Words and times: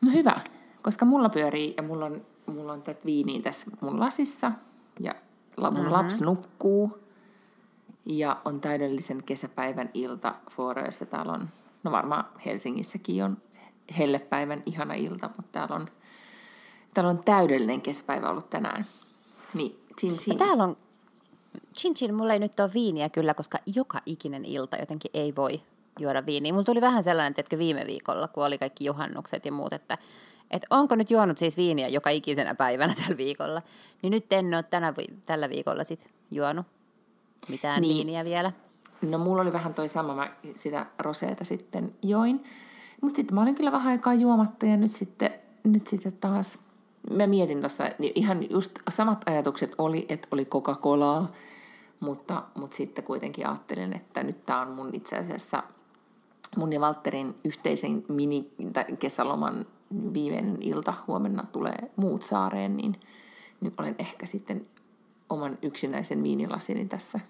No 0.00 0.12
hyvä, 0.12 0.40
koska 0.82 1.04
mulla 1.04 1.28
pyörii 1.28 1.74
ja 1.76 1.82
mulla 1.82 2.04
on, 2.04 2.20
mulla 2.46 2.72
on 2.72 2.82
tätä 2.82 3.04
viiniä 3.04 3.42
tässä 3.42 3.66
mun 3.80 4.00
lasissa 4.00 4.52
ja 5.00 5.14
mun 5.56 5.72
mm-hmm. 5.72 5.92
lapsi 5.92 6.24
nukkuu 6.24 6.98
ja 8.06 8.40
on 8.44 8.60
täydellisen 8.60 9.22
kesäpäivän 9.22 9.90
ilta 9.94 10.34
Fårössä. 10.50 11.06
Täällä 11.06 11.32
on, 11.32 11.48
no 11.84 11.92
varmaan 11.92 12.24
Helsingissäkin 12.44 13.24
on 13.24 13.36
hellepäivän 13.98 14.62
ihana 14.66 14.94
ilta, 14.94 15.30
mutta 15.36 15.52
täällä 15.52 15.74
on, 15.74 15.88
täällä 16.94 17.10
on 17.10 17.24
täydellinen 17.24 17.82
kesäpäivä 17.82 18.30
ollut 18.30 18.50
tänään. 18.50 18.86
Niin, 19.54 19.80
chin 20.00 20.16
chin. 20.16 20.32
No 20.32 20.38
täällä 20.38 20.64
on, 20.64 20.76
chin 21.76 21.94
chin, 21.94 22.14
mulla 22.14 22.32
ei 22.32 22.38
nyt 22.38 22.60
ole 22.60 22.70
viiniä 22.74 23.08
kyllä, 23.08 23.34
koska 23.34 23.58
joka 23.74 24.00
ikinen 24.06 24.44
ilta 24.44 24.76
jotenkin 24.76 25.10
ei 25.14 25.36
voi 25.36 25.62
juoda 26.00 26.26
viiniä. 26.26 26.52
Mulla 26.52 26.64
tuli 26.64 26.80
vähän 26.80 27.04
sellainen, 27.04 27.34
että 27.36 27.58
viime 27.58 27.84
viikolla, 27.86 28.28
kun 28.28 28.44
oli 28.44 28.58
kaikki 28.58 28.84
juhannukset 28.84 29.44
ja 29.44 29.52
muut, 29.52 29.72
että, 29.72 29.98
että 30.50 30.66
onko 30.70 30.94
nyt 30.94 31.10
juonut 31.10 31.38
siis 31.38 31.56
viiniä 31.56 31.88
joka 31.88 32.10
ikisenä 32.10 32.54
päivänä 32.54 32.94
tällä 33.02 33.16
viikolla. 33.16 33.62
Niin 34.02 34.10
nyt 34.10 34.32
en 34.32 34.54
ole 34.54 34.62
tänä, 34.62 34.94
tällä 35.26 35.48
viikolla 35.48 35.84
sit 35.84 36.10
juonut 36.30 36.66
mitään 37.48 37.82
niin. 37.82 37.96
viiniä 37.96 38.24
vielä. 38.24 38.52
No 39.10 39.18
mulla 39.18 39.42
oli 39.42 39.52
vähän 39.52 39.74
toi 39.74 39.88
sama, 39.88 40.14
mä 40.14 40.30
sitä 40.54 40.86
roseeta 40.98 41.44
sitten 41.44 41.94
join. 42.02 42.44
Mutta 43.00 43.16
sitten 43.16 43.34
mä 43.34 43.42
olin 43.42 43.54
kyllä 43.54 43.72
vähän 43.72 43.92
aikaa 43.92 44.14
juomatta 44.14 44.66
ja 44.66 44.76
nyt 44.76 44.90
sitten, 44.90 45.30
nyt 45.64 45.86
sitten 45.86 46.12
taas, 46.12 46.58
mä 47.10 47.26
mietin 47.26 47.60
tuossa, 47.60 47.84
niin 47.98 48.12
ihan 48.14 48.50
just 48.50 48.72
samat 48.88 49.28
ajatukset 49.28 49.74
oli, 49.78 50.06
että 50.08 50.28
oli 50.30 50.44
Coca-Colaa, 50.44 51.32
mutta, 52.00 52.42
mutta 52.54 52.76
sitten 52.76 53.04
kuitenkin 53.04 53.46
ajattelin, 53.46 53.92
että 53.92 54.22
nyt 54.22 54.46
tämä 54.46 54.60
on 54.60 54.70
mun 54.70 54.90
itse 54.92 55.16
asiassa 55.16 55.62
mun 56.56 56.72
ja 56.72 56.80
Valterin 56.80 57.34
yhteisen 57.44 58.04
mini, 58.08 58.50
kesäloman 58.98 59.66
viimeinen 60.14 60.56
ilta, 60.60 60.94
huomenna 61.06 61.44
tulee 61.52 61.90
muut 61.96 62.22
saareen, 62.22 62.76
niin, 62.76 63.00
niin 63.60 63.72
olen 63.78 63.94
ehkä 63.98 64.26
sitten 64.26 64.66
oman 65.28 65.58
yksinäisen 65.62 66.22
viinilasini 66.22 66.84
tässä 66.84 67.20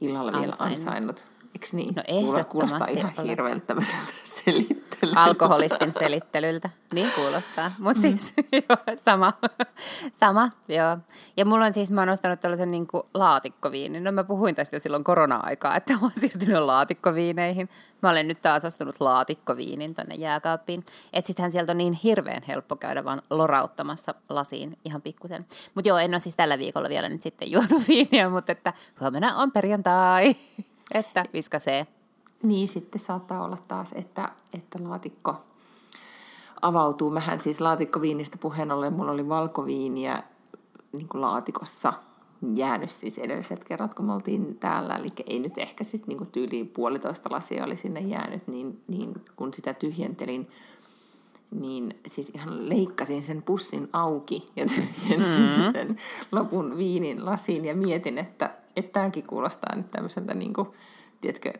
illalla 0.00 0.32
vielä 0.32 0.52
ansainnut. 0.58 1.26
Eikö 1.54 1.66
niin? 1.72 1.94
No 1.94 2.02
ehdottomasti. 2.08 2.50
Kuulostaa 2.50 2.86
ihan 2.88 3.26
hirveältä 3.26 3.66
tämmöiseltä 3.66 4.12
selittelyltä. 4.94 5.22
Alkoholistin 5.22 5.92
selittelyltä, 5.92 6.70
niin 6.92 7.08
kuulostaa. 7.14 7.72
Mutta 7.78 8.02
mm. 8.02 8.02
siis 8.02 8.34
joo, 8.68 8.96
sama, 8.96 9.32
sama, 10.12 10.50
joo. 10.68 10.98
Ja 11.36 11.44
mulla 11.44 11.64
on 11.64 11.72
siis, 11.72 11.90
mä 11.90 12.00
oon 12.00 12.08
ostanut 12.08 12.40
tällaisen 12.40 12.68
niin 12.68 12.86
laatikkoviinin. 13.14 14.04
No 14.04 14.12
mä 14.12 14.24
puhuin 14.24 14.54
tästä 14.54 14.76
jo 14.76 14.80
silloin 14.80 15.04
korona-aikaa, 15.04 15.76
että 15.76 15.92
mä 15.92 15.98
oon 16.02 16.10
siirtynyt 16.20 16.58
laatikkoviineihin. 16.58 17.68
Mä 18.02 18.10
olen 18.10 18.28
nyt 18.28 18.42
taas 18.42 18.64
ostanut 18.64 18.96
laatikkoviinin 19.00 19.94
tonne 19.94 20.14
jääkaappiin. 20.14 20.84
Että 21.12 21.26
sittenhän 21.26 21.50
sieltä 21.50 21.72
on 21.72 21.78
niin 21.78 21.92
hirveän 21.92 22.42
helppo 22.48 22.76
käydä 22.76 23.04
vaan 23.04 23.22
lorauttamassa 23.30 24.14
lasiin 24.28 24.78
ihan 24.84 25.02
pikkusen. 25.02 25.46
Mutta 25.74 25.88
joo, 25.88 25.98
en 25.98 26.14
ole 26.14 26.20
siis 26.20 26.36
tällä 26.36 26.58
viikolla 26.58 26.88
vielä 26.88 27.08
nyt 27.08 27.22
sitten 27.22 27.50
juonut 27.50 27.88
viiniä, 27.88 28.28
mutta 28.28 28.52
että 28.52 28.72
huomenna 29.00 29.36
on 29.36 29.52
perjantai. 29.52 30.34
Että 30.94 31.24
viskasee. 31.32 31.86
Niin, 32.44 32.68
sitten 32.68 33.00
saattaa 33.00 33.44
olla 33.44 33.58
taas, 33.68 33.92
että, 33.92 34.32
että 34.54 34.78
laatikko 34.82 35.36
avautuu. 36.62 37.10
Mähän 37.10 37.40
siis 37.40 37.60
laatikkoviinistä 37.60 38.38
puheen 38.38 38.72
ollen, 38.72 38.92
mulla 38.92 39.12
oli 39.12 39.28
valkoviiniä 39.28 40.22
niin 40.92 41.08
kuin 41.08 41.20
laatikossa 41.20 41.92
jäänyt 42.56 42.90
siis 42.90 43.18
edelliset 43.18 43.64
kerrat, 43.64 43.94
kun 43.94 44.04
me 44.04 44.12
oltiin 44.12 44.58
täällä. 44.58 44.96
Eli 44.96 45.08
ei 45.26 45.38
nyt 45.38 45.58
ehkä 45.58 45.84
sitten 45.84 46.16
niin 46.16 46.30
tyyliin 46.30 46.68
puolitoista 46.68 47.28
lasia 47.32 47.64
oli 47.64 47.76
sinne 47.76 48.00
jäänyt, 48.00 48.48
niin, 48.48 48.82
niin 48.88 49.14
kun 49.36 49.54
sitä 49.54 49.74
tyhjentelin, 49.74 50.48
niin 51.50 52.00
siis 52.06 52.30
ihan 52.34 52.68
leikkasin 52.68 53.24
sen 53.24 53.42
pussin 53.42 53.88
auki 53.92 54.48
ja 54.56 54.66
tyhjensin 54.66 55.42
mm-hmm. 55.42 55.72
sen 55.72 55.96
lopun 56.32 56.78
viinin 56.78 57.24
lasiin 57.24 57.64
ja 57.64 57.74
mietin, 57.74 58.18
että 58.18 58.50
että 58.76 58.92
tämäkin 58.92 59.26
kuulostaa 59.26 59.76
nyt 59.76 59.90
tämmöiseltä, 59.90 60.34
niin 60.34 60.52
kuin, 60.52 60.68
tiedätkö, 61.20 61.52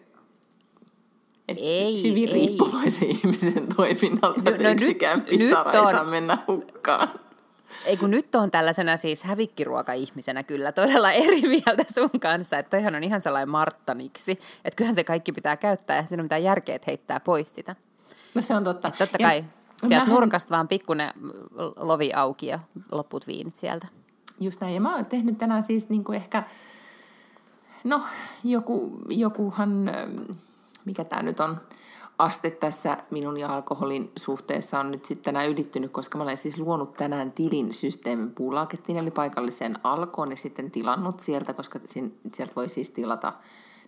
et 1.48 1.58
ei, 1.60 2.02
hyvin 2.10 2.28
ei. 2.28 2.34
riippuvaisen 2.34 3.08
ihmisen 3.08 3.68
toiminnalta, 3.76 4.42
no, 4.42 4.50
että 4.50 4.62
no, 4.62 4.70
yksikään 4.70 5.18
nyt, 5.18 5.28
pisara 5.28 5.72
nyt 5.72 5.80
on, 5.80 5.86
ei 5.86 5.94
saa 5.94 6.04
mennä 6.04 6.38
hukkaan. 6.48 7.08
Ei 7.86 7.96
kun 7.96 8.10
nyt 8.10 8.34
on 8.34 8.50
tällaisena 8.50 8.96
siis 8.96 9.24
hävikkiruoka-ihmisenä 9.24 10.42
kyllä 10.42 10.72
todella 10.72 11.12
eri 11.26 11.40
mieltä 11.40 11.84
sun 11.94 12.20
kanssa, 12.20 12.58
että 12.58 12.70
toihan 12.70 12.94
on 12.94 13.04
ihan 13.04 13.20
sellainen 13.20 13.50
marttaniksi, 13.50 14.32
että 14.64 14.76
kyllähän 14.76 14.94
se 14.94 15.04
kaikki 15.04 15.32
pitää 15.32 15.56
käyttää 15.56 15.96
ja 15.96 16.06
siinä 16.06 16.20
on 16.20 16.24
mitään 16.24 16.42
järkeä, 16.42 16.74
että 16.74 16.86
heittää 16.88 17.20
pois 17.20 17.54
sitä. 17.54 17.76
No 18.34 18.42
se 18.42 18.54
on 18.54 18.64
totta. 18.64 18.88
Että 18.88 18.98
totta 18.98 19.18
kai 19.18 19.36
ja, 19.36 19.44
sieltä 19.80 20.06
mähän... 20.06 20.20
nurkasta 20.20 20.50
vaan 20.50 20.68
pikkuinen 20.68 21.10
lovi 21.76 22.12
auki 22.12 22.46
ja 22.46 22.58
loput 22.92 23.26
viinit 23.26 23.56
sieltä. 23.56 23.86
Just 24.40 24.60
näin. 24.60 24.74
Ja 24.74 24.80
mä 24.80 24.94
oon 24.94 25.06
tehnyt 25.06 25.38
tänään 25.38 25.64
siis 25.64 25.88
niin 25.88 26.04
kuin 26.04 26.16
ehkä 26.16 26.42
No, 27.84 28.00
joku, 28.44 28.98
jokuhan, 29.08 29.88
ähm, 29.88 30.16
mikä 30.84 31.04
tämä 31.04 31.22
nyt 31.22 31.40
on, 31.40 31.56
aste 32.18 32.50
tässä 32.50 32.96
minun 33.10 33.38
ja 33.38 33.54
alkoholin 33.54 34.12
suhteessa 34.16 34.80
on 34.80 34.90
nyt 34.90 35.04
sitten 35.04 35.24
tänään 35.24 35.50
ylittynyt, 35.50 35.92
koska 35.92 36.18
mä 36.18 36.24
olen 36.24 36.38
siis 36.38 36.58
luonut 36.58 36.96
tänään 36.96 37.32
tilin 37.32 37.74
systeemin 37.74 38.30
puulakettiin, 38.30 38.98
eli 38.98 39.10
paikalliseen 39.10 39.78
alkoon, 39.82 40.30
ja 40.30 40.36
sitten 40.36 40.70
tilannut 40.70 41.20
sieltä, 41.20 41.54
koska 41.54 41.80
sieltä 42.32 42.54
voi 42.56 42.68
siis 42.68 42.90
tilata, 42.90 43.32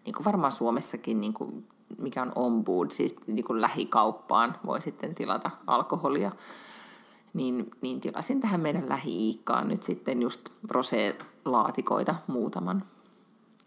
niin 0.05 0.15
kuin 0.15 0.25
varmaan 0.25 0.53
Suomessakin, 0.53 1.21
niin 1.21 1.35
kuin 1.35 1.69
mikä 1.99 2.23
on 2.23 2.33
ombuud, 2.35 2.91
siis 2.91 3.15
niin 3.27 3.45
kuin 3.45 3.61
lähikauppaan 3.61 4.57
voi 4.67 4.81
sitten 4.81 5.15
tilata 5.15 5.51
alkoholia. 5.67 6.33
Niin, 7.35 7.71
niin 7.81 8.01
tilasin 8.01 8.41
tähän 8.41 8.61
meidän 8.61 8.89
lähi 8.89 9.43
nyt 9.65 9.83
sitten 9.83 10.23
just 10.23 10.49
rosé-laatikoita 10.73 12.15
muutaman 12.27 12.83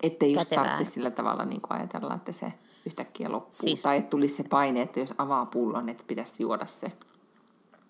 Ettei 0.04 0.34
just 0.34 0.50
tarvitse 0.50 0.92
sillä 0.94 1.12
tavalla 1.12 1.46
niin 1.46 1.62
kuin 1.62 1.78
ajatella, 1.78 2.16
että 2.16 2.32
se 2.32 2.54
yhtäkkiä 2.86 3.32
loppuu. 3.32 3.52
Siis... 3.52 3.82
Tai 3.82 3.98
että 3.98 4.10
tulisi 4.10 4.36
se 4.36 4.44
paine, 4.44 4.82
että 4.82 5.00
jos 5.00 5.14
avaa 5.18 5.46
pullon, 5.46 5.90
että 5.90 6.04
pitäisi 6.08 6.44
juoda 6.44 6.66
se. 6.66 6.92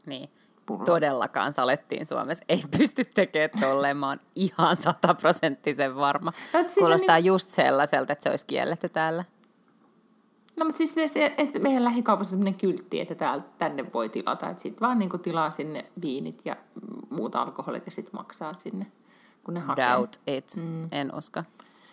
Niin. 0.05 0.29
Pullo. 0.65 0.85
Todellakaan 0.85 1.53
salettiin 1.53 2.05
Suomessa. 2.05 2.43
Ei 2.49 2.63
pysty 2.77 3.05
tekemään 3.05 3.49
tolleen. 3.59 3.97
Mä 3.97 4.07
oon 4.07 4.19
ihan 4.35 4.77
sataprosenttisen 4.77 5.95
varma. 5.95 6.33
No, 6.53 6.59
siis 6.59 6.75
Kuulostaa 6.75 7.15
niin... 7.15 7.25
just 7.25 7.51
sellaiselta, 7.51 8.13
että 8.13 8.23
se 8.23 8.29
olisi 8.29 8.45
kielletty 8.45 8.89
täällä. 8.89 9.25
No 10.59 10.65
mutta 10.65 10.77
siis 10.77 11.13
se, 11.13 11.33
että 11.37 11.59
meidän 11.59 11.83
lähikaupassa 11.83 12.35
on 12.35 12.39
sellainen 12.39 12.59
kyltti, 12.59 13.01
että 13.01 13.15
täältä, 13.15 13.47
tänne 13.57 13.93
voi 13.93 14.09
tilata. 14.09 14.49
Että 14.49 14.63
sitten 14.63 14.87
vaan 14.87 14.99
niin 14.99 15.09
kuin 15.09 15.21
tilaa 15.21 15.51
sinne 15.51 15.85
viinit 16.01 16.41
ja 16.45 16.55
muut 17.09 17.35
alkoholit 17.35 17.85
ja 17.85 17.91
sitten 17.91 18.15
maksaa 18.15 18.53
sinne, 18.53 18.91
kun 19.43 19.53
ne 19.53 19.59
hakee. 19.59 19.89
Doubt 19.89 20.15
it. 20.27 20.51
Mm. 20.61 20.87
En 20.91 21.15
usko. 21.15 21.43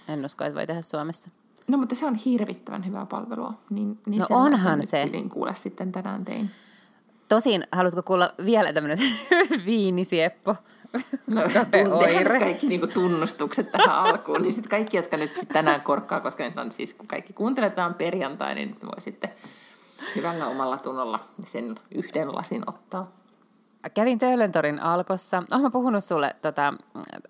En 0.09 0.25
usko, 0.25 0.45
että 0.45 0.55
voi 0.55 0.67
tehdä 0.67 0.83
Suomessa. 0.83 1.31
No 1.69 1.79
mutta 1.79 1.95
se 1.95 2.07
on 2.07 2.15
hirvittävän 2.15 2.87
hyvää 2.87 3.07
palvelua. 3.07 3.55
Niin, 3.71 3.99
niin 4.07 4.21
no 4.21 4.27
onhan 4.31 4.87
se. 4.87 5.11
Kuule 5.33 5.55
sitten 5.55 5.93
tänään 5.93 6.25
tein. 6.25 6.51
Tosin, 7.29 7.65
haluatko 7.73 8.03
kuulla 8.03 8.35
vielä 8.45 8.73
tämmöinen 8.73 8.99
viinisieppo? 9.67 10.57
No, 11.27 11.43
tehdään 12.05 12.41
kaikki 12.41 12.67
niinku 12.67 12.87
tunnustukset 12.87 13.73
tähän 13.73 13.91
alkuun, 13.91 14.43
niin 14.43 14.53
sitten 14.53 14.71
kaikki, 14.71 14.97
jotka 14.97 15.17
nyt 15.17 15.33
tänään 15.53 15.81
korkkaa, 15.81 16.21
koska 16.21 16.45
nyt 16.45 16.59
on 16.59 16.73
siis, 16.73 16.95
kun 16.95 17.07
kaikki 17.07 17.33
kuunteletaan 17.33 17.95
perjantai, 17.95 18.55
niin 18.55 18.77
voi 18.83 19.01
sitten 19.01 19.31
hyvällä 20.17 20.47
omalla 20.47 20.79
tunnolla 20.79 21.21
sen 21.45 21.75
yhden 21.95 22.35
lasin 22.35 22.63
ottaa 22.67 23.13
kävin 23.95 24.19
Töölöntorin 24.19 24.81
alkossa. 24.81 25.43
Olen 25.53 25.63
mä 25.63 25.71
puhunut 25.71 26.05
sulle, 26.05 26.37
tota, 26.43 26.75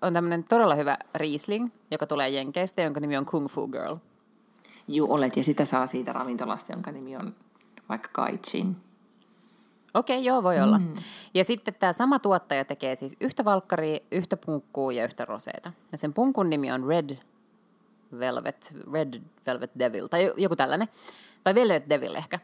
on 0.01 0.13
tämmöinen 0.13 0.43
todella 0.43 0.75
hyvä 0.75 0.97
Riesling, 1.15 1.69
joka 1.91 2.07
tulee 2.07 2.29
Jenkeistä, 2.29 2.81
jonka 2.81 2.99
nimi 2.99 3.17
on 3.17 3.25
Kung 3.25 3.47
Fu 3.47 3.67
Girl. 3.67 3.95
Juu, 4.87 5.13
olet, 5.13 5.37
ja 5.37 5.43
sitä 5.43 5.65
saa 5.65 5.87
siitä 5.87 6.13
ravintolasta, 6.13 6.71
jonka 6.71 6.91
nimi 6.91 7.15
on 7.15 7.35
vaikka 7.89 8.09
Kaichin. 8.13 8.77
Okei, 9.93 10.17
okay, 10.17 10.25
joo, 10.25 10.43
voi 10.43 10.59
olla. 10.59 10.79
Mm. 10.79 10.93
Ja 11.33 11.43
sitten 11.43 11.73
tämä 11.73 11.93
sama 11.93 12.19
tuottaja 12.19 12.65
tekee 12.65 12.95
siis 12.95 13.15
yhtä 13.19 13.45
valkkaria, 13.45 13.99
yhtä 14.11 14.37
punkkuu 14.37 14.91
ja 14.91 15.03
yhtä 15.03 15.25
roseeta. 15.25 15.71
Ja 15.91 15.97
sen 15.97 16.13
punkun 16.13 16.49
nimi 16.49 16.71
on 16.71 16.87
Red 16.87 17.17
Velvet, 18.19 18.75
Red 18.93 19.21
Velvet 19.45 19.71
Devil, 19.79 20.07
tai 20.07 20.33
joku 20.37 20.55
tällainen. 20.55 20.87
Tai 21.43 21.55
Velvet 21.55 21.89
Devil 21.89 22.15
ehkä 22.15 22.39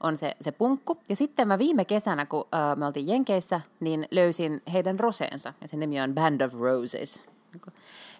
on 0.00 0.16
se, 0.16 0.36
se 0.40 0.52
punkku. 0.52 0.98
Ja 1.08 1.16
sitten 1.16 1.48
mä 1.48 1.58
viime 1.58 1.84
kesänä, 1.84 2.26
kun 2.26 2.40
uh, 2.40 2.76
me 2.76 2.86
oltiin 2.86 3.08
Jenkeissä, 3.08 3.60
niin 3.80 4.06
löysin 4.10 4.62
heidän 4.72 5.00
roseensa. 5.00 5.54
Ja 5.60 5.68
sen 5.68 5.80
nimi 5.80 6.00
on 6.00 6.14
Band 6.14 6.40
of 6.40 6.54
Roses. 6.54 7.26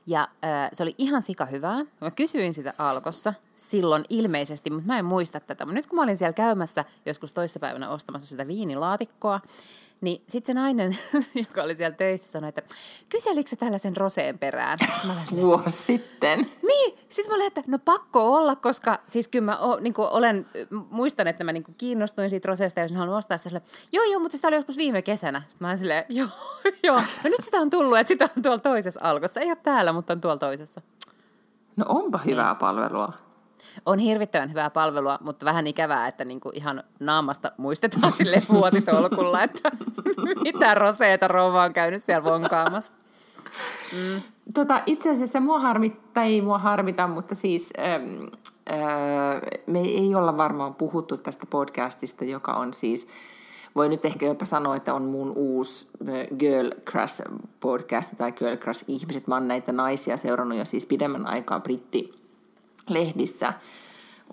Ja 0.06 0.29
äh, 0.44 0.69
se 0.73 0.82
oli 0.82 0.94
ihan 0.99 1.23
sika 1.23 1.47
hyvää. 1.47 1.85
Mä 2.00 2.11
kysyin 2.11 2.55
sitä 2.55 2.75
alkossa 2.79 3.35
silloin 3.62 4.05
ilmeisesti, 4.09 4.70
mutta 4.70 4.87
mä 4.87 4.99
en 4.99 5.05
muista 5.05 5.41
tätä. 5.41 5.64
Mutta 5.64 5.75
nyt 5.75 5.87
kun 5.87 5.97
mä 5.97 6.03
olin 6.03 6.17
siellä 6.17 6.32
käymässä 6.32 6.85
joskus 7.06 7.32
toissapäivänä 7.32 7.91
ostamassa 7.91 8.29
sitä 8.29 8.47
viinilaatikkoa, 8.47 9.41
niin 10.00 10.23
sitten 10.26 10.55
se 10.55 10.61
nainen, 10.61 10.99
joka 11.47 11.62
oli 11.62 11.75
siellä 11.75 11.97
töissä, 11.97 12.32
sanoi, 12.32 12.49
että 12.49 12.62
kyselikö 13.09 13.56
tällaisen 13.56 13.97
roseen 13.97 14.38
perään? 14.38 14.79
Mä 15.06 15.14
Vuosi 15.31 15.76
sitten. 15.76 16.38
Niin, 16.62 16.99
sitten 17.09 17.31
mä 17.32 17.37
olin, 17.37 17.47
että 17.47 17.62
no 17.67 17.79
pakko 17.79 18.35
olla, 18.35 18.56
koska 18.56 18.99
siis 19.06 19.29
kyllä 19.29 19.44
mä 19.44 19.59
o, 19.59 19.81
niin 19.81 19.94
olen, 19.97 20.47
muistan, 20.91 21.26
että 21.26 21.44
mä 21.44 21.53
niin 21.53 21.65
kiinnostuin 21.79 22.31
siitä 22.31 22.49
roseesta 22.49 22.81
ja 22.81 22.85
jos 22.85 22.93
haluan 22.93 23.19
ostaa 23.19 23.37
sitä 23.37 23.49
sille, 23.49 23.62
joo 23.93 24.05
joo, 24.05 24.20
mutta 24.20 24.37
sitä 24.37 24.49
oli 24.49 24.56
joskus 24.56 24.76
viime 24.76 25.03
kesänä. 25.03 25.43
Sitten 25.49 25.65
mä 25.65 25.69
olin 25.69 25.79
silleen, 25.79 26.05
joo 26.08 26.29
joo, 26.82 26.97
no 26.97 27.31
nyt 27.31 27.43
sitä 27.43 27.56
on 27.58 27.70
tullut, 27.70 27.99
että 27.99 28.08
sitä 28.08 28.29
on 28.37 28.43
tuolla 28.43 28.58
toisessa 28.58 29.00
alkossa. 29.03 29.41
Ei 29.41 29.49
ole 29.49 29.56
täällä, 29.56 29.93
mutta 29.93 30.12
on 30.12 30.20
tuolla 30.20 30.38
toisessa. 30.38 30.81
No 31.76 31.85
onpa 31.88 32.19
hyvää 32.19 32.53
niin. 32.53 32.58
palvelua. 32.58 33.12
On 33.86 33.98
hirvittävän 33.98 34.50
hyvää 34.50 34.70
palvelua, 34.70 35.19
mutta 35.20 35.46
vähän 35.46 35.66
ikävää, 35.66 36.08
että 36.08 36.24
niinku 36.24 36.50
ihan 36.54 36.84
naamasta 37.00 37.52
muistetaan 37.56 38.12
sille 38.12 38.42
vuositolkulla, 38.52 39.42
että 39.42 39.70
mitä 40.42 40.74
roseeta 40.74 41.28
rouva 41.28 41.62
on 41.62 41.72
käynyt 41.72 42.02
siellä 42.02 42.24
vonkaamassa. 42.24 42.94
Mm. 43.92 44.22
Tota, 44.54 44.82
itse 44.86 45.10
asiassa 45.10 45.40
mua 45.40 45.58
harmittaa, 45.58 46.24
ei 46.24 46.40
mua 46.40 46.58
harmita, 46.58 47.06
mutta 47.06 47.34
siis 47.34 47.70
ähm, 47.78 48.22
äh, 48.70 49.40
me 49.66 49.80
ei 49.80 50.14
olla 50.14 50.36
varmaan 50.36 50.74
puhuttu 50.74 51.16
tästä 51.16 51.46
podcastista, 51.50 52.24
joka 52.24 52.52
on 52.52 52.74
siis, 52.74 53.08
voi 53.76 53.88
nyt 53.88 54.04
ehkä 54.04 54.26
jopa 54.26 54.44
sanoa, 54.44 54.76
että 54.76 54.94
on 54.94 55.04
mun 55.04 55.32
uusi 55.36 55.88
äh, 56.08 56.38
Girl 56.38 56.70
Crush 56.90 57.22
podcast 57.60 58.14
tai 58.19 58.32
Girl 58.32 58.56
Crush 58.56 58.84
ihmiset. 58.88 59.26
Mä 59.26 59.34
oon 59.34 59.48
näitä 59.48 59.72
naisia 59.72 60.16
seurannut 60.16 60.58
jo 60.58 60.64
siis 60.64 60.86
pidemmän 60.86 61.26
aikaa 61.26 61.60
britti 61.60 62.21
lehdissä. 62.88 63.52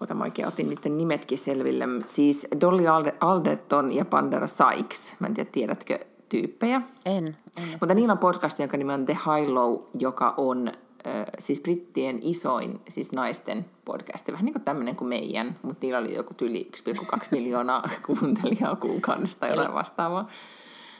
Ota 0.01 0.13
mä 0.13 0.23
oikein 0.23 0.47
otin 0.47 0.69
niiden 0.69 0.97
nimetkin 0.97 1.37
selville. 1.37 1.85
Siis 2.05 2.47
Dolly 2.61 2.83
Alderton 3.19 3.93
ja 3.93 4.05
Pandora 4.05 4.47
Sykes. 4.47 5.13
Mä 5.19 5.27
en 5.27 5.33
tiedä, 5.33 5.49
tiedätkö 5.51 5.99
tyyppejä? 6.29 6.81
En. 7.05 7.37
en 7.57 7.69
Mutta 7.79 7.93
niillä 7.93 8.11
on 8.11 8.17
podcast, 8.17 8.59
jonka 8.59 8.77
nimi 8.77 8.93
on 8.93 9.05
The 9.05 9.13
High 9.13 9.49
Low, 9.49 9.75
joka 9.99 10.33
on 10.37 10.67
äh, 10.67 11.25
siis 11.39 11.61
brittien 11.61 12.19
isoin 12.21 12.81
siis 12.89 13.11
naisten 13.11 13.65
podcast. 13.85 14.31
Vähän 14.31 14.45
niin 14.45 14.53
kuin 14.53 14.63
tämmöinen 14.63 14.95
kuin 14.95 15.07
meidän, 15.07 15.55
mutta 15.61 15.85
niillä 15.85 15.99
oli 15.99 16.15
joku 16.15 16.33
yli 16.41 16.71
1,2 16.93 17.27
miljoonaa 17.31 17.83
kuuntelijaa 18.05 18.75
kuukaudesta 18.75 19.39
tai 19.39 19.49
jotain 19.49 19.73
vastaavaa. 19.73 20.27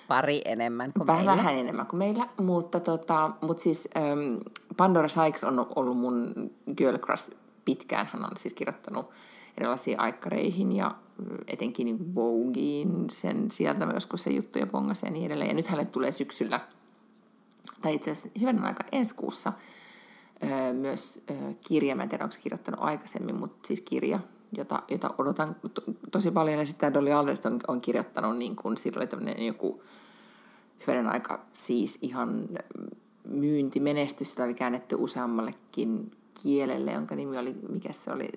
Pari 0.08 0.42
enemmän 0.46 0.92
kuin 0.98 1.08
Vähän 1.08 1.26
meillä. 1.26 1.38
Vähän 1.38 1.56
enemmän 1.56 1.88
kuin 1.88 1.98
meillä, 1.98 2.28
mutta, 2.38 2.80
tota, 2.80 3.32
mutta 3.42 3.64
siis 3.64 3.88
ähm, 3.98 4.36
Pandora 4.78 5.08
Sykes 5.08 5.44
on 5.44 5.66
ollut 5.76 5.98
mun 5.98 6.34
girl 6.78 6.98
crush 6.98 7.32
pitkään. 7.70 8.10
Hän 8.14 8.26
on 8.26 8.38
siis 8.38 8.54
kirjoittanut 8.54 9.10
erilaisiin 9.58 10.00
aikkareihin 10.00 10.76
ja 10.76 10.96
etenkin 11.48 11.86
niin 11.86 12.16
Vogeen, 12.16 13.10
sen 13.12 13.52
sieltä 13.52 13.88
kun 14.10 14.20
se 14.20 14.30
juttuja 14.30 14.66
bongasi 14.66 15.06
ja 15.06 15.12
niin 15.12 15.26
edelleen. 15.26 15.50
Ja 15.50 15.54
nyt 15.54 15.68
hänelle 15.68 15.90
tulee 15.90 16.12
syksyllä, 16.12 16.60
tai 17.82 17.96
itse 17.96 18.12
asiassa 18.12 18.40
hyvän 18.40 18.66
aika 18.66 18.84
ensi 18.92 19.16
kuussa, 19.16 19.54
myös 20.74 21.20
kirja, 21.68 21.96
mä 21.96 22.04
en 22.04 22.10
tiedä, 22.10 22.24
onko 22.24 22.36
kirjoittanut 22.44 22.80
aikaisemmin, 22.84 23.40
mutta 23.40 23.68
siis 23.68 23.82
kirja, 23.82 24.20
jota, 24.58 24.84
jota 24.88 25.14
odotan 25.18 25.56
to, 25.74 25.82
tosi 26.12 26.32
paljon. 26.32 26.60
Ja 26.60 26.66
sitten 26.66 26.94
Dolly 26.94 27.12
Alderton 27.12 27.54
on, 27.54 27.60
on 27.68 27.82
kirjoittanut, 27.82 28.38
niin 28.38 28.56
kuin, 28.56 28.78
oli 28.96 29.08
tämmöinen 29.08 29.46
joku 29.46 29.84
hyvän 30.88 31.08
aika 31.08 31.46
siis 31.54 31.98
ihan 32.02 32.48
myyntimenestys, 33.28 34.30
jota 34.30 34.44
oli 34.44 34.54
käännetty 34.54 34.96
useammallekin 35.00 36.12
kielelle, 36.44 36.92
jonka 36.92 37.16
nimi 37.16 37.38
oli, 37.38 37.56
mikä 37.70 37.94
se 37.94 38.12
oli, 38.12 38.30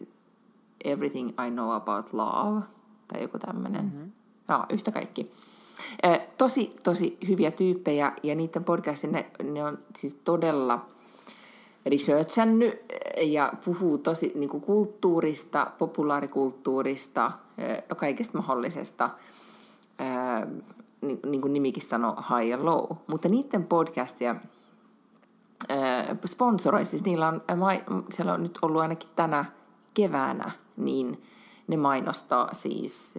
Everything 0.85 1.29
I 1.29 1.51
Know 1.51 1.71
About 1.71 2.13
Love, 2.13 2.63
tai 3.09 3.23
joku 3.23 3.39
tämmöinen. 3.39 3.85
Mm-hmm. 3.85 4.13
No, 4.49 4.65
yhtä 4.71 4.91
kaikki. 4.91 5.33
Eh, 6.03 6.21
tosi, 6.39 6.71
tosi 6.85 7.19
hyviä 7.29 7.51
tyyppejä, 7.51 8.13
ja 8.23 8.35
niiden 8.35 8.65
podcastin, 8.65 9.13
ne, 9.13 9.31
ne 9.43 9.65
on 9.65 9.79
siis 9.99 10.15
todella 10.15 10.87
researchannut 11.87 12.75
ja 13.23 13.53
puhuu 13.65 13.99
tosi 13.99 14.33
niin 14.35 14.51
kuin 14.51 14.61
kulttuurista, 14.61 15.71
populaarikulttuurista, 15.79 17.33
no 17.89 17.97
kaikesta 17.97 18.39
mahdollisesta, 18.39 19.11
niin, 21.01 21.21
niin 21.27 21.41
kuin 21.41 21.53
nimikin 21.53 21.83
sanoo, 21.83 22.17
high 22.17 22.49
ja 22.49 22.65
low. 22.65 22.97
Mutta 23.07 23.29
niiden 23.29 23.67
podcastia 23.67 24.37
sponsoroi, 26.27 26.85
siis 26.85 27.05
niillä 27.05 27.29
on, 27.29 27.43
siellä 28.11 28.35
on 28.35 28.43
nyt 28.43 28.59
ollut 28.63 28.81
ainakin 28.81 29.11
tänä 29.17 29.45
keväänä, 29.95 30.51
niin 30.77 31.23
ne 31.69 31.77
mainostaa 31.77 32.49
siis, 32.53 33.15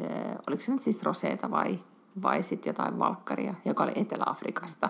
oliko 0.48 0.62
se 0.62 0.72
nyt 0.72 0.82
siis 0.82 1.04
roseeta 1.04 1.52
vai, 1.52 1.80
vai 2.24 2.44
sitten 2.44 2.70
jotain 2.70 3.00
valkkaria, 3.00 3.54
joka 3.66 3.84
oli 3.84 3.92
Etelä-Afrikasta. 3.96 4.90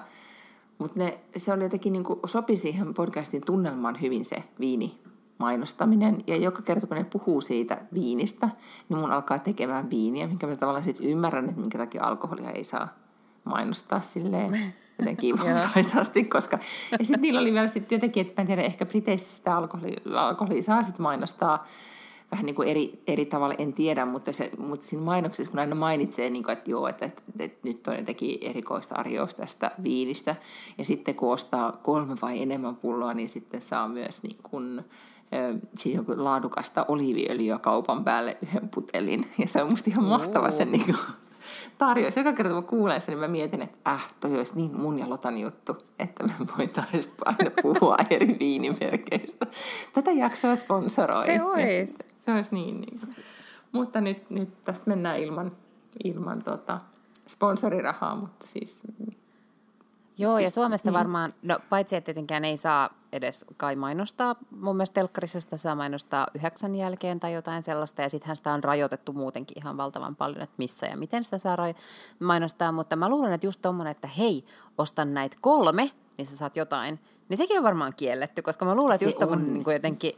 Mutta 0.79 0.99
se 1.37 1.53
oli 1.53 1.63
jotenkin 1.63 1.93
niin 1.93 2.03
kuin, 2.03 2.19
sopi 2.25 2.55
siihen 2.55 2.93
podcastin 2.93 3.45
tunnelmaan 3.45 4.01
hyvin 4.01 4.25
se 4.25 4.43
viini 4.59 5.03
mainostaminen. 5.39 6.23
Ja 6.27 6.35
joka 6.35 6.61
kerta, 6.61 6.87
kun 6.87 6.97
ne 6.97 7.03
puhuu 7.03 7.41
siitä 7.41 7.81
viinistä, 7.93 8.49
niin 8.89 8.99
mun 8.99 9.11
alkaa 9.11 9.39
tekemään 9.39 9.89
viiniä, 9.89 10.27
minkä 10.27 10.47
mä 10.47 10.55
tavallaan 10.55 10.83
sitten 10.83 11.05
ymmärrän, 11.05 11.49
että 11.49 11.61
minkä 11.61 11.77
takia 11.77 12.03
alkoholia 12.03 12.51
ei 12.51 12.63
saa 12.63 12.87
mainostaa 13.43 13.99
silleen 13.99 14.51
jotenkin 14.99 15.35
valtaisasti, 15.39 16.23
koska... 16.23 16.59
Ja 16.91 16.97
sitten 17.01 17.21
niillä 17.21 17.39
oli 17.39 17.53
vielä 17.53 17.67
sitten 17.67 17.95
jotenkin, 17.95 18.21
että 18.21 18.33
mä 18.37 18.41
en 18.41 18.47
tiedä, 18.47 18.61
ehkä 18.61 18.85
Briteissä 18.85 19.33
sitä 19.33 19.57
alkoholia, 19.57 19.99
alkoholia 20.15 20.61
saa 20.61 20.83
sitten 20.83 21.03
mainostaa 21.03 21.67
vähän 22.33 22.45
niin 22.45 22.55
kuin 22.55 22.67
eri, 22.67 23.03
eri 23.07 23.25
tavalla, 23.25 23.55
en 23.57 23.73
tiedä, 23.73 24.05
mutta, 24.05 24.33
se, 24.33 24.51
mutta 24.57 24.85
siinä 24.85 25.05
mainoksessa, 25.05 25.51
kun 25.51 25.59
aina 25.59 25.75
mainitsee, 25.75 26.29
niin 26.29 26.43
kuin, 26.43 26.53
että 26.53 26.71
joo, 26.71 26.87
että, 26.87 27.05
että, 27.05 27.21
että 27.39 27.59
nyt 27.63 27.87
on 27.87 27.95
jotenkin 27.95 28.37
erikoista 28.41 28.95
arjous 28.95 29.35
tästä 29.35 29.71
viinistä, 29.83 30.35
ja 30.77 30.85
sitten 30.85 31.15
kun 31.15 31.33
ostaa 31.33 31.71
kolme 31.71 32.15
vai 32.21 32.41
enemmän 32.41 32.75
pulloa, 32.75 33.13
niin 33.13 33.29
sitten 33.29 33.61
saa 33.61 33.87
myös 33.87 34.23
niin 34.23 34.37
kuin, 34.43 34.81
siis 35.79 35.95
joku 35.95 36.13
laadukasta 36.17 36.85
oliiviöljyä 36.87 37.57
kaupan 37.57 38.03
päälle 38.03 38.37
yhden 38.43 38.69
putelin, 38.69 39.25
ja 39.37 39.47
se 39.47 39.63
on 39.63 39.69
musta 39.69 39.89
ihan 39.89 40.05
mahtava 40.05 40.51
se 40.51 40.65
niin 40.65 40.85
kuin, 40.85 40.97
tarjous. 41.87 42.17
Joka 42.17 42.33
kerta 42.33 42.53
kun 42.53 42.63
kuulen 42.63 43.01
sen, 43.01 43.11
niin 43.11 43.19
mä 43.19 43.27
mietin, 43.27 43.61
että 43.61 43.91
äh, 43.91 44.13
toi 44.19 44.37
olisi 44.37 44.55
niin 44.55 44.81
mun 44.81 44.99
ja 44.99 45.09
Lotan 45.09 45.37
juttu, 45.37 45.77
että 45.99 46.23
me 46.23 46.33
voitaisiin 46.57 47.13
aina 47.25 47.51
puhua 47.61 47.97
eri 48.09 48.37
viinimerkeistä. 48.39 49.47
Tätä 49.93 50.11
jaksoa 50.11 50.55
sponsoroi. 50.55 51.25
Se 51.25 51.43
olisi. 51.43 51.97
Se 52.19 52.31
olisi 52.31 52.55
niin. 52.55 52.81
niin. 52.81 52.99
Mutta 53.71 54.01
nyt, 54.01 54.29
nyt 54.29 54.49
tästä 54.63 54.89
mennään 54.89 55.19
ilman, 55.19 55.51
ilman 56.03 56.43
tota 56.43 56.79
sponsorirahaa, 57.27 58.15
mutta 58.15 58.47
siis... 58.47 58.81
Joo, 60.17 60.39
ja 60.39 60.51
Suomessa 60.51 60.89
niin. 60.89 60.99
varmaan, 60.99 61.33
no 61.41 61.59
paitsi 61.69 61.95
että 61.95 62.05
tietenkään 62.05 62.45
ei 62.45 62.57
saa 62.57 62.89
edes 63.11 63.45
kai 63.57 63.75
mainostaa, 63.75 64.35
mun 64.51 64.75
mielestä 64.75 64.93
telkkarissa 64.93 65.39
sitä 65.39 65.57
saa 65.57 65.75
mainostaa 65.75 66.27
yhdeksän 66.35 66.75
jälkeen 66.75 67.19
tai 67.19 67.33
jotain 67.33 67.63
sellaista, 67.63 68.01
ja 68.01 68.09
sittenhän 68.09 68.37
sitä 68.37 68.53
on 68.53 68.63
rajoitettu 68.63 69.13
muutenkin 69.13 69.57
ihan 69.57 69.77
valtavan 69.77 70.15
paljon, 70.15 70.41
että 70.41 70.55
missä 70.57 70.85
ja 70.85 70.97
miten 70.97 71.23
sitä 71.23 71.37
saa 71.37 71.57
mainostaa, 72.19 72.71
mutta 72.71 72.95
mä 72.95 73.09
luulen, 73.09 73.33
että 73.33 73.47
just 73.47 73.61
tommonen, 73.61 73.91
että 73.91 74.07
hei, 74.07 74.45
ostan 74.77 75.13
näitä 75.13 75.37
kolme, 75.41 75.91
niin 76.17 76.25
sä 76.25 76.37
saat 76.37 76.55
jotain, 76.55 76.99
niin 77.29 77.37
sekin 77.37 77.57
on 77.57 77.63
varmaan 77.63 77.93
kielletty, 77.97 78.41
koska 78.41 78.65
mä 78.65 78.75
luulen, 78.75 78.95
että 78.95 79.05
just 79.05 79.19
tommonen 79.19 79.53
niin 79.53 79.63
jotenkin 79.73 80.13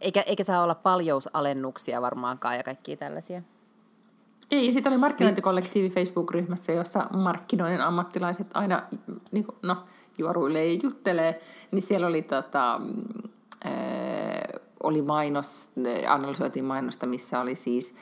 eikä, 0.00 0.20
eikä 0.20 0.44
saa 0.44 0.62
olla 0.62 0.74
paljousalennuksia 0.74 2.02
varmaankaan 2.02 2.56
ja 2.56 2.62
kaikkia 2.62 2.96
tällaisia. 2.96 3.42
Ei, 4.50 4.72
sitten 4.72 4.92
oli 4.92 5.00
markkinointikollektiivi 5.00 5.90
Facebook-ryhmässä, 5.90 6.72
jossa 6.72 7.06
markkinoinnin 7.16 7.80
ammattilaiset 7.80 8.46
aina 8.54 8.82
niin 9.32 9.44
kuin, 9.44 9.56
no, 9.62 9.76
juoruilee 10.18 10.72
ja 10.72 10.80
juttelee, 10.82 11.40
niin 11.70 11.82
siellä 11.82 12.06
oli, 12.06 12.22
tota, 12.22 12.80
ää, 13.64 13.70
mm, 13.72 14.60
oli 14.82 15.02
mainos, 15.02 15.70
analysoitiin 16.08 16.64
mainosta, 16.64 17.06
missä 17.06 17.40
oli 17.40 17.54
siis 17.54 17.94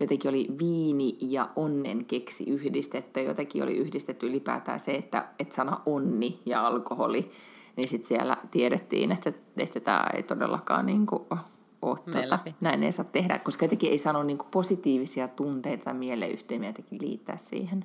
jotenkin 0.00 0.28
oli 0.28 0.46
viini 0.60 1.16
ja 1.20 1.48
onnen 1.56 2.04
keksi 2.04 2.44
yhdistettä. 2.44 3.20
Jotenkin 3.20 3.62
oli 3.62 3.76
yhdistetty 3.76 4.26
ylipäätään 4.26 4.80
se, 4.80 4.94
että, 4.94 5.28
että 5.38 5.54
sana 5.54 5.80
onni 5.86 6.40
ja 6.46 6.66
alkoholi. 6.66 7.30
Niin 7.76 7.88
sitten 7.88 8.08
siellä 8.08 8.36
tiedettiin, 8.50 9.12
että, 9.12 9.32
että 9.56 9.80
tämä 9.80 10.06
ei 10.14 10.22
todellakaan 10.22 10.86
niin 10.86 11.06
kuin 11.06 11.22
ole, 11.82 11.98
tuota, 12.12 12.38
näin 12.60 12.82
ei 12.82 12.92
saa 12.92 13.04
tehdä, 13.04 13.38
koska 13.38 13.64
jotenkin 13.64 13.90
ei 13.90 13.98
sano 13.98 14.22
niin 14.22 14.38
kuin 14.38 14.48
positiivisia 14.50 15.28
tunteita 15.28 15.84
tai 15.84 15.94
mieleyhteymiä 15.94 16.68
jotenkin 16.68 16.98
liittää 17.02 17.36
siihen 17.36 17.84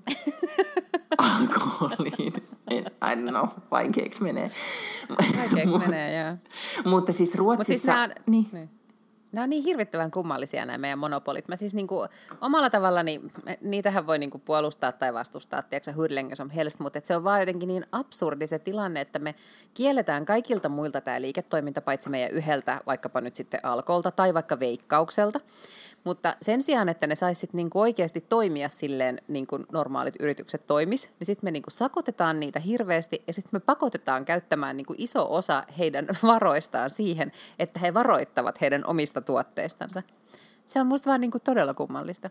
alkoholiin. 1.18 2.34
En, 2.72 2.86
I 2.86 3.16
don't 3.16 3.30
know, 3.30 3.48
vaikeaksi 3.72 4.24
menee. 4.24 4.50
Vaikeaksi 5.10 5.78
menee, 5.88 6.24
joo. 6.24 6.38
Mutta 6.86 7.12
siis 7.12 7.36
Ruotsissa... 7.36 7.68
Mut 7.68 7.68
siis 7.68 7.86
nämä, 7.86 8.10
niin. 8.28 8.48
niin. 8.52 8.70
Nämä 9.36 9.44
on 9.44 9.50
niin 9.50 9.64
hirvittävän 9.64 10.12
kummallisia 10.12 10.66
nämä 10.66 10.78
meidän 10.78 11.00
monopolit. 11.00 11.48
Mä 11.48 11.56
siis 11.56 11.74
niinku, 11.76 12.06
omalla 12.42 12.70
tavallani, 12.70 13.22
niitähän 13.62 14.08
voi 14.08 14.20
niinku 14.20 14.40
puolustaa 14.40 14.92
tai 14.92 15.14
vastustaa, 15.14 15.62
tiedätkö 15.62 15.94
hurlenga 15.94 16.36
som 16.36 16.50
helst, 16.50 16.80
mutta 16.80 17.00
se 17.04 17.16
on 17.16 17.24
vaan 17.24 17.40
jotenkin 17.40 17.68
niin 17.68 17.86
absurdi 17.92 18.48
se 18.48 18.60
tilanne, 18.60 19.02
että 19.02 19.20
me 19.20 19.36
kielletään 19.74 20.26
kaikilta 20.26 20.70
muilta 20.70 21.02
tämä 21.02 21.22
liiketoiminta, 21.22 21.82
paitsi 21.82 22.10
meidän 22.10 22.32
yhdeltä, 22.32 22.82
vaikkapa 22.86 23.22
nyt 23.22 23.36
sitten 23.36 23.60
alkolta 23.64 24.12
tai 24.12 24.34
vaikka 24.34 24.60
veikkaukselta. 24.60 25.40
Mutta 26.06 26.36
sen 26.42 26.62
sijaan, 26.62 26.90
että 26.90 27.08
ne 27.08 27.16
saisit 27.16 27.54
niinku 27.54 27.80
oikeasti 27.80 28.22
toimia 28.22 28.70
silleen, 28.70 29.22
niin 29.28 29.48
kuin 29.48 29.66
normaalit 29.72 30.16
yritykset 30.20 30.68
toimis, 30.68 31.12
niin 31.20 31.26
sitten 31.26 31.48
me 31.48 31.52
niinku 31.52 31.70
sakotetaan 31.70 32.40
niitä 32.40 32.60
hirveästi 32.60 33.24
ja 33.28 33.34
sitten 33.34 33.50
me 33.52 33.60
pakotetaan 33.60 34.26
käyttämään 34.26 34.78
niinku 34.78 34.96
iso 34.98 35.34
osa 35.34 35.64
heidän 35.78 36.08
varoistaan 36.24 36.90
siihen, 36.90 37.32
että 37.60 37.80
he 37.80 37.94
varoittavat 37.94 38.62
heidän 38.62 38.84
omista 38.88 39.22
tuotteistansa. 39.22 40.04
Se 40.66 40.82
on 40.82 40.88
musta 40.88 41.10
vaan 41.10 41.22
niinku 41.22 41.40
todella 41.40 41.74
kummallista. 41.74 42.30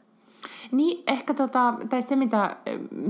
Niin, 0.73 1.03
ehkä 1.07 1.35
tota, 1.35 1.75
tai 1.91 2.03
se 2.03 2.17
mitä 2.17 2.57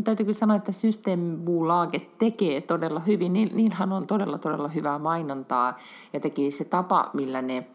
täytyy 0.04 0.24
kyllä 0.24 0.38
sanoa, 0.38 0.56
että 0.56 0.72
Systembolaget 0.72 2.18
tekee 2.18 2.60
todella 2.60 3.00
hyvin, 3.00 3.32
niin 3.32 3.50
niillähän 3.56 3.92
on 3.92 4.06
todella 4.06 4.38
todella 4.38 4.68
hyvää 4.68 4.98
mainontaa. 4.98 5.76
Ja 6.12 6.20
teki 6.20 6.50
se 6.50 6.64
tapa, 6.64 7.10
millä 7.12 7.42
ne 7.42 7.66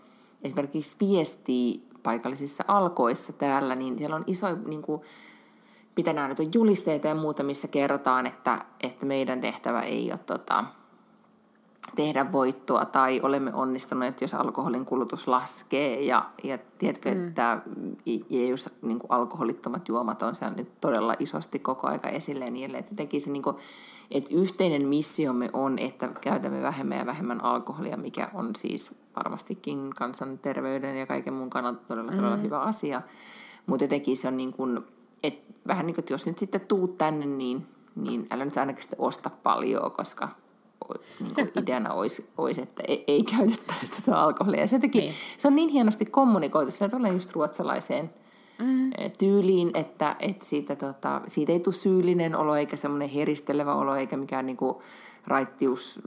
esimerkiksi 0.43 0.95
viestii 0.99 1.88
paikallisissa 2.09 2.63
alkoissa 2.67 3.33
täällä, 3.33 3.75
niin 3.75 3.97
siellä 3.97 4.15
on 4.15 4.23
iso, 4.27 4.47
niin 4.65 4.81
kuin, 4.81 5.01
mitä 5.97 6.13
nämä 6.13 6.27
nyt 6.27 6.39
on, 6.39 6.53
julisteita 6.53 7.07
ja 7.07 7.15
muuta, 7.15 7.43
missä 7.43 7.67
kerrotaan, 7.67 8.27
että, 8.27 8.65
että 8.83 9.05
meidän 9.05 9.41
tehtävä 9.41 9.81
ei 9.81 10.11
ole 10.11 10.19
tota, 10.25 10.65
tehdä 11.95 12.31
voittoa 12.31 12.85
tai 12.85 13.19
olemme 13.23 13.53
onnistuneet, 13.53 14.21
jos 14.21 14.33
alkoholin 14.33 14.85
kulutus 14.85 15.27
laskee. 15.27 16.01
Ja, 16.01 16.29
ja 16.43 16.57
tiedätkö, 16.77 17.15
mm. 17.15 17.27
että 17.27 17.61
jos 18.29 18.69
niin 18.81 18.99
kuin 18.99 19.11
alkoholittomat 19.11 19.87
juomat 19.87 20.21
on 20.21 20.35
siellä 20.35 20.55
nyt 20.55 20.81
todella 20.81 21.15
isosti 21.19 21.59
koko 21.59 21.87
aika 21.87 22.09
esille 22.09 22.45
ja 22.45 22.51
niin 22.51 22.75
Että, 22.75 22.95
se, 23.19 23.31
niin 23.31 23.43
kuin, 23.43 23.55
että 24.11 24.29
yhteinen 24.35 24.87
missiomme 24.87 25.49
on, 25.53 25.79
että 25.79 26.07
käytämme 26.21 26.61
vähemmän 26.61 26.97
ja 26.97 27.05
vähemmän 27.05 27.43
alkoholia, 27.43 27.97
mikä 27.97 28.29
on 28.33 28.55
siis 28.55 28.91
varmastikin 29.23 29.93
kansanterveyden 29.95 30.99
ja 30.99 31.05
kaiken 31.05 31.33
muun 31.33 31.49
kannalta 31.49 31.83
todella, 31.87 32.11
todella 32.11 32.37
mm. 32.37 32.43
hyvä 32.43 32.59
asia. 32.59 33.01
Mutta 33.65 33.83
jotenkin 33.83 34.17
se 34.17 34.27
on 34.27 34.37
niin 34.37 34.53
kuin, 34.53 34.79
että 35.23 35.53
vähän 35.67 35.85
niin 35.85 35.95
kuin, 35.95 36.01
että 36.01 36.13
jos 36.13 36.25
nyt 36.25 36.37
sitten 36.37 36.61
tuut 36.61 36.97
tänne, 36.97 37.25
niin, 37.25 37.65
niin 37.95 38.27
älä 38.31 38.45
nyt 38.45 38.57
ainakin 38.57 38.83
sitten 38.83 38.99
osta 39.01 39.29
paljon, 39.43 39.91
koska 39.91 40.29
niin 41.19 41.35
kuin 41.35 41.51
ideana 41.63 41.93
olisi, 41.93 42.29
olisi, 42.37 42.61
että 42.61 42.83
ei, 42.87 43.03
ei 43.07 43.23
käytettäisi 43.23 43.93
tätä 44.05 44.21
alkoholia. 44.21 44.67
Se, 44.67 44.79
teki, 44.79 44.99
niin. 44.99 45.13
se 45.37 45.47
on 45.47 45.55
niin 45.55 45.69
hienosti 45.69 46.05
kommunikoitu 46.05 46.71
sillä 46.71 46.89
tavalla 46.89 47.13
just 47.13 47.31
ruotsalaiseen 47.31 48.09
mm. 48.59 48.91
tyyliin, 49.17 49.71
että, 49.73 50.15
että 50.19 50.45
siitä, 50.45 50.75
tota, 50.75 51.21
siitä 51.27 51.51
ei 51.51 51.59
tule 51.59 51.75
syyllinen 51.75 52.35
olo 52.35 52.55
eikä 52.55 52.75
semmoinen 52.75 53.09
heristelevä 53.09 53.75
olo 53.75 53.95
eikä 53.95 54.17
mikään 54.17 54.45
niin 54.45 54.57
kuin 54.57 54.75
raittius, 55.27 55.99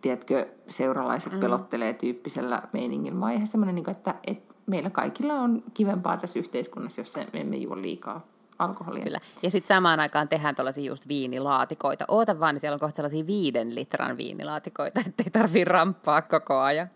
tiedätkö, 0.00 0.48
seuralaiset 0.68 1.32
mm. 1.32 1.40
pelottelee 1.40 1.92
tyyppisellä 1.92 2.62
meiningin, 2.72 3.20
vaan 3.20 3.32
ihan 3.32 3.46
semmoinen, 3.46 3.74
niin 3.74 3.84
kuin, 3.84 3.96
että, 3.96 4.14
että 4.26 4.54
meillä 4.66 4.90
kaikilla 4.90 5.34
on 5.34 5.62
kivempaa 5.74 6.16
tässä 6.16 6.38
yhteiskunnassa, 6.38 7.00
jos 7.00 7.16
me 7.32 7.40
emme 7.40 7.56
juo 7.56 7.76
liikaa 7.76 8.26
alkoholia. 8.58 9.04
Kyllä. 9.04 9.18
Ja 9.42 9.50
sitten 9.50 9.68
samaan 9.68 10.00
aikaan 10.00 10.28
tehdään 10.28 10.54
tuollaisia 10.54 10.84
just 10.84 11.08
viinilaatikoita. 11.08 12.04
Oota 12.08 12.40
vaan, 12.40 12.54
niin 12.54 12.60
siellä 12.60 12.74
on 12.74 12.80
kohta 12.80 12.96
sellaisia 12.96 13.26
viiden 13.26 13.74
litran 13.74 14.16
viinilaatikoita, 14.16 15.00
ettei 15.06 15.30
tarvii 15.30 15.64
ramppaa 15.64 16.22
koko 16.22 16.58
ajan. 16.58 16.90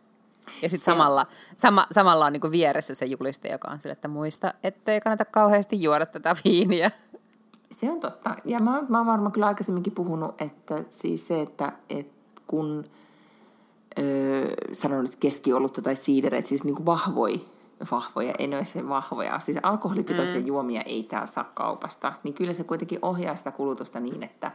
Ja 0.63 0.69
sitten 0.69 0.85
samalla, 0.85 1.27
sama, 1.57 1.87
samalla 1.91 2.27
on 2.27 2.33
niinku 2.33 2.51
vieressä 2.51 2.95
se 2.95 3.05
juliste, 3.05 3.49
joka 3.49 3.71
on 3.71 3.81
sille, 3.81 3.93
että 3.93 4.09
muista, 4.09 4.55
ettei 4.63 5.01
kannata 5.01 5.25
kauheasti 5.25 5.83
juoda 5.83 6.07
tätä 6.07 6.37
viiniä. 6.45 6.91
Se 7.83 7.91
on 7.91 8.01
totta. 8.01 8.35
Ja 8.45 8.61
mä, 8.61 8.83
mä 8.89 8.99
oon 8.99 9.07
varmaan 9.07 9.33
kyllä 9.33 9.47
aikaisemminkin 9.47 9.93
puhunut, 9.93 10.43
että 10.43 10.85
siis 10.89 11.27
se, 11.27 11.41
että, 11.41 11.73
että 11.91 12.43
kun 12.47 12.85
öö, 13.99 14.55
sanon 14.73 15.05
nyt 15.05 15.17
keskiolutta 15.17 15.83
tai 15.83 15.97
siidereitä, 15.97 16.49
siis 16.49 16.65
niin 16.65 16.75
kuin 16.75 16.87
vahvoi, 16.87 17.41
vahvoja, 17.91 18.35
ei 18.39 18.47
ne 18.47 18.65
se 18.65 18.89
vahvoja, 18.89 19.39
siis 19.39 19.59
alkoholipitoisia 19.63 20.41
mm. 20.41 20.47
juomia 20.47 20.83
ei 20.83 21.03
täällä 21.03 21.27
saa 21.27 21.51
kaupasta, 21.55 22.13
niin 22.23 22.35
kyllä 22.35 22.53
se 22.53 22.65
kuitenkin 22.65 22.99
ohjaa 23.03 23.35
sitä 23.35 23.53
kulutusta 23.53 24.01
niin, 24.01 24.23
että, 24.23 24.53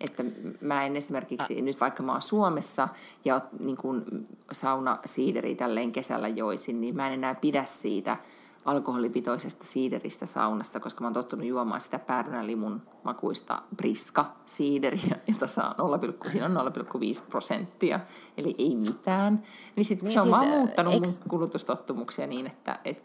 että 0.00 0.24
mä 0.60 0.84
en 0.84 0.96
esimerkiksi, 0.96 1.58
ah. 1.58 1.62
nyt 1.62 1.80
vaikka 1.80 2.02
mä 2.02 2.12
oon 2.12 2.22
Suomessa 2.22 2.88
ja 3.24 3.40
niin 3.60 3.76
kuin 3.76 4.04
sauna 4.52 4.98
siideri 5.04 5.54
tälleen 5.54 5.92
kesällä 5.92 6.28
joisin, 6.28 6.80
niin 6.80 6.96
mä 6.96 7.06
en 7.06 7.12
enää 7.12 7.34
pidä 7.34 7.64
siitä– 7.64 8.16
alkoholipitoisesta 8.66 9.64
siideristä 9.64 10.26
saunassa, 10.26 10.80
koska 10.80 11.00
mä 11.00 11.06
oon 11.06 11.14
tottunut 11.14 11.46
juomaan 11.46 11.80
sitä 11.80 11.98
päärynälimun 11.98 12.82
makuista 13.04 13.62
briska 13.76 14.24
siideriä, 14.46 15.16
jota 15.28 15.46
saa 15.46 15.74
0, 15.78 15.98
siinä 16.28 16.46
on 16.46 16.66
0,5 16.66 17.22
prosenttia, 17.28 18.00
eli 18.36 18.54
ei 18.58 18.76
mitään. 18.76 19.42
Niin 19.76 19.84
sit 19.84 20.02
niin 20.02 20.12
se 20.12 20.20
on 20.20 20.26
siis, 20.26 20.36
vaan 20.36 20.48
muuttanut 20.48 20.94
eks... 20.94 21.08
mun 21.08 21.28
kulutustottumuksia 21.28 22.26
niin, 22.26 22.46
että 22.46 22.78
et, 22.84 23.04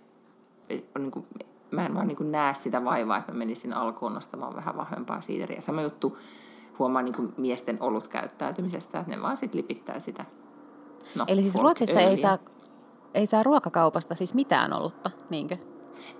et, 0.70 0.86
on 0.96 1.02
niin 1.02 1.12
kuin, 1.12 1.26
mä 1.72 1.86
en 1.86 1.96
vaan 1.96 2.08
niin 2.08 2.18
kuin 2.18 2.32
näe 2.32 2.54
sitä 2.54 2.84
vaivaa, 2.84 3.18
että 3.18 3.32
mä 3.32 3.38
menisin 3.38 3.74
alkoon 3.74 4.14
nostamaan 4.14 4.56
vähän 4.56 4.78
vahvempaa 4.78 5.22
siideriä. 5.22 5.62
Sama 5.62 5.82
juttu 5.82 6.18
huomaa 6.80 7.02
niin 7.02 7.16
kuin 7.16 7.34
miesten 7.38 7.78
olut 7.82 8.08
käyttäytymisestä, 8.08 9.00
että 9.00 9.16
ne 9.16 9.22
vaan 9.22 9.38
sitten 9.38 9.58
lipittää 9.58 10.00
sitä. 10.00 10.26
No, 11.16 11.26
Eli 11.28 11.42
siis 11.42 11.56
Ruotsissa 11.56 12.00
ei 12.00 12.18
saa 12.18 12.38
ei 13.14 13.26
saa 13.26 13.44
ruokakaupasta 13.44 14.16
siis 14.16 14.34
mitään 14.34 14.74
olutta, 14.74 15.12
niinkö? 15.30 15.56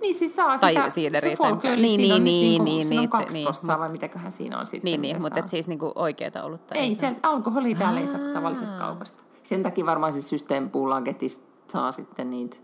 Niin 0.00 0.14
siis 0.14 0.36
saa 0.36 0.58
tai 0.58 0.74
sitä, 0.74 0.90
siideriä. 0.90 1.36
Se 1.36 1.76
niin, 1.76 2.00
niin, 2.00 2.14
on 2.14 2.24
niin, 2.24 2.64
niin, 2.64 2.88
niin, 2.88 3.00
on 3.00 3.08
kaksi 3.08 3.34
niin, 3.34 3.44
prossaa 3.44 3.78
vai 3.78 3.88
mitäköhän 3.88 4.32
siinä 4.32 4.58
on 4.58 4.66
sitten. 4.66 4.84
Niin, 4.84 5.02
niin 5.02 5.22
mutta 5.22 5.42
siis 5.46 5.68
niinku 5.68 5.92
oikeeta 5.94 6.42
olutta 6.42 6.74
ei, 6.74 6.80
ei 6.80 6.94
sieltä 6.94 7.20
alkoholia 7.22 7.76
täällä 7.76 8.00
ei 8.00 8.06
saa 8.06 8.20
tavallisesta 8.34 8.78
kaupasta. 8.78 9.22
Sen 9.42 9.62
takia 9.62 9.86
varmaan 9.86 10.12
siis 10.12 10.28
systeempuulagetista 10.28 11.44
saa 11.72 11.92
sitten 11.92 12.30
niitä, 12.30 12.56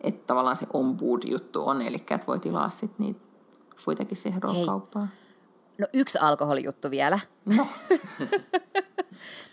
että 0.00 0.26
tavallaan 0.26 0.56
se 0.56 0.66
on-board-juttu 0.72 1.68
on, 1.68 1.82
eli 1.82 1.96
että 1.96 2.26
voi 2.26 2.40
tilaa 2.40 2.68
sitten 2.68 2.96
niitä 2.98 3.20
kuitenkin 3.84 4.16
siihen 4.16 4.42
ruokakauppaan. 4.42 5.08
No 5.78 5.86
yksi 5.92 6.18
alkoholijuttu 6.18 6.90
vielä. 6.90 7.18
No. 7.44 7.66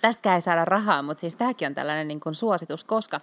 Tästäkään 0.02 0.36
ei 0.36 0.42
saada 0.42 0.66
rahaa, 0.66 1.02
mutta 1.02 1.22
siis 1.22 1.36
tämäkin 1.36 1.68
on 1.68 1.76
tällainen 1.76 2.08
niin 2.08 2.20
kuin 2.20 2.36
suositus, 2.36 2.84
koska 2.84 3.22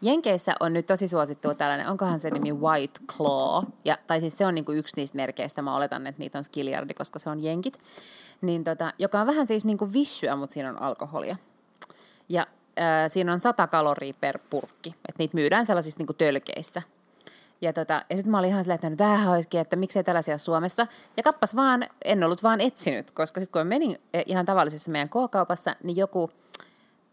Jenkeissä 0.00 0.54
on 0.60 0.72
nyt 0.72 0.86
tosi 0.86 1.08
suosittu 1.08 1.54
tällainen, 1.54 1.88
onkohan 1.88 2.20
se 2.20 2.30
nimi 2.30 2.52
White 2.52 3.00
Claw, 3.16 3.64
ja, 3.84 3.98
tai 4.06 4.20
siis 4.20 4.38
se 4.38 4.46
on 4.46 4.54
niin 4.54 4.64
kuin 4.64 4.78
yksi 4.78 4.96
niistä 4.96 5.16
merkeistä, 5.16 5.62
mä 5.62 5.76
oletan, 5.76 6.06
että 6.06 6.18
niitä 6.18 6.38
on 6.38 6.44
skiljardi, 6.44 6.94
koska 6.94 7.18
se 7.18 7.30
on 7.30 7.42
jenkit, 7.42 7.78
niin 8.40 8.64
tota, 8.64 8.92
joka 8.98 9.20
on 9.20 9.26
vähän 9.26 9.46
siis 9.46 9.64
niin 9.64 9.78
kuin 9.78 9.92
vissyä, 9.92 10.36
mutta 10.36 10.54
siinä 10.54 10.70
on 10.70 10.82
alkoholia. 10.82 11.36
Ja 12.28 12.46
äh, 12.78 12.86
siinä 13.08 13.32
on 13.32 13.40
100 13.40 13.66
kaloria 13.66 14.14
per 14.20 14.38
purkki, 14.50 14.88
että 14.88 15.18
niitä 15.18 15.34
myydään 15.34 15.66
sellaisissa 15.66 15.98
niin 15.98 16.06
kuin 16.06 16.16
tölkeissä– 16.16 16.82
ja, 17.60 17.72
tota, 17.72 18.04
ja 18.10 18.16
sitten 18.16 18.30
mä 18.30 18.38
olin 18.38 18.50
ihan 18.50 18.64
silleen, 18.64 18.74
että 18.74 18.90
no 18.90 18.96
tämähän 18.96 19.32
olisikin, 19.32 19.60
että 19.60 19.76
miksei 19.76 20.04
tällaisia 20.04 20.38
Suomessa. 20.38 20.86
Ja 21.16 21.22
kappas 21.22 21.56
vaan, 21.56 21.86
en 22.04 22.24
ollut 22.24 22.42
vaan 22.42 22.60
etsinyt, 22.60 23.10
koska 23.10 23.40
sitten 23.40 23.52
kun 23.52 23.66
mä 23.66 23.68
menin 23.68 23.98
eh, 24.14 24.22
ihan 24.26 24.46
tavallisessa 24.46 24.90
meidän 24.90 25.08
K-kaupassa, 25.08 25.76
niin 25.82 25.96
joku, 25.96 26.30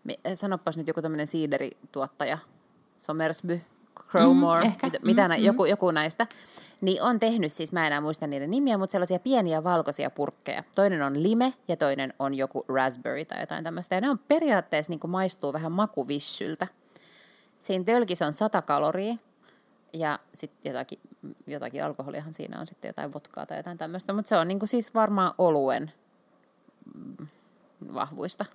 eh, 0.09 0.35
sanoppas 0.35 0.77
nyt 0.77 0.87
joku 0.87 1.01
tämmöinen 1.01 1.27
siiderituottaja, 1.27 2.37
Somersby, 2.97 3.61
Crowmore, 4.11 4.63
mm, 4.63 4.73
mitä, 4.83 4.99
mitä 5.01 5.21
mm, 5.21 5.29
nä, 5.29 5.37
mm. 5.37 5.43
Joku, 5.43 5.65
joku 5.65 5.91
näistä, 5.91 6.27
niin 6.81 7.01
on 7.01 7.19
tehnyt 7.19 7.51
siis, 7.51 7.73
mä 7.73 7.81
en 7.81 7.87
enää 7.87 8.01
muista 8.01 8.27
niiden 8.27 8.51
nimiä, 8.51 8.77
mutta 8.77 8.91
sellaisia 8.91 9.19
pieniä 9.19 9.63
valkoisia 9.63 10.09
purkkeja. 10.09 10.63
Toinen 10.75 11.01
on 11.01 11.23
lime 11.23 11.53
ja 11.67 11.77
toinen 11.77 12.13
on 12.19 12.35
joku 12.35 12.65
raspberry 12.67 13.25
tai 13.25 13.39
jotain 13.39 13.63
tämmöistä. 13.63 13.95
Ja 13.95 14.01
ne 14.01 14.09
on 14.09 14.19
periaatteessa 14.19 14.89
niin 14.89 14.99
kuin 14.99 15.11
maistuu 15.11 15.53
vähän 15.53 15.71
makuvissyltä. 15.71 16.67
Siinä 17.59 17.83
tölkissä 17.83 18.25
on 18.25 18.33
100 18.33 18.61
kaloria, 18.61 19.15
ja 19.95 20.19
sitten 20.33 20.69
jotakin, 20.69 20.99
jotakin 21.47 21.83
alkoholiahan 21.83 22.33
siinä 22.33 22.59
on 22.59 22.67
sitten 22.67 22.89
jotain 22.89 23.13
vodkaa 23.13 23.45
tai 23.45 23.57
jotain 23.57 23.77
tämmöistä, 23.77 24.13
mutta 24.13 24.29
se 24.29 24.37
on 24.37 24.47
niinku 24.47 24.65
siis 24.65 24.93
varmaan 24.93 25.33
oluen 25.37 25.91
mm, 26.95 27.27
vahvuista. 27.93 28.45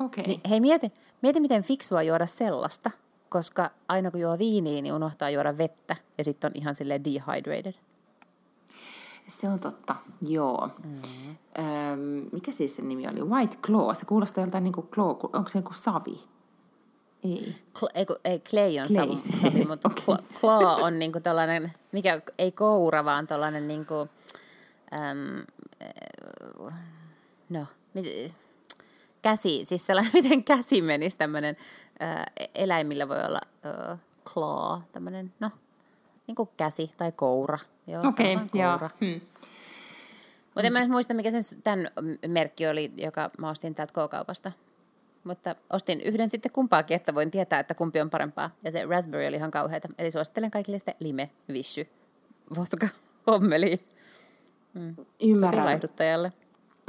Okei. 0.00 0.22
Okay. 0.22 0.24
Niin, 0.26 0.40
hei, 0.50 0.60
mieti, 0.60 0.92
mieti, 1.22 1.40
miten 1.40 1.62
fiksua 1.62 2.02
juoda 2.02 2.26
sellaista, 2.26 2.90
koska 3.28 3.70
aina 3.88 4.10
kun 4.10 4.20
juo 4.20 4.38
viiniä, 4.38 4.82
niin 4.82 4.94
unohtaa 4.94 5.30
juoda 5.30 5.58
vettä 5.58 5.96
ja 6.18 6.24
sitten 6.24 6.48
on 6.48 6.52
ihan 6.54 6.74
sille 6.74 7.00
dehydrated. 7.04 7.74
Se 9.28 9.48
on 9.48 9.60
totta, 9.60 9.96
joo. 10.22 10.70
Mm-hmm. 10.84 11.36
Öm, 11.58 12.28
mikä 12.32 12.52
siis 12.52 12.76
se 12.76 12.82
nimi 12.82 13.08
oli? 13.08 13.22
White 13.22 13.56
Claw. 13.56 13.94
Se 13.94 14.06
kuulostaa 14.06 14.44
joltain 14.44 14.64
niin 14.64 14.72
kuin 14.72 14.86
claw, 14.86 15.08
onko 15.08 15.48
se 15.48 15.58
joku 15.58 15.72
savi? 15.72 16.20
Ei. 17.24 17.54
Kl- 17.78 17.90
ei, 17.94 18.06
ei, 18.24 18.38
clay 18.38 18.78
on 18.78 18.86
clay. 18.86 19.40
savi, 19.42 19.64
mutta 19.64 19.88
okay. 19.88 20.24
claw 20.40 20.82
on 20.82 20.98
niinku 20.98 21.20
tällainen, 21.20 21.72
mikä 21.92 22.20
ei 22.38 22.52
koura, 22.52 23.04
vaan 23.04 23.26
tällainen 23.26 23.68
niinku, 23.68 24.08
äm, 25.00 25.44
no, 27.48 27.66
mit, 27.94 28.32
käsi, 29.22 29.64
siis 29.64 29.86
sellainen, 29.86 30.12
miten 30.22 30.44
käsi 30.44 30.82
menisi 30.82 31.18
tämmöinen, 31.18 31.56
äh, 32.02 32.48
eläimillä 32.54 33.08
voi 33.08 33.24
olla 33.24 33.40
äh, 33.66 33.98
claw, 34.24 34.82
tämmöinen, 34.92 35.32
no, 35.40 35.50
niin 36.26 36.36
kuin 36.36 36.48
käsi 36.56 36.90
tai 36.96 37.12
koura. 37.12 37.58
Joo, 37.86 38.02
Okei, 38.08 38.32
joo. 38.54 38.70
koura. 38.70 38.90
Hmm. 39.00 39.20
Mutta 40.54 40.66
en 40.66 40.72
mä 40.72 40.88
muista, 40.88 41.14
mikä 41.14 41.30
sen 41.30 41.62
tämän 41.64 41.90
merkki 42.26 42.68
oli, 42.68 42.92
joka 42.96 43.30
mä 43.38 43.50
ostin 43.50 43.74
täältä 43.74 43.92
K-kaupasta. 43.92 44.52
Mutta 45.24 45.54
ostin 45.72 46.00
yhden 46.00 46.30
sitten 46.30 46.52
kumpaakin, 46.52 46.94
että 46.94 47.14
voin 47.14 47.30
tietää, 47.30 47.60
että 47.60 47.74
kumpi 47.74 48.00
on 48.00 48.10
parempaa. 48.10 48.50
Ja 48.64 48.72
se 48.72 48.86
raspberry 48.86 49.26
oli 49.26 49.36
ihan 49.36 49.50
kauheata. 49.50 49.88
Eli 49.98 50.10
suosittelen 50.10 50.50
kaikille 50.50 50.78
sitten 50.78 50.94
lime, 51.00 51.30
vishy, 51.52 51.88
voska, 52.56 52.88
hommeli. 53.26 53.80
Sopii 54.96 55.06
Ymmärrän. 55.30 55.64
laihduttajalle. 55.64 56.32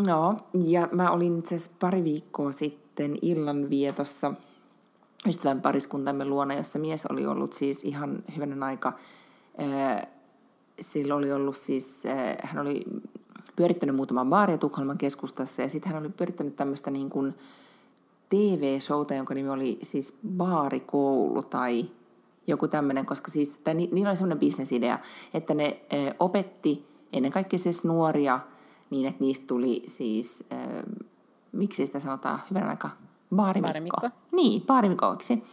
No, 0.08 0.38
ja 0.64 0.90
mä 0.92 1.12
olin 1.12 1.40
itse 1.40 1.58
pari 1.80 2.04
viikkoa 2.04 2.52
sitten 2.52 3.18
illanvietossa 3.22 4.34
ystävän 5.28 5.62
pariskuntamme 5.62 6.26
luona, 6.26 6.54
jossa 6.54 6.80
mies 6.80 7.06
oli 7.06 7.26
ollut 7.26 7.54
siis 7.54 7.84
ihan 7.84 8.24
hyvänen 8.36 8.64
aika. 8.64 8.94
Ää, 9.58 10.08
Sillä 10.82 11.16
oli 11.16 11.32
ollut 11.32 11.56
siis, 11.56 12.06
ää, 12.06 12.36
hän 12.44 12.62
oli 12.62 12.86
pyörittänyt 13.56 13.96
muutaman 13.96 14.30
baaria 14.30 14.58
Tukholman 14.58 14.98
keskustassa 14.98 15.62
ja 15.62 15.70
sitten 15.70 15.92
hän 15.92 16.02
oli 16.02 16.10
pyörittänyt 16.10 16.56
tämmöistä 16.56 16.92
niin 16.92 17.10
kuin 17.10 17.36
TV-showta, 18.30 19.14
jonka 19.14 19.34
nimi 19.34 19.50
oli 19.50 19.80
siis 19.82 20.18
Baarikoulu 20.38 21.44
tai 21.44 21.86
joku 22.48 22.68
tämmöinen, 22.68 23.06
koska 23.06 23.32
siis, 23.32 23.58
tai 23.64 23.74
ni, 23.74 23.90
niillä 23.92 24.10
oli 24.10 24.16
semmoinen 24.16 24.40
bisnesidea, 24.40 25.00
että 25.34 25.54
ne 25.54 25.82
ö, 25.94 26.16
opetti 26.20 26.88
ennen 27.14 27.32
kaikkea 27.32 27.60
siis 27.60 27.84
nuoria 27.84 28.40
niin, 28.90 29.08
että 29.08 29.24
niistä 29.24 29.48
tuli 29.48 29.84
siis, 29.88 30.44
ö, 30.52 30.84
miksi 31.52 31.86
sitä 31.86 32.00
sanotaan 32.00 32.40
hyvän 32.50 32.70
aika, 32.70 32.90
baarimikko. 33.36 33.68
Baarimikko. 33.68 34.10
Niin, 34.32 34.62
baarimikoiksi. 34.62 35.44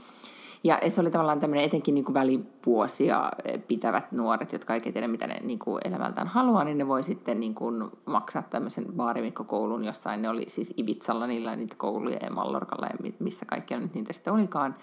Ja 0.65 0.81
se 0.89 1.01
oli 1.01 1.11
tavallaan 1.11 1.41
tämmöinen 1.41 1.65
etenkin 1.65 1.95
niin 1.95 2.05
kuin 2.05 2.15
välivuosia 2.15 3.31
pitävät 3.69 4.13
nuoret, 4.13 4.53
jotka 4.53 4.75
ei 4.75 4.81
tiedä, 4.81 5.09
mitä 5.09 5.27
ne 5.27 5.37
niin 5.43 5.59
kuin 5.59 5.81
elämältään 5.85 6.27
haluaa, 6.27 6.65
niin 6.65 6.79
ne 6.79 6.89
voi 6.89 7.03
sitten 7.03 7.41
niin 7.41 7.55
kuin 7.55 7.85
maksaa 8.07 8.43
tämmöisen 8.43 8.87
baarimikkokoulun 8.97 9.85
jossain. 9.85 10.23
Ne 10.23 10.29
oli 10.29 10.45
siis 10.49 10.75
Ibizalla 10.77 11.27
niillä 11.27 11.57
niitä 11.57 11.75
kouluja 11.79 12.19
ja 12.23 12.31
Mallorcalla 12.31 12.87
ja 12.87 12.97
mi- 13.03 13.15
missä 13.19 13.47
kaikkialla 13.47 13.87
nyt 13.87 13.95
niitä 13.95 14.13
sitten 14.13 14.33
olikaan. 14.33 14.75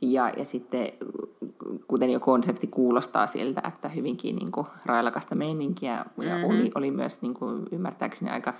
Ja, 0.00 0.32
ja 0.36 0.44
sitten, 0.44 0.88
kuten 1.88 2.10
jo 2.10 2.20
konsepti 2.20 2.66
kuulostaa 2.66 3.26
siltä, 3.26 3.62
että 3.68 3.88
hyvinkin 3.88 4.36
niin 4.36 4.52
kuin 4.52 4.66
railakasta 4.86 5.34
meininkiä, 5.34 5.92
ja 5.92 6.36
mm-hmm. 6.36 6.44
oli, 6.44 6.70
oli 6.74 6.90
myös 6.90 7.22
niin 7.22 7.34
kuin 7.34 7.62
ymmärtääkseni 7.72 8.30
aika, 8.30 8.54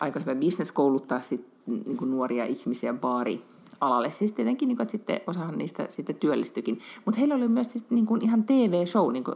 aika 0.00 0.20
hyvä 0.20 0.34
bisnes 0.34 0.72
kouluttaa 0.72 1.20
sit, 1.20 1.46
niin 1.66 1.96
kuin 1.96 2.10
nuoria 2.10 2.44
ihmisiä 2.44 2.92
baari 2.94 3.42
alalle. 3.82 4.10
Siis 4.10 4.32
tietenkin, 4.32 4.68
niin 4.68 4.76
kuin, 4.76 4.84
että 4.84 4.92
sitten 4.92 5.20
osahan 5.26 5.58
niistä 5.58 5.86
sitten 5.88 6.16
työllistyikin. 6.16 6.78
Mutta 7.04 7.18
heillä 7.18 7.34
oli 7.34 7.48
myös 7.48 7.66
siis, 7.66 7.90
niin 7.90 8.06
kuin 8.06 8.24
ihan 8.24 8.44
TV-show, 8.44 9.12
niin 9.12 9.24
kuin, 9.24 9.34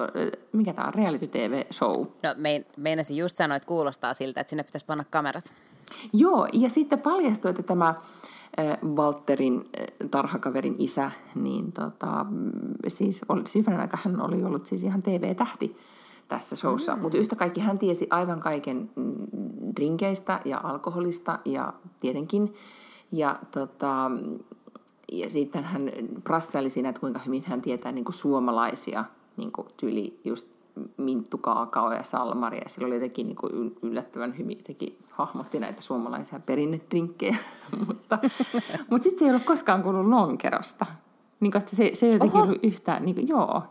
mikä 0.53 0.73
tämä 0.73 0.88
on, 0.88 0.95
reality-TV-show. 0.95 1.95
No 2.23 2.35
mein, 2.37 2.65
meinasin 2.76 3.17
just 3.17 3.37
sanoa, 3.37 3.57
että 3.57 3.67
kuulostaa 3.67 4.15
siltä, 4.15 4.41
että 4.41 4.50
sinne 4.50 4.62
pitäisi 4.62 4.87
panna 4.87 5.05
kamerat. 5.11 5.53
Joo, 6.12 6.49
ja 6.53 6.71
sitten 6.71 7.00
paljastui, 7.00 7.50
että 7.50 7.62
tämä 7.62 7.95
Walterin 8.97 9.65
tarhakaverin 10.11 10.76
isä, 10.79 11.11
niin 11.35 11.73
tota, 11.73 12.26
mm, 12.31 12.50
siis 12.88 13.21
oli, 13.29 13.43
siis 13.47 13.69
aika 13.69 13.99
hän 14.05 14.23
oli 14.23 14.45
ollut 14.45 14.67
siis 14.67 14.83
ihan 14.83 15.03
TV-tähti 15.03 15.76
tässä 16.29 16.57
showssa, 16.57 16.97
mm. 16.97 17.03
mutta 17.03 17.19
yhtä 17.19 17.37
kaikki 17.37 17.61
hän 17.61 17.79
tiesi 17.79 18.07
aivan 18.11 18.41
kaiken 18.41 18.91
mm, 18.97 19.15
drinkeistä 19.76 20.41
ja 20.45 20.61
alkoholista 20.62 21.38
ja 21.45 21.73
tietenkin, 22.00 22.55
ja, 23.13 23.39
tota, 23.51 24.11
ja 25.13 25.31
sitten 25.31 25.65
hän 25.65 25.91
prassaili 26.25 26.71
siinä, 26.71 26.89
että 26.89 27.01
kuinka 27.01 27.21
hyvin 27.27 27.43
hän 27.47 27.61
tietää 27.61 27.93
niin 27.93 28.05
kuin 28.05 28.15
suomalaisia 28.15 29.05
niin 29.37 29.53
kuin 29.53 29.69
tyyli 29.77 30.21
just 30.25 30.47
minttu, 30.97 31.39
kaakao 31.39 31.93
ja 31.93 32.02
salmari. 32.02 32.59
Ja 32.59 32.69
sillä 32.69 32.87
oli 32.87 32.95
jotenkin 32.95 33.26
niin 33.26 33.37
kuin 33.37 33.76
yllättävän 33.83 34.39
hyvin 34.39 34.59
jotenkin 34.59 34.99
hahmotti 35.11 35.61
näitä 35.61 35.83
suomalaisia 35.83 36.41
perinnedrinkkejä. 36.41 37.37
mutta 37.87 38.19
mutta 38.91 39.02
sitten 39.02 39.19
se 39.19 39.25
ei 39.25 39.30
ollut 39.30 39.45
koskaan 39.45 39.83
kuullut 39.83 40.07
lonkerosta. 40.07 40.87
Niin 41.41 41.52
kuin, 41.52 41.63
että 41.63 41.76
se, 41.76 41.91
se 41.95 42.07
ei 42.07 42.13
jotenkin 42.13 42.41
Oho. 42.41 42.49
ollut 42.49 42.65
yhtään, 42.65 43.02
niin 43.02 43.15
kuin, 43.15 43.28
joo. 43.28 43.63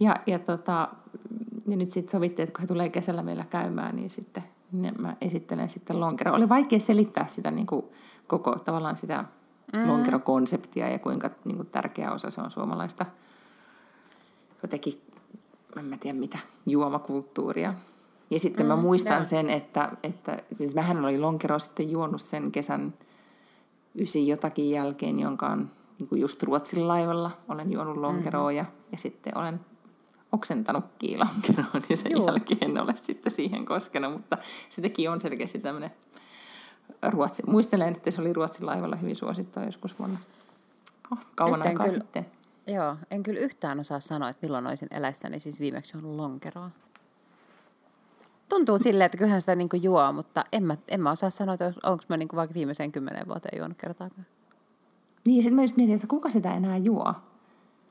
Ja, 0.00 0.16
ja, 0.26 0.38
tota, 0.38 0.88
ja 1.66 1.76
nyt 1.76 1.90
sitten 1.90 2.10
sovittiin, 2.10 2.44
että 2.44 2.52
kun 2.52 2.60
he 2.60 2.66
tulee 2.66 2.88
kesällä 2.88 3.22
meillä 3.22 3.44
käymään, 3.44 3.96
niin 3.96 4.10
sitten 4.10 4.42
niin 4.72 4.94
mä 4.98 5.16
esittelen 5.20 5.68
sitten 5.68 6.00
lonkero. 6.00 6.34
Oli 6.34 6.48
vaikea 6.48 6.78
selittää 6.78 7.24
sitä 7.24 7.50
niin 7.50 7.66
kuin, 7.66 7.84
koko 8.26 8.58
tavallaan 8.58 8.96
sitä 8.96 9.24
mm. 9.72 9.88
lonkerokonseptia 9.88 10.88
ja 10.88 10.98
kuinka 10.98 11.30
niin 11.44 11.56
kuin, 11.56 11.68
tärkeä 11.68 12.12
osa 12.12 12.30
se 12.30 12.40
on 12.40 12.50
suomalaista 12.50 13.06
jotenkin, 14.62 15.02
en 15.78 15.84
mä 15.84 15.96
tiedä 15.96 16.18
mitä, 16.18 16.38
juomakulttuuria. 16.66 17.74
Ja 18.30 18.38
sitten 18.40 18.66
mm, 18.66 18.68
mä 18.68 18.76
muistan 18.76 19.14
joo. 19.14 19.24
sen, 19.24 19.50
että, 19.50 19.92
että 20.02 20.42
siis 20.58 20.74
mähän 20.74 21.04
oli 21.04 21.18
lonkero 21.18 21.58
sitten 21.58 21.90
juonut 21.90 22.22
sen 22.22 22.52
kesän 22.52 22.94
ysi 23.98 24.28
jotakin 24.28 24.70
jälkeen, 24.70 25.20
jonka 25.20 25.46
on 25.46 25.68
niin 25.98 26.08
kuin 26.08 26.20
just 26.20 26.42
Ruotsin 26.42 26.88
laivalla 26.88 27.30
olen 27.48 27.72
juonut 27.72 27.96
lonkeroa 27.96 28.50
mm-hmm. 28.50 28.56
ja, 28.56 28.64
ja 28.92 28.98
sitten 28.98 29.38
olen 29.38 29.60
oksentanut 30.32 30.84
kiilonkeroon, 30.98 31.82
niin 31.88 31.96
sen 31.96 32.12
Juu. 32.12 32.26
jälkeen 32.26 32.58
en 32.62 32.82
ole 32.82 32.96
sitten 32.96 33.32
siihen 33.32 33.64
koskenut, 33.64 34.12
mutta 34.12 34.38
se 34.70 34.82
teki 34.82 35.08
on 35.08 35.20
selkeästi 35.20 35.58
tämmöinen 35.58 35.90
Ruotsi. 37.10 37.42
Muistelen, 37.46 37.88
että 37.88 38.10
se 38.10 38.20
oli 38.20 38.32
Ruotsin 38.32 38.66
laivalla 38.66 38.96
hyvin 38.96 39.16
suosittua 39.16 39.64
joskus 39.64 39.98
vuonna 39.98 40.18
oh, 41.12 41.18
kauan 41.34 41.58
Nyt 41.58 41.66
aikaa 41.66 41.86
kyllä- 41.86 41.98
sitten. 41.98 42.26
Joo, 42.66 42.96
en 43.10 43.22
kyllä 43.22 43.40
yhtään 43.40 43.80
osaa 43.80 44.00
sanoa, 44.00 44.28
että 44.28 44.46
milloin 44.46 44.66
olisin 44.66 44.88
eläissäni 44.90 45.40
siis 45.40 45.60
viimeksi 45.60 45.96
ollut 45.96 46.16
lonkeroa. 46.16 46.70
Tuntuu 48.48 48.78
silleen, 48.78 49.06
että 49.06 49.18
kyllähän 49.18 49.40
sitä 49.40 49.54
niin 49.54 49.68
juo, 49.72 50.12
mutta 50.12 50.44
en 50.52 50.62
mä, 50.62 50.76
en 50.88 51.00
mä 51.00 51.10
osaa 51.10 51.30
sanoa, 51.30 51.54
että 51.54 51.72
onko 51.82 52.04
mä 52.08 52.16
niin 52.16 52.28
vaikka 52.34 52.54
viimeiseen 52.54 52.92
kymmeneen 52.92 53.28
vuoteen 53.28 53.58
juonut 53.58 53.76
kertaakaan. 53.78 54.26
Niin, 55.26 55.36
ja 55.36 55.42
sitten 55.42 55.54
mä 55.56 55.62
just 55.62 55.76
mietin, 55.76 55.94
että 55.94 56.06
kuka 56.06 56.30
sitä 56.30 56.54
enää 56.54 56.76
juo. 56.76 57.14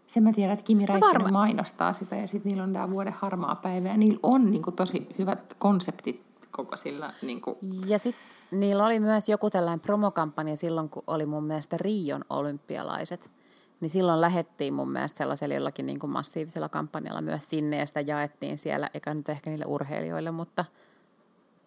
Sen 0.08 0.24
mä 0.24 0.34
tiedän, 0.34 0.54
että 0.54 0.66
Kimi 0.66 0.86
Räikkönen 0.86 1.22
varma- 1.22 1.32
mainostaa 1.32 1.94
sitä 1.94 2.16
ja 2.16 2.28
sitten 2.28 2.50
niillä 2.50 2.64
on 2.64 2.74
tämä 2.74 2.90
vuoden 2.90 3.14
harmaa 3.14 3.56
päivä. 3.56 3.88
Ja 3.88 3.98
niillä 3.98 4.20
on 4.24 4.52
niin 4.52 4.62
kuin, 4.62 4.76
tosi 4.76 5.08
hyvät 5.20 5.54
konseptit 5.60 6.22
koko 6.56 6.78
sillä. 6.78 7.14
Niin 7.22 7.42
kuin. 7.42 7.58
Ja 7.88 8.00
sitten 8.00 8.38
niillä 8.60 8.86
oli 8.86 9.00
myös 9.00 9.30
joku 9.30 9.50
tällainen 9.50 9.80
promokampanja 9.80 10.58
silloin, 10.58 10.90
kun 10.90 11.04
oli 11.08 11.26
mun 11.26 11.44
mielestä 11.44 11.78
Rion 11.80 12.22
olympialaiset. 12.30 13.32
Niin 13.80 13.90
silloin 13.90 14.22
lähettiin 14.22 14.74
mun 14.74 14.92
mielestä 14.92 15.18
sellaisella 15.18 15.56
jollakin 15.56 15.86
niin 15.86 16.00
kuin 16.00 16.12
massiivisella 16.12 16.70
kampanjalla 16.70 17.22
myös 17.22 17.50
sinne 17.50 17.78
ja 17.78 17.86
sitä 17.86 18.02
jaettiin 18.02 18.58
siellä, 18.58 18.90
eikä 18.94 19.14
nyt 19.14 19.30
ehkä 19.30 19.50
niille 19.50 19.66
urheilijoille, 19.68 20.32
mutta, 20.32 20.66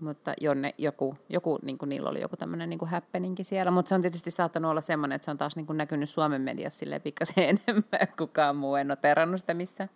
mutta 0.00 0.34
jonne 0.40 0.72
joku, 0.78 1.16
joku 1.28 1.58
niin 1.62 1.78
kuin 1.78 1.88
niillä 1.88 2.10
oli 2.10 2.20
joku 2.20 2.36
tämmöinen 2.36 2.70
niin 2.70 2.78
kuin 2.78 2.88
happeningi 2.88 3.44
siellä. 3.44 3.70
Mutta 3.70 3.88
se 3.88 3.94
on 3.94 4.02
tietysti 4.02 4.30
saattanut 4.30 4.70
olla 4.70 4.80
semmoinen, 4.80 5.16
että 5.16 5.24
se 5.24 5.30
on 5.30 5.38
taas 5.38 5.56
niin 5.56 5.66
kuin 5.66 5.76
näkynyt 5.76 6.10
Suomen 6.10 6.42
mediassa 6.42 6.78
silleen 6.78 7.02
pikkasen 7.02 7.44
enemmän, 7.66 8.08
kukaan 8.18 8.56
muu 8.56 8.74
en 8.74 8.90
ole 8.90 8.96
terannut 8.96 9.40
sitä 9.40 9.54
missään. 9.54 9.90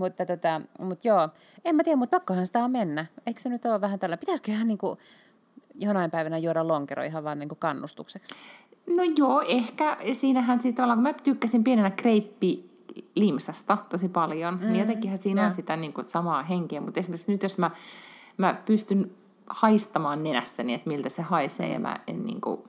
Mutta 0.00 0.26
tota, 0.26 0.60
mut 0.80 1.04
joo, 1.04 1.28
en 1.64 1.76
mä 1.76 1.84
tiedä, 1.84 1.96
mutta 1.96 2.16
pakkohan 2.18 2.46
sitä 2.46 2.64
on 2.64 2.70
mennä. 2.70 3.06
Eikö 3.26 3.40
se 3.40 3.48
nyt 3.48 3.64
ole 3.64 3.80
vähän 3.80 3.98
tällä? 3.98 4.16
Pitäisikö 4.16 4.52
ihan 4.52 4.68
niinku 4.68 4.98
jonain 5.74 6.10
päivänä 6.10 6.38
juoda 6.38 6.68
lonkero 6.68 7.02
ihan 7.02 7.24
vaan 7.24 7.38
niinku 7.38 7.54
kannustukseksi? 7.54 8.34
No 8.86 9.02
joo, 9.16 9.40
ehkä 9.40 9.96
siinähän 10.12 10.60
siitä 10.60 10.76
tavallaan, 10.76 10.96
kun 10.96 11.02
mä 11.02 11.12
tykkäsin 11.12 11.64
pienenä 11.64 11.90
kreippi 11.90 12.70
limsasta 13.14 13.78
tosi 13.88 14.08
paljon, 14.08 14.54
mm, 14.54 14.66
niin 14.66 14.80
jotenkinhän 14.80 15.18
siinä 15.18 15.40
joo. 15.40 15.46
on 15.46 15.54
sitä 15.54 15.76
niin 15.76 15.92
kuin, 15.92 16.06
samaa 16.06 16.42
henkeä. 16.42 16.80
Mutta 16.80 17.00
esimerkiksi 17.00 17.32
nyt 17.32 17.42
jos 17.42 17.58
mä, 17.58 17.70
mä 18.36 18.54
pystyn 18.66 19.10
haistamaan 19.46 20.22
nenässäni, 20.22 20.74
että 20.74 20.88
miltä 20.88 21.08
se 21.08 21.22
haisee 21.22 21.72
ja 21.72 21.80
mä 21.80 21.96
en 22.06 22.26
niin 22.26 22.40
kuin, 22.40 22.64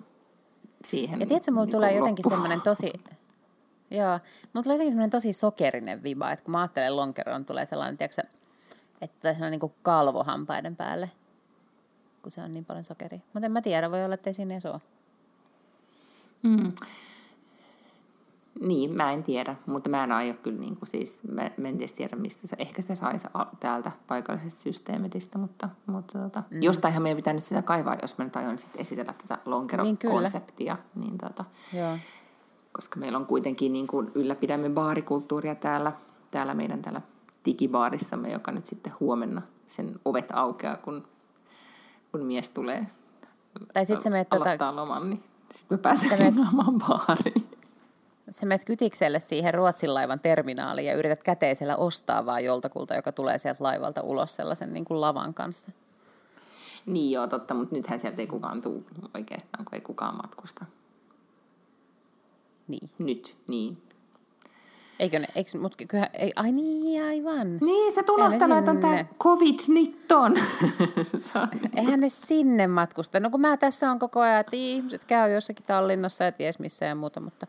siihen 0.86 1.20
Ja 1.20 1.26
tiedätkö, 1.26 1.52
mulla 1.52 1.66
niin 1.66 1.72
tulee 1.72 1.90
kuin 1.90 1.98
jotenkin 1.98 2.26
loppu- 2.26 2.30
semmoinen 2.30 2.62
tosi... 2.62 2.94
Joo, 3.92 4.20
mulla 4.54 4.64
tulee 4.64 4.76
jotenkin 4.76 4.92
semmoinen 4.92 5.10
tosi 5.10 5.34
sokerinen 5.34 6.04
viba, 6.04 6.32
että 6.32 6.46
kun 6.46 6.52
mä 6.52 6.60
ajattelen 6.60 6.96
lonkeroon, 6.96 7.46
tulee 7.46 7.66
sellainen, 7.66 7.98
tiedätkö, 7.98 8.22
että 9.02 9.18
tulee 9.22 9.34
sellainen 9.34 9.60
niin 9.60 9.74
kalvo 9.82 10.24
hampaiden 10.24 10.76
päälle, 10.76 11.12
kun 12.22 12.32
se 12.32 12.42
on 12.42 12.52
niin 12.52 12.66
paljon 12.66 12.84
sokeria. 12.84 13.20
Mutta 13.34 13.46
en 13.46 13.52
mä 13.52 13.62
tiedä, 13.62 13.92
voi 13.92 14.06
olla, 14.06 14.16
että 14.16 14.30
ei 14.30 14.34
siinä 14.34 14.54
edes 14.54 14.66
ole. 14.66 14.82
Mm. 16.44 16.72
Niin, 18.60 18.98
mä 18.98 19.12
en 19.12 19.24
tiedä, 19.24 19.56
mutta 19.66 19.90
mä 19.90 20.04
en 20.04 20.12
aio 20.12 20.34
kyllä, 20.34 20.60
niin 20.60 20.76
kuin 20.76 20.90
siis, 20.90 21.20
mä, 21.32 21.50
mä 21.58 21.68
en 21.68 21.78
tiedä 21.78 21.94
tiedä 21.98 22.16
mistä 22.16 22.48
se, 22.48 22.56
ehkä 22.60 22.82
sitä 22.82 22.96
saisi 22.96 23.28
täältä 23.60 23.92
paikallisesta 24.08 24.62
systeemitistä, 24.62 25.38
mutta, 25.38 25.70
mutta 25.86 26.20
tota, 26.20 26.44
mm. 26.50 26.62
jostainhan 26.62 27.04
meidän 27.04 27.16
pitää 27.16 27.34
nyt 27.34 27.44
sitä 27.44 27.62
kaivaa, 27.62 27.96
jos 28.02 28.18
mä 28.18 28.26
nyt 28.26 28.36
aion 28.36 28.58
sitten 28.58 28.82
esitellä 28.82 29.14
tätä 29.14 29.34
Niin, 29.34 29.44
kyllä. 29.44 29.86
lonkerokonseptia, 29.86 30.78
niin, 30.96 31.08
niin 31.08 31.18
tota, 31.18 31.46
Joo. 31.74 31.98
Koska 32.72 33.00
meillä 33.00 33.18
on 33.18 33.26
kuitenkin 33.26 33.74
niin 33.74 33.88
kuin 33.88 34.12
ylläpidämme 34.16 34.70
baarikulttuuria 34.70 35.56
täällä, 35.56 35.92
täällä 36.32 36.54
meidän 36.54 36.82
täällä 36.82 37.02
digibaarissamme, 37.46 38.32
joka 38.32 38.52
nyt 38.52 38.66
sitten 38.66 38.94
huomenna 39.00 39.42
sen 39.68 40.00
ovet 40.06 40.32
aukeaa, 40.34 40.78
kun, 40.78 41.08
kun 42.12 42.26
mies 42.26 42.50
tulee 42.50 42.88
Tai 43.74 43.86
sit 43.86 44.02
sä 44.02 44.10
meet 44.10 44.28
tota- 44.36 44.42
aloittaa 44.42 44.76
loman, 44.76 45.10
niin 45.10 45.24
sitten 45.54 45.80
me 45.82 46.18
meet- 46.18 46.34
hinnaamaan 46.34 46.80
baariin. 46.80 47.50
sä 48.30 48.46
menet 48.46 48.66
kytikselle 48.66 49.20
siihen 49.20 49.54
Ruotsin 49.54 49.94
laivan 49.94 50.20
terminaaliin 50.20 50.88
ja 50.88 50.94
yrität 50.94 51.24
käteisellä 51.24 51.76
ostaa 51.76 52.26
vaan 52.26 52.44
joltakulta, 52.44 52.96
joka 52.96 53.12
tulee 53.12 53.38
sieltä 53.38 53.64
laivalta 53.64 54.02
ulos 54.02 54.36
sellaisen 54.36 54.74
niin 54.74 54.86
kuin 54.86 55.02
lavan 55.02 55.34
kanssa. 55.34 55.72
Niin 56.86 57.12
joo, 57.12 57.28
totta, 57.28 57.54
mutta 57.54 57.76
nythän 57.76 58.00
sieltä 58.00 58.22
ei 58.22 58.28
kukaan 58.28 58.62
tule 58.62 58.82
oikeastaan, 59.16 59.66
kun 59.66 59.76
ei 59.76 59.82
kukaan 59.82 60.16
matkusta. 60.16 60.66
Niin. 62.72 62.90
Nyt, 63.00 63.38
niin. 63.48 63.78
Eikö 65.00 65.20
ne, 65.20 65.28
eikö, 65.36 65.58
mut 65.60 65.76
kyllä, 65.88 66.10
ei, 66.14 66.32
ai 66.36 66.52
niin, 66.52 67.04
aivan. 67.04 67.58
Niin, 67.62 67.92
sitä 67.92 68.14
unohtanut, 68.14 68.58
että 68.58 68.72
on 68.72 68.78
tämä 68.78 68.98
sinne. 68.98 69.10
covid-nitton. 69.20 70.34
Eihän 71.78 72.00
ne 72.00 72.10
sinne 72.10 72.68
matkusta. 72.68 73.20
No 73.20 73.30
kun 73.30 73.42
mä 73.42 73.58
tässä 73.58 73.92
on 73.92 74.00
koko 74.00 74.22
ajan, 74.22 74.40
että 74.40 74.56
ihmiset 74.56 75.04
käy 75.04 75.34
jossakin 75.34 75.66
Tallinnassa 75.66 76.24
ja 76.24 76.32
ties 76.32 76.60
missä 76.60 76.86
ja 76.86 76.96
muuta, 76.96 77.20
mutta 77.20 77.48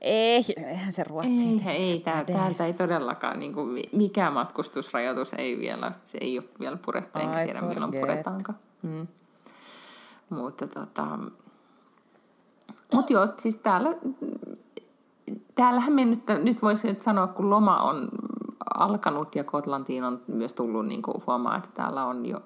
ei, 0.00 0.44
eihän 0.56 0.92
se 0.92 1.04
Ruotsiin. 1.04 1.68
ei, 1.68 1.76
ei 1.76 2.00
tää, 2.00 2.24
täältä 2.24 2.66
ei 2.66 2.72
todellakaan, 2.72 3.38
niin 3.38 3.52
kuin, 3.54 3.82
mikään 3.92 4.32
matkustusrajoitus 4.32 5.32
ei 5.32 5.58
vielä, 5.58 5.92
se 6.04 6.18
ei 6.20 6.38
ole 6.38 6.48
vielä 6.60 6.76
purettu, 6.76 7.18
enkä 7.18 7.44
tiedä 7.44 7.60
milloin 7.60 7.80
forget. 7.80 8.00
puretaankaan. 8.00 8.58
Mm. 8.82 9.06
Mutta 10.30 10.66
tota, 10.66 11.18
mut 12.94 13.10
joo, 13.10 13.28
siis 13.38 13.54
täällä, 13.54 13.96
täällähän 15.54 15.92
me 15.92 16.04
nyt, 16.04 16.22
nyt 16.42 16.62
voisi 16.62 16.86
nyt 16.86 17.02
sanoa, 17.02 17.26
kun 17.26 17.50
loma 17.50 17.76
on 17.76 18.08
alkanut 18.74 19.34
ja 19.34 19.44
Kotlantiin 19.44 20.04
on 20.04 20.22
myös 20.26 20.52
tullut 20.52 20.86
niin 20.86 21.02
kuin 21.02 21.16
huomaa, 21.26 21.56
että 21.56 21.70
täällä 21.74 22.06
on 22.06 22.26
jo 22.26 22.40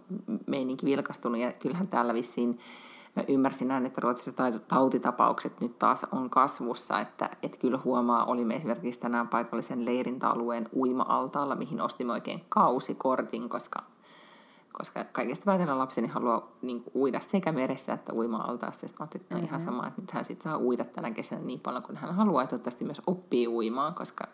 meininki 0.46 0.86
vilkastunut. 0.86 1.40
Ja 1.40 1.52
kyllähän 1.52 1.88
täällä 1.88 2.14
vissiin 2.14 2.58
Mä 3.18 3.24
ymmärsin 3.28 3.68
näin, 3.68 3.86
että 3.86 4.00
Ruotsissa 4.00 4.32
tautitapaukset 4.68 5.60
nyt 5.60 5.78
taas 5.78 6.06
on 6.12 6.30
kasvussa, 6.30 7.00
että, 7.00 7.30
että 7.42 7.58
kyllä 7.58 7.78
huomaa, 7.84 8.24
olimme 8.24 8.56
esimerkiksi 8.56 9.00
tänään 9.00 9.28
paikallisen 9.28 9.84
leirintäalueen 9.84 10.68
uima-altaalla, 10.76 11.56
mihin 11.56 11.80
ostimme 11.80 12.12
oikein 12.12 12.44
kausikortin, 12.48 13.48
koska, 13.48 13.82
koska 14.78 15.04
kaikesta 15.04 15.44
päätänä 15.44 15.78
lapseni 15.78 16.08
haluaa 16.08 16.52
niin 16.62 16.82
kuin, 16.82 16.92
uida 16.96 17.20
sekä 17.20 17.52
meressä 17.52 17.92
että 17.92 18.12
uima-altaassa. 18.14 18.80
Sitten 18.80 18.96
mä 18.98 19.02
ajattelin, 19.02 19.22
että 19.22 19.36
on 19.36 19.44
ihan 19.44 19.60
sama, 19.60 19.86
että 19.86 20.00
nyt 20.00 20.10
hän 20.10 20.24
sit 20.24 20.40
saa 20.40 20.58
uida 20.58 20.84
tänä 20.84 21.10
kesänä 21.10 21.42
niin 21.42 21.60
paljon 21.60 21.82
kuin 21.82 21.96
hän 21.96 22.14
haluaa, 22.14 22.42
ja 22.42 22.46
toivottavasti 22.46 22.84
myös 22.84 23.02
oppii 23.06 23.48
uimaan, 23.48 23.94
koska, 23.94 24.28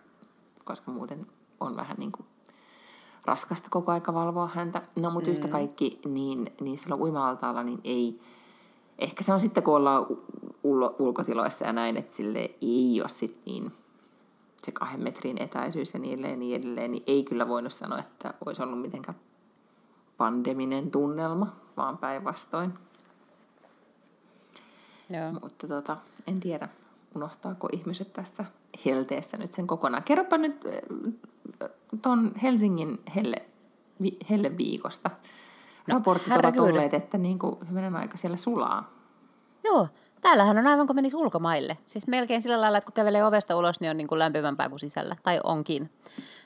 koska 0.65 0.91
muuten 0.91 1.27
on 1.61 1.77
vähän 1.77 1.97
niin 1.99 2.13
kuin 2.13 2.27
raskasta 3.25 3.69
koko 3.71 3.93
aika 3.93 4.15
valvoa 4.15 4.51
häntä. 4.55 4.83
No, 4.97 5.11
mutta 5.11 5.31
mm. 5.31 5.33
yhtä 5.33 5.49
kaikki, 5.49 6.01
niin, 6.05 6.53
niin 6.61 6.79
silloin 6.79 7.03
uima-altaalla 7.03 7.63
niin 7.63 7.81
ei, 7.85 8.21
ehkä 8.99 9.25
se 9.25 9.33
on 9.33 9.41
sitten, 9.41 9.63
kun 9.63 9.77
ollaan 9.77 10.07
u- 10.11 10.25
ulo, 10.65 10.97
ulkotiloissa 10.99 11.65
ja 11.65 11.73
näin, 11.73 11.97
että 11.97 12.17
sille 12.17 12.51
ei 12.63 13.01
ole 13.01 13.09
sitten 13.09 13.43
niin 13.47 13.73
se 14.63 14.73
kahden 14.73 15.03
metrin 15.03 15.43
etäisyys 15.43 15.95
ja 15.95 16.01
niin 16.01 16.13
edelleen, 16.13 16.39
niin 16.39 16.61
edelleen, 16.61 16.91
niin 16.91 17.03
ei 17.07 17.25
kyllä 17.25 17.49
voinut 17.49 17.73
sanoa, 17.73 17.99
että 17.99 18.35
olisi 18.47 18.63
ollut 18.63 18.81
mitenkään 18.81 19.19
pandeminen 20.17 20.91
tunnelma, 20.91 21.47
vaan 21.77 21.99
päinvastoin. 21.99 22.75
Joo. 25.11 25.33
Mutta 25.43 25.69
tota, 25.69 25.97
en 26.27 26.41
tiedä, 26.41 26.69
unohtaako 27.17 27.69
ihmiset 27.73 28.13
tässä 28.13 28.45
helteessä 28.85 29.37
nyt 29.37 29.53
sen 29.53 29.67
kokonaan. 29.67 30.03
Kerropa 30.03 30.39
nyt 30.39 30.65
äh, 31.63 31.71
ton 32.03 32.33
Helsingin 32.43 32.99
helle, 33.17 33.37
vi, 34.03 34.17
helleviikosta. 34.31 35.11
Raportit 35.89 36.29
herra 36.29 36.49
ovat 36.49 36.55
kyllä. 36.55 36.69
olleet, 36.69 36.95
että 36.95 37.19
niin 37.19 37.39
kuin 37.39 37.57
hyvänen 37.71 37.97
aika 37.97 38.17
siellä 38.17 38.37
sulaa. 38.37 38.93
Joo, 39.65 39.89
täällähän 40.25 40.59
on 40.59 40.67
aivan 40.67 40.87
kuin 40.87 40.97
menisi 40.97 41.17
ulkomaille. 41.17 41.79
Siis 41.87 42.07
melkein 42.07 42.43
sillä 42.43 42.61
lailla, 42.61 42.79
että 42.79 42.87
kun 42.87 42.95
kävelee 42.95 43.25
ovesta 43.25 43.57
ulos, 43.57 43.81
niin 43.81 43.91
on 43.91 43.97
niin 43.97 44.09
kuin 44.09 44.19
lämpimämpää 44.19 44.69
kuin 44.69 44.81
sisällä. 44.81 45.17
Tai 45.23 45.41
onkin. 45.45 45.91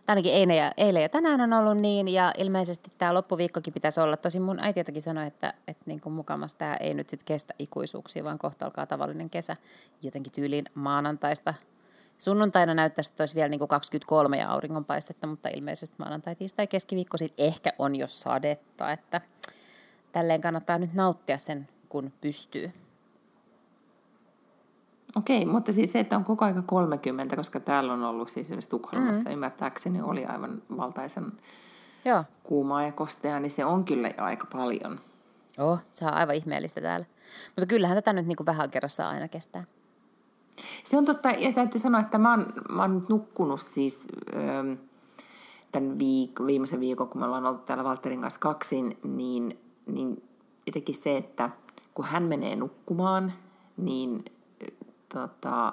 Tai 0.07 0.13
ainakin 0.13 0.33
eilen 0.33 0.57
ja, 0.57 0.73
eilen 0.77 1.03
ja 1.03 1.09
tänään 1.09 1.41
on 1.41 1.53
ollut 1.53 1.77
niin, 1.77 2.09
ja 2.09 2.33
ilmeisesti 2.39 2.91
tämä 2.99 3.15
loppuviikkokin 3.15 3.75
pitäisi 3.75 4.01
olla. 4.01 4.17
Tosin 4.17 4.43
mun 4.43 4.61
äiti 4.61 4.81
jotenkin 4.81 5.03
sanoi, 5.03 5.27
että, 5.27 5.55
että 5.69 5.83
niin 5.87 6.01
kuin 6.01 6.13
mukamas 6.13 6.55
tämä 6.55 6.75
ei 6.75 6.95
nyt 6.95 7.09
sitten 7.09 7.27
kestä 7.27 7.55
ikuisuuksia, 7.59 8.25
vaan 8.25 8.39
kohta 8.39 8.65
alkaa 8.65 8.87
tavallinen 8.87 9.31
kesä. 9.31 9.57
Jotenkin 10.03 10.33
tyyliin 10.33 10.65
maanantaista. 10.75 11.55
Sunnuntaina 12.19 12.75
näyttäisi, 12.75 13.11
että 13.11 13.23
olisi 13.23 13.35
vielä 13.35 13.49
niin 13.49 13.59
kuin 13.59 13.69
23 13.69 14.37
ja 14.37 14.51
auringonpaistetta, 14.51 15.27
mutta 15.27 15.49
ilmeisesti 15.49 15.97
maanantai, 15.99 16.37
tiistai, 16.37 16.67
keskiviikko 16.67 17.17
sitten 17.17 17.47
ehkä 17.47 17.73
on 17.79 17.97
jo 17.97 18.07
sadetta, 18.07 18.93
että 18.93 19.21
tälleen 20.13 20.41
kannattaa 20.41 20.79
nyt 20.79 20.95
nauttia 20.95 21.39
sen, 21.39 21.69
kun 21.89 22.13
pystyy. 22.21 22.73
Okei, 25.17 25.47
mutta 25.47 25.73
siis 25.73 25.93
se, 25.93 26.01
että 26.01 26.17
on 26.17 26.25
koko 26.25 26.45
aika 26.45 26.63
30, 26.63 27.37
koska 27.37 27.61
täällä 27.61 27.93
on 27.93 28.05
ollut 28.05 28.29
siis 28.29 28.47
esimerkiksi 28.47 28.71
Tukholmassa, 28.71 29.29
mm. 29.29 29.33
ymmärtääkseni 29.33 30.03
oli 30.03 30.25
aivan 30.25 30.63
valtaisen 30.77 31.33
Joo, 32.05 32.25
kuumaa 32.43 32.83
ja 32.83 32.93
kosteaa, 32.93 33.41
niin 33.41 33.51
se 33.51 33.65
on 33.65 33.85
kyllä 33.85 34.09
jo 34.19 34.25
aika 34.25 34.47
paljon. 34.53 35.01
oh, 35.59 35.79
se 35.93 36.05
on 36.05 36.15
aivan 36.15 36.35
ihmeellistä 36.35 36.81
täällä. 36.81 37.07
Mutta 37.47 37.67
kyllähän 37.67 37.97
tätä 37.97 38.13
nyt 38.13 38.27
niin 38.27 38.37
kuin 38.37 38.47
vähän 38.47 38.71
kerrassa 38.71 39.09
aina 39.09 39.29
kestää. 39.29 39.65
Se 40.85 40.97
on 40.97 41.05
totta, 41.05 41.31
ja 41.31 41.53
täytyy 41.53 41.81
sanoa, 41.81 42.01
että 42.01 42.19
mä 42.19 42.31
oon, 42.31 42.53
mä 42.69 42.83
oon 42.83 43.07
nukkunut 43.09 43.61
siis 43.61 44.07
öö, 44.35 44.75
tämän 45.73 45.91
viik- 45.91 46.47
viimeisen 46.47 46.81
viikon, 46.81 47.09
kun 47.09 47.21
me 47.21 47.27
ollaan 47.27 47.47
ollut 47.47 47.65
täällä 47.65 47.85
Valterin 47.85 48.21
kanssa 48.21 48.41
kaksin, 48.41 48.99
niin, 49.05 49.59
niin 49.87 50.23
jotenkin 50.67 50.95
se, 50.95 51.17
että 51.17 51.51
kun 51.95 52.05
hän 52.05 52.23
menee 52.23 52.57
nukkumaan, 52.57 53.33
niin 53.77 54.25
tota, 55.15 55.73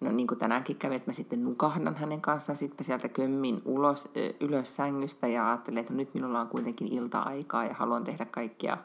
no 0.00 0.12
niin 0.12 0.26
kuin 0.26 0.38
tänäänkin 0.38 0.76
kävi, 0.76 0.94
että 0.94 1.10
mä 1.10 1.12
sitten 1.12 1.44
nukahdan 1.44 1.96
hänen 1.96 2.20
kanssaan, 2.20 2.56
sitten 2.56 2.76
mä 2.78 2.86
sieltä 2.86 3.08
kömmin 3.08 3.62
ulos, 3.64 4.08
ö, 4.16 4.34
ylös 4.40 4.76
sängystä 4.76 5.26
ja 5.26 5.48
ajattelin, 5.48 5.78
että 5.78 5.92
nyt 5.92 6.14
minulla 6.14 6.40
on 6.40 6.48
kuitenkin 6.48 6.92
ilta-aikaa 6.92 7.64
ja 7.64 7.74
haluan 7.74 8.04
tehdä 8.04 8.24
kaikkia 8.24 8.78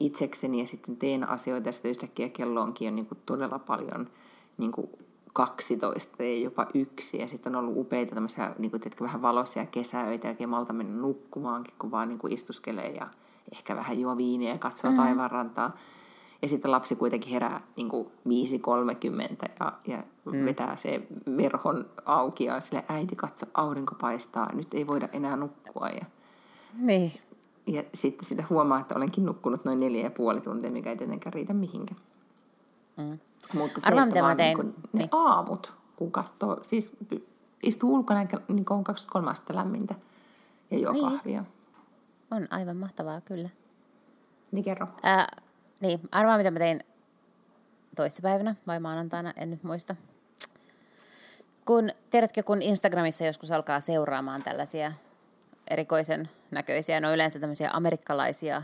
itsekseni 0.00 0.60
ja 0.60 0.66
sitten 0.66 0.96
teen 0.96 1.28
asioita 1.28 1.68
ja 1.68 1.72
sitten 1.72 1.90
yhtäkkiä 1.90 2.28
kello 2.28 2.60
onkin 2.60 2.86
jo 2.86 2.92
niin 2.92 3.06
kuin 3.06 3.18
todella 3.26 3.58
paljon 3.58 4.08
niin 4.58 4.72
kuin 4.72 4.90
12 5.32 6.22
ja 6.22 6.38
jopa 6.38 6.66
yksi 6.74 7.18
ja 7.18 7.28
sitten 7.28 7.56
on 7.56 7.64
ollut 7.64 7.78
upeita 7.78 8.14
tämmöisiä 8.14 8.54
niin 8.58 8.70
kuin, 8.70 8.80
tiedätkö, 8.80 9.04
vähän 9.04 9.22
valoisia 9.22 9.66
kesäöitä 9.66 10.34
ja 10.38 10.48
malta 10.48 10.72
mennä 10.72 11.00
nukkumaankin, 11.02 11.74
kun 11.78 11.90
vaan 11.90 12.08
niin 12.08 12.18
kuin 12.18 12.32
istuskelee 12.32 12.90
ja 12.90 13.08
ehkä 13.52 13.76
vähän 13.76 14.00
juo 14.00 14.16
viiniä 14.16 14.52
ja 14.52 14.58
katsoo 14.58 14.90
mm. 14.90 14.96
taivaanrantaa. 14.96 15.76
Ja 16.42 16.48
sitten 16.48 16.70
lapsi 16.70 16.96
kuitenkin 16.96 17.32
herää 17.32 17.60
niin 17.76 17.88
kuin 17.88 18.06
5.30 18.06 18.12
ja, 19.60 19.72
ja 19.86 20.04
mm. 20.24 20.44
vetää 20.44 20.76
se 20.76 21.06
verhon 21.36 21.84
auki 22.04 22.44
ja 22.44 22.60
sille 22.60 22.84
äiti 22.88 23.16
katso, 23.16 23.46
aurinko 23.54 23.94
paistaa, 24.00 24.52
nyt 24.54 24.74
ei 24.74 24.86
voida 24.86 25.08
enää 25.12 25.36
nukkua. 25.36 25.88
Ja, 25.88 26.04
Niin. 26.78 27.12
ja 27.66 27.82
sitten 27.94 28.24
sitä 28.28 28.44
huomaa, 28.50 28.80
että 28.80 28.94
olenkin 28.96 29.24
nukkunut 29.26 29.64
noin 29.64 29.80
neljä 29.80 30.02
ja 30.02 30.10
puoli 30.10 30.40
tuntia, 30.40 30.70
mikä 30.70 30.90
ei 30.90 30.96
tietenkään 30.96 31.32
riitä 31.32 31.54
mihinkään. 31.54 32.00
Mm. 32.96 33.18
Mutta 33.54 33.80
se, 33.80 33.86
Arvaa, 33.86 34.04
että 34.04 34.22
vaan 34.22 34.36
tein. 34.36 34.58
niin 34.58 34.74
ne 34.92 34.98
Niin. 34.98 35.08
aamut, 35.12 35.74
kun 35.96 36.12
katsoo, 36.12 36.58
siis 36.62 36.92
istuu 37.62 37.94
ulkona, 37.94 38.20
niin 38.48 38.64
on 38.70 38.84
23 38.84 39.30
astetta 39.30 39.54
lämmintä 39.54 39.94
ja 40.70 40.78
juo 40.78 40.92
Niin. 40.92 41.04
kahvia. 41.04 41.44
On 42.30 42.46
aivan 42.50 42.76
mahtavaa, 42.76 43.20
kyllä. 43.20 43.48
Niin 44.52 44.64
kerro. 44.64 44.86
Ää, 45.02 45.26
niin, 45.82 46.00
arvaa 46.10 46.36
mitä 46.36 46.50
mä 46.50 46.58
tein 46.58 46.80
toissapäivänä 47.96 48.54
vai 48.66 48.80
maanantaina, 48.80 49.32
en 49.36 49.50
nyt 49.50 49.62
muista. 49.62 49.96
Kun, 51.64 51.90
tiedätkö, 52.10 52.42
kun 52.42 52.62
Instagramissa 52.62 53.24
joskus 53.24 53.50
alkaa 53.50 53.80
seuraamaan 53.80 54.42
tällaisia 54.42 54.92
erikoisen 55.70 56.30
näköisiä, 56.50 57.00
no 57.00 57.12
yleensä 57.12 57.38
tämmöisiä 57.38 57.70
amerikkalaisia 57.72 58.62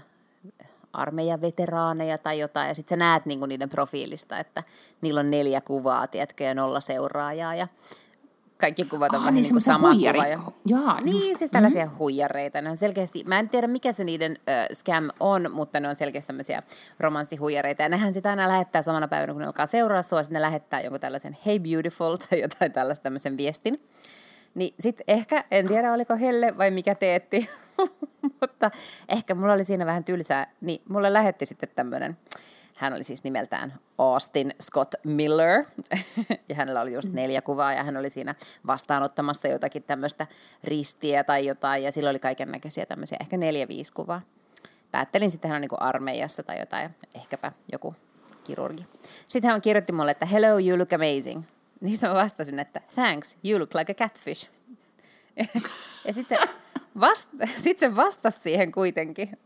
armeijaveteraaneja 0.92 2.18
tai 2.18 2.38
jotain, 2.38 2.68
ja 2.68 2.74
sitten 2.74 2.98
sä 2.98 3.04
näet 3.04 3.26
niinku 3.26 3.46
niiden 3.46 3.68
profiilista, 3.68 4.38
että 4.38 4.62
niillä 5.00 5.20
on 5.20 5.30
neljä 5.30 5.60
kuvaa, 5.60 6.06
tiedätkö, 6.06 6.44
ja 6.44 6.54
nolla 6.54 6.80
seuraajaa, 6.80 7.54
ja 7.54 7.68
kaikki 8.58 8.84
kuvat 8.84 9.12
on 9.12 9.16
Ah, 9.16 9.20
vähän 9.22 9.34
niin 9.34 9.42
niin 9.52 9.60
sama 9.60 9.92
huijari- 9.92 10.12
kuva. 10.18 10.26
Ja... 10.26 10.38
Jaa, 10.64 11.00
Niin, 11.00 11.28
just. 11.28 11.38
siis 11.38 11.50
tällaisia 11.50 11.86
mm. 11.86 11.92
huijareita. 11.98 12.60
Ne 12.60 12.70
on 12.70 12.76
selkeästi, 12.76 13.24
mä 13.26 13.38
en 13.38 13.48
tiedä 13.48 13.66
mikä 13.66 13.92
se 13.92 14.04
niiden 14.04 14.38
ö, 14.70 14.74
scam 14.74 15.10
on, 15.20 15.50
mutta 15.52 15.80
ne 15.80 15.88
on 15.88 15.96
selkeästi 15.96 16.26
tämmöisiä 16.26 16.62
romanssihuijareita. 17.00 17.82
Ja 17.82 17.88
nehän 17.88 18.12
sitä 18.12 18.30
aina 18.30 18.48
lähettää 18.48 18.82
samana 18.82 19.08
päivänä, 19.08 19.32
kun 19.32 19.40
ne 19.40 19.46
alkaa 19.46 19.66
seuraa 19.66 20.02
sua, 20.02 20.22
sitten 20.22 20.34
ne 20.34 20.40
lähettää 20.40 20.80
jonkun 20.80 21.00
tällaisen 21.00 21.36
hey 21.46 21.58
beautiful 21.58 22.16
tai 22.16 22.40
jotain 22.40 22.72
tällaista 22.72 23.02
tämmöisen 23.02 23.36
viestin. 23.36 23.82
Niin 24.54 24.74
sit 24.80 25.00
ehkä, 25.08 25.44
en 25.50 25.68
tiedä 25.68 25.92
oliko 25.92 26.16
Helle 26.16 26.58
vai 26.58 26.70
mikä 26.70 26.94
teetti, 26.94 27.50
mutta 28.40 28.70
ehkä 29.08 29.34
mulla 29.34 29.52
oli 29.52 29.64
siinä 29.64 29.86
vähän 29.86 30.04
tylsää. 30.04 30.46
Niin 30.60 30.82
mulle 30.88 31.12
lähetti 31.12 31.46
sitten 31.46 31.68
tämmöinen, 31.76 32.16
hän 32.78 32.92
oli 32.92 33.02
siis 33.04 33.24
nimeltään 33.24 33.74
Austin 33.98 34.54
Scott 34.62 34.94
Miller, 35.04 35.64
ja 36.48 36.54
hänellä 36.54 36.80
oli 36.80 36.92
just 36.92 37.12
neljä 37.12 37.42
kuvaa, 37.42 37.72
ja 37.72 37.84
hän 37.84 37.96
oli 37.96 38.10
siinä 38.10 38.34
vastaanottamassa 38.66 39.48
jotakin 39.48 39.82
tämmöistä 39.82 40.26
ristiä 40.64 41.24
tai 41.24 41.46
jotain, 41.46 41.82
ja 41.82 41.92
sillä 41.92 42.10
oli 42.10 42.18
kaiken 42.18 42.50
näköisiä 42.50 42.86
tämmöisiä, 42.86 43.18
ehkä 43.20 43.36
neljä, 43.36 43.68
viisi 43.68 43.92
kuvaa. 43.92 44.20
Päättelin 44.90 45.30
sitten, 45.30 45.48
hän 45.48 45.56
on 45.56 45.60
niin 45.60 45.68
kuin 45.68 45.82
armeijassa 45.82 46.42
tai 46.42 46.58
jotain, 46.58 46.90
ehkäpä 47.14 47.52
joku 47.72 47.94
kirurgi. 48.44 48.86
Sitten 49.26 49.50
hän 49.50 49.60
kirjoitti 49.60 49.92
mulle, 49.92 50.10
että 50.10 50.26
hello, 50.26 50.58
you 50.58 50.78
look 50.78 50.92
amazing. 50.92 51.44
Niin 51.80 51.98
mä 52.02 52.14
vastasin, 52.14 52.58
että 52.58 52.80
thanks, 52.94 53.38
you 53.44 53.60
look 53.60 53.74
like 53.74 53.92
a 53.92 53.94
catfish. 53.94 54.50
ja 56.06 56.12
sitten 56.12 56.38
se, 56.40 56.48
vasta, 57.00 57.30
sit 57.64 57.78
se 57.78 57.96
vastasi 57.96 58.40
siihen 58.40 58.72
kuitenkin. 58.72 59.28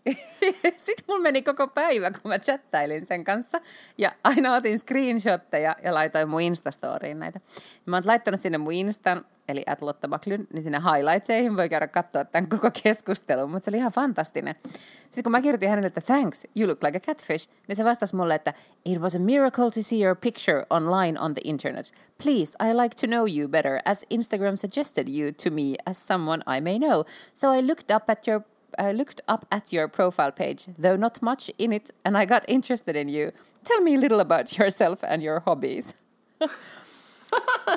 sitten 0.77 1.05
mulla 1.09 1.23
meni 1.23 1.43
koko 1.43 1.69
päivä, 1.69 2.11
kun 2.11 2.29
mä 2.31 2.39
chattailin 2.39 3.07
sen 3.07 3.25
kanssa. 3.25 3.61
Ja 3.99 4.13
aina 4.25 4.55
otin 4.55 4.79
screenshotteja 4.79 5.77
ja 5.83 5.95
laitoin 5.95 6.29
mun 6.29 6.41
Instastoriin 6.41 7.19
näitä. 7.19 7.41
Mä 7.87 7.97
oon 7.97 8.03
laittanut 8.07 8.41
sinne 8.41 8.59
mun 8.59 8.73
Instan 8.73 9.25
eli 9.49 9.63
at 9.67 9.83
Lotta 9.83 10.09
niin 10.27 10.63
sinne 10.63 10.79
highlightseihin 10.79 11.57
voi 11.57 11.69
käydä 11.69 11.89
katsoa 11.89 12.25
tämän 12.25 12.49
koko 12.49 12.71
keskustelun, 12.83 13.51
mutta 13.51 13.65
se 13.65 13.71
oli 13.71 13.77
ihan 13.77 13.93
fantastinen. 13.93 14.55
Sitten 15.03 15.23
kun 15.23 15.33
mä 15.33 15.41
kirjoitin 15.41 15.69
hänelle, 15.69 15.87
että 15.87 16.01
thanks, 16.01 16.47
you 16.57 16.69
look 16.69 16.83
like 16.83 16.97
a 16.97 17.01
catfish, 17.01 17.51
niin 17.69 17.77
se 17.77 17.85
vastasi 17.85 18.17
mulle, 18.17 18.35
että 18.35 18.55
it 18.85 18.99
was 18.99 19.17
a 19.17 19.19
miracle 19.19 19.71
to 19.71 19.83
see 19.83 20.05
your 20.05 20.17
picture 20.17 20.67
online 20.71 21.21
on 21.21 21.35
the 21.35 21.41
internet. 21.45 21.93
Please, 22.23 22.57
I 22.65 22.77
like 22.77 22.97
to 23.01 23.07
know 23.07 23.27
you 23.39 23.49
better, 23.49 23.81
as 23.85 24.07
Instagram 24.15 24.57
suggested 24.57 25.09
you 25.09 25.33
to 25.45 25.51
me 25.51 25.75
as 25.87 26.07
someone 26.07 26.43
I 26.57 26.61
may 26.61 26.79
know. 26.79 27.05
I 27.51 27.61
looked 27.61 27.91
up 27.91 28.11
at 28.11 28.27
your 28.27 28.45
I 28.79 28.93
looked 28.93 29.21
up 29.29 29.45
at 29.51 29.73
your 29.73 29.89
profile 29.89 30.33
page, 30.33 30.67
though 30.79 30.97
not 30.97 31.23
much 31.23 31.51
in 31.59 31.73
it, 31.73 31.91
and 32.05 32.17
I 32.17 32.27
got 32.27 32.43
interested 32.49 32.97
in 32.97 33.09
you. 33.09 33.33
Tell 33.65 33.81
me 33.83 33.95
a 33.95 33.99
little 33.99 34.21
about 34.21 34.51
yourself 34.59 35.05
and 35.05 35.23
your 35.23 35.41
hobbies. 35.41 35.95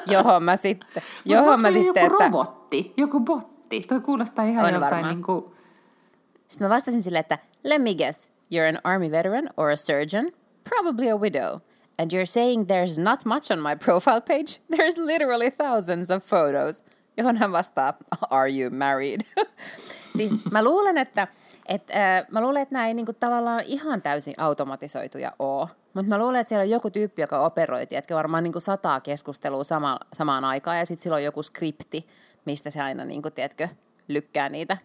johon 0.08 0.44
mä 0.44 0.56
sitten... 0.56 1.04
johon 1.26 1.62
mä 1.62 1.72
sitten 1.72 1.86
joku 1.86 2.00
että... 2.00 2.26
robotti, 2.26 2.94
joku 2.98 3.20
botti? 3.20 3.82
Toi 3.82 4.02
kuulostaa 4.02 4.46
ihan 4.46 4.66
on 4.66 4.74
joltain 4.74 5.06
niin 5.06 5.24
kuin... 5.24 5.46
Sitten 6.48 6.68
mä 6.68 6.76
vastasin 6.76 7.04
sille, 7.04 7.20
että 7.20 7.40
let 7.64 7.82
me 7.82 7.94
guess, 7.94 8.32
you're 8.54 8.70
an 8.70 8.80
army 8.84 9.12
veteran 9.12 9.50
or 9.58 9.70
a 9.72 9.76
surgeon, 9.76 10.32
probably 10.70 11.10
a 11.10 11.18
widow. 11.18 11.60
And 11.98 12.12
you're 12.12 12.26
saying 12.26 12.68
there's 12.68 13.00
not 13.02 13.26
much 13.26 13.52
on 13.52 13.60
my 13.60 13.76
profile 13.86 14.22
page? 14.22 14.60
There's 14.70 14.98
literally 14.98 15.50
thousands 15.52 16.12
of 16.12 16.24
photos. 16.24 16.84
Johon 17.18 17.38
hän 17.38 17.52
vastaa, 17.52 17.94
are 18.30 18.52
you 18.60 18.72
married? 18.72 19.22
siis 20.18 20.52
mä 20.52 20.64
luulen, 20.64 20.98
että, 20.98 21.28
että 21.66 22.18
äh, 22.18 22.26
mä 22.32 22.42
luulen, 22.42 22.62
että 22.62 22.74
nämä 22.74 22.88
ei 22.88 22.94
niinku 22.94 23.14
tavallaan 23.14 23.64
ihan 23.66 24.02
täysin 24.02 24.34
automatisoituja 24.38 25.32
ole. 25.40 25.68
Mutta 25.94 26.10
mä 26.10 26.18
luulen, 26.18 26.42
että 26.42 26.50
siellä 26.50 26.64
on 26.64 26.70
joku 26.70 26.90
tyyppi, 26.90 27.22
joka 27.22 27.46
operoi, 27.46 27.88
että 27.92 28.16
varmaan 28.16 28.44
niin 28.44 28.52
kuin 28.52 28.62
sataa 28.62 29.02
keskustelua 29.02 29.64
sama, 29.64 30.00
samaan 30.14 30.46
aikaan, 30.46 30.78
ja 30.78 30.86
sitten 30.86 31.04
sillä 31.04 31.16
on 31.16 31.24
joku 31.24 31.44
skripti, 31.44 32.08
mistä 32.46 32.70
se 32.70 32.82
aina, 32.82 33.06
niin 33.06 33.22
kuin, 33.22 33.34
tiedätkö, 33.34 33.68
lykkää 34.08 34.50
niitä 34.50 34.78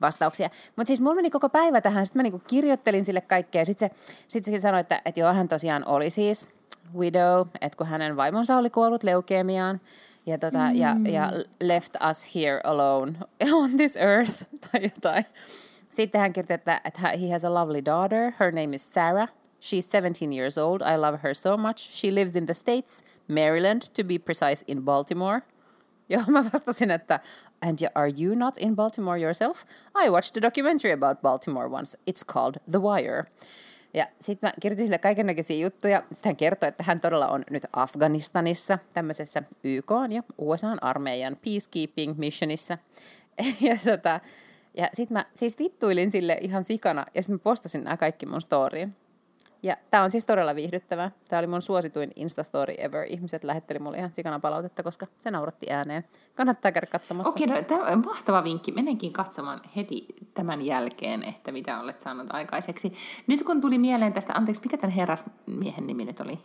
vastauksia. 0.00 0.48
Mutta 0.76 0.88
siis 0.88 1.00
mulla 1.00 1.14
meni 1.14 1.30
koko 1.30 1.48
päivä 1.48 1.80
tähän, 1.80 2.06
sitten 2.06 2.18
mä 2.20 2.22
niinku 2.22 2.42
kirjoittelin 2.46 3.04
sille 3.04 3.20
kaikkea, 3.20 3.64
sitten 3.64 3.90
se, 3.90 4.14
sit 4.28 4.44
se 4.44 4.58
sanoi, 4.58 4.80
että, 4.80 5.02
että 5.04 5.20
joo, 5.20 5.32
hän 5.32 5.48
tosiaan 5.48 5.86
oli 5.86 6.10
siis 6.10 6.48
widow, 6.96 7.48
että 7.60 7.76
kun 7.76 7.86
hänen 7.86 8.16
vaimonsa 8.16 8.56
oli 8.56 8.70
kuollut 8.70 9.02
leukemiaan, 9.02 9.80
ja, 10.26 10.38
tota, 10.38 10.58
mm. 10.58 10.76
ja, 10.76 10.96
ja 11.04 11.32
left 11.60 11.96
us 12.10 12.34
here 12.34 12.60
alone 12.64 13.18
on 13.62 13.70
this 13.76 13.96
earth, 13.96 14.44
tai 14.72 14.82
jotain. 14.82 15.24
Sitten 15.90 16.20
hän 16.20 16.32
kirjoitti, 16.32 16.54
että, 16.54 16.80
että 16.84 17.00
he 17.00 17.32
has 17.32 17.44
a 17.44 17.54
lovely 17.54 17.84
daughter, 17.84 18.32
her 18.40 18.52
name 18.52 18.74
is 18.74 18.94
Sarah, 18.94 19.28
She's 19.60 19.86
17 19.86 20.32
years 20.32 20.56
old. 20.56 20.82
I 20.82 20.96
love 20.96 21.18
her 21.18 21.34
so 21.34 21.56
much. 21.56 21.78
She 21.78 22.10
lives 22.10 22.36
in 22.36 22.46
the 22.46 22.54
States, 22.54 23.02
Maryland, 23.26 23.90
to 23.94 24.04
be 24.04 24.18
precise, 24.18 24.62
in 24.66 24.82
Baltimore. 24.82 25.42
Ja 26.10 26.24
mä 26.28 26.44
vastasin, 26.52 26.90
että 26.90 27.20
and 27.62 27.78
are 27.94 28.12
you 28.18 28.34
not 28.34 28.58
in 28.58 28.76
Baltimore 28.76 29.18
yourself? 29.18 29.64
I 30.04 30.08
watched 30.08 30.36
a 30.36 30.40
documentary 30.40 30.92
about 30.92 31.20
Baltimore 31.22 31.68
once. 31.68 31.98
It's 32.06 32.24
called 32.32 32.56
The 32.70 32.80
Wire. 32.80 33.26
Ja 33.94 34.06
sitten 34.20 34.48
mä 34.48 34.52
kirjoitin 34.60 34.86
sille 34.86 34.98
kaikenlaisia 34.98 35.64
juttuja. 35.64 36.02
Sitten 36.12 36.30
hän 36.30 36.36
kertoi, 36.36 36.68
että 36.68 36.82
hän 36.82 37.00
todella 37.00 37.28
on 37.28 37.44
nyt 37.50 37.62
Afganistanissa, 37.72 38.78
tämmöisessä 38.94 39.42
YK 39.64 39.90
ja 40.08 40.22
USA-armeijan 40.38 41.36
peacekeeping 41.44 42.18
missionissa. 42.18 42.78
ja 43.60 43.76
tota, 43.84 44.20
ja 44.76 44.88
sitten 44.92 45.14
mä 45.14 45.24
siis 45.34 45.58
vittuilin 45.58 46.10
sille 46.10 46.38
ihan 46.40 46.64
sikana 46.64 47.06
ja 47.14 47.22
sitten 47.22 47.34
mä 47.34 47.38
postasin 47.38 47.84
nämä 47.84 47.96
kaikki 47.96 48.26
mun 48.26 48.42
storyin. 48.42 48.96
Ja 49.62 49.76
tämä 49.90 50.02
on 50.02 50.10
siis 50.10 50.26
todella 50.26 50.54
viihdyttävää. 50.54 51.10
Tämä 51.28 51.38
oli 51.38 51.46
mun 51.46 51.62
suosituin 51.62 52.10
Instastory 52.16 52.74
ever. 52.78 53.06
Ihmiset 53.08 53.44
lähetteli 53.44 53.78
mulle 53.78 53.96
ihan 53.96 54.14
sikana 54.14 54.38
palautetta, 54.38 54.82
koska 54.82 55.06
se 55.20 55.30
nauratti 55.30 55.66
ääneen. 55.70 56.04
Kannattaa 56.34 56.72
käydä 56.72 56.86
katsomassa. 56.86 57.30
Okei, 57.30 57.46
no, 57.46 57.62
tämä 57.62 57.84
on 57.84 58.04
mahtava 58.04 58.44
vinkki. 58.44 58.72
Menenkin 58.72 59.12
katsomaan 59.12 59.60
heti 59.76 60.06
tämän 60.34 60.66
jälkeen, 60.66 61.24
että 61.24 61.52
mitä 61.52 61.80
olet 61.80 62.00
saanut 62.00 62.26
aikaiseksi. 62.30 62.92
Nyt 63.26 63.42
kun 63.42 63.60
tuli 63.60 63.78
mieleen 63.78 64.12
tästä, 64.12 64.32
anteeksi, 64.32 64.62
mikä 64.62 64.76
tämän 64.76 64.94
herrasmiehen 64.96 65.86
nimi 65.86 66.04
nyt 66.04 66.20
oli? 66.20 66.38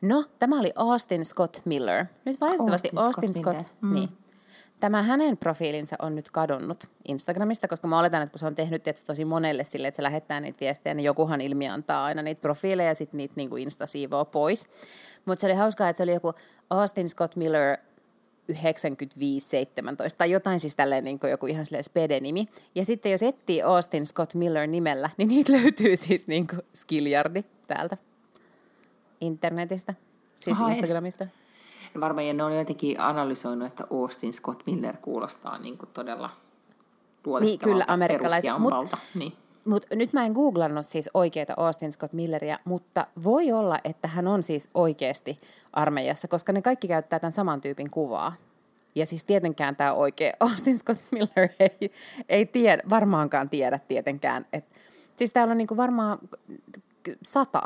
No, 0.00 0.24
tämä 0.38 0.60
oli 0.60 0.72
Austin 0.74 1.24
Scott 1.24 1.60
Miller. 1.64 2.04
Nyt 2.24 2.40
valitettavasti 2.40 2.90
Austin, 2.96 2.98
Austin 2.98 3.42
Scott, 3.42 3.58
Scott 3.58 3.82
mm. 3.82 3.94
niin, 3.94 4.08
tämä 4.80 5.02
hänen 5.02 5.36
profiilinsa 5.36 5.96
on 5.98 6.14
nyt 6.14 6.30
kadonnut 6.30 6.84
Instagramista, 7.08 7.68
koska 7.68 7.88
mä 7.88 7.98
oletan, 7.98 8.22
että 8.22 8.32
kun 8.32 8.38
se 8.38 8.46
on 8.46 8.54
tehnyt 8.54 8.82
tietysti 8.82 9.06
tosi 9.06 9.24
monelle 9.24 9.64
sille, 9.64 9.88
että 9.88 9.96
se 9.96 10.02
lähettää 10.02 10.40
niitä 10.40 10.60
viestejä, 10.60 10.94
niin 10.94 11.04
jokuhan 11.04 11.40
ilmi 11.40 11.68
antaa 11.68 12.04
aina 12.04 12.22
niitä 12.22 12.40
profiileja 12.40 12.88
ja 12.88 12.94
sitten 12.94 13.18
niitä 13.18 13.34
niin 13.36 13.58
Insta 13.58 13.86
siivoo 13.86 14.24
pois. 14.24 14.66
Mutta 15.24 15.40
se 15.40 15.46
oli 15.46 15.54
hauskaa, 15.54 15.88
että 15.88 15.96
se 15.96 16.02
oli 16.02 16.12
joku 16.12 16.32
Austin 16.70 17.08
Scott 17.08 17.36
Miller 17.36 17.78
9517 18.48 20.18
tai 20.18 20.30
jotain 20.30 20.60
siis 20.60 20.74
tälleen 20.74 21.04
niin 21.04 21.18
joku 21.30 21.46
ihan 21.46 21.66
silleen 21.66 21.84
spede-nimi. 21.84 22.46
Ja 22.74 22.84
sitten 22.84 23.12
jos 23.12 23.22
etsii 23.22 23.62
Austin 23.62 24.06
Scott 24.06 24.34
Miller 24.34 24.66
nimellä, 24.66 25.10
niin 25.16 25.28
niitä 25.28 25.52
löytyy 25.52 25.96
siis 25.96 26.26
niin 26.26 26.46
kuin 26.46 26.60
skiljardi 26.74 27.44
täältä 27.66 27.96
internetistä, 29.20 29.94
siis 30.40 30.60
Aha, 30.60 30.70
Instagramista. 30.70 31.24
Ees. 31.24 31.43
Varmaan 32.00 32.26
ja 32.26 32.34
ne 32.34 32.42
on 32.42 32.56
jotenkin 32.56 33.00
analysoinut, 33.00 33.68
että 33.68 33.84
Austin 33.90 34.32
Scott 34.32 34.66
Miller 34.66 34.96
kuulostaa 34.96 35.58
niin 35.58 35.78
kuin 35.78 35.88
todella 35.94 36.30
niin, 37.40 37.58
kyllä 37.58 37.84
amerikkalaiset. 37.88 38.58
Mutta 38.58 38.96
niin. 39.14 39.32
mut 39.64 39.86
nyt 39.94 40.12
mä 40.12 40.26
en 40.26 40.32
googlannut 40.32 40.86
siis 40.86 41.10
oikeita 41.14 41.54
Austin 41.56 41.92
Scott 41.92 42.12
Milleria, 42.12 42.58
mutta 42.64 43.06
voi 43.24 43.52
olla, 43.52 43.78
että 43.84 44.08
hän 44.08 44.26
on 44.26 44.42
siis 44.42 44.68
oikeasti 44.74 45.40
armeijassa, 45.72 46.28
koska 46.28 46.52
ne 46.52 46.62
kaikki 46.62 46.88
käyttää 46.88 47.18
tämän 47.18 47.32
saman 47.32 47.60
tyypin 47.60 47.90
kuvaa. 47.90 48.32
Ja 48.94 49.06
siis 49.06 49.24
tietenkään 49.24 49.76
tämä 49.76 49.92
oikea 49.92 50.32
Austin 50.40 50.78
Scott 50.78 51.00
Miller 51.12 51.48
ei, 51.60 51.90
ei 52.28 52.46
tiedä, 52.46 52.82
varmaankaan 52.90 53.50
tiedä 53.50 53.78
tietenkään. 53.88 54.46
Et, 54.52 54.64
siis 55.16 55.30
täällä 55.30 55.52
on 55.52 55.58
niinku 55.58 55.76
varmaan 55.76 56.18
sata 57.22 57.62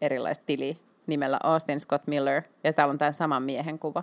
erilaista 0.00 0.44
tiliä 0.46 0.74
nimellä 1.06 1.38
Austin 1.42 1.80
Scott 1.80 2.06
Miller, 2.06 2.42
ja 2.64 2.72
täällä 2.72 2.92
on 2.92 2.98
tämän 2.98 3.14
saman 3.14 3.42
miehen 3.42 3.78
kuva. 3.78 4.02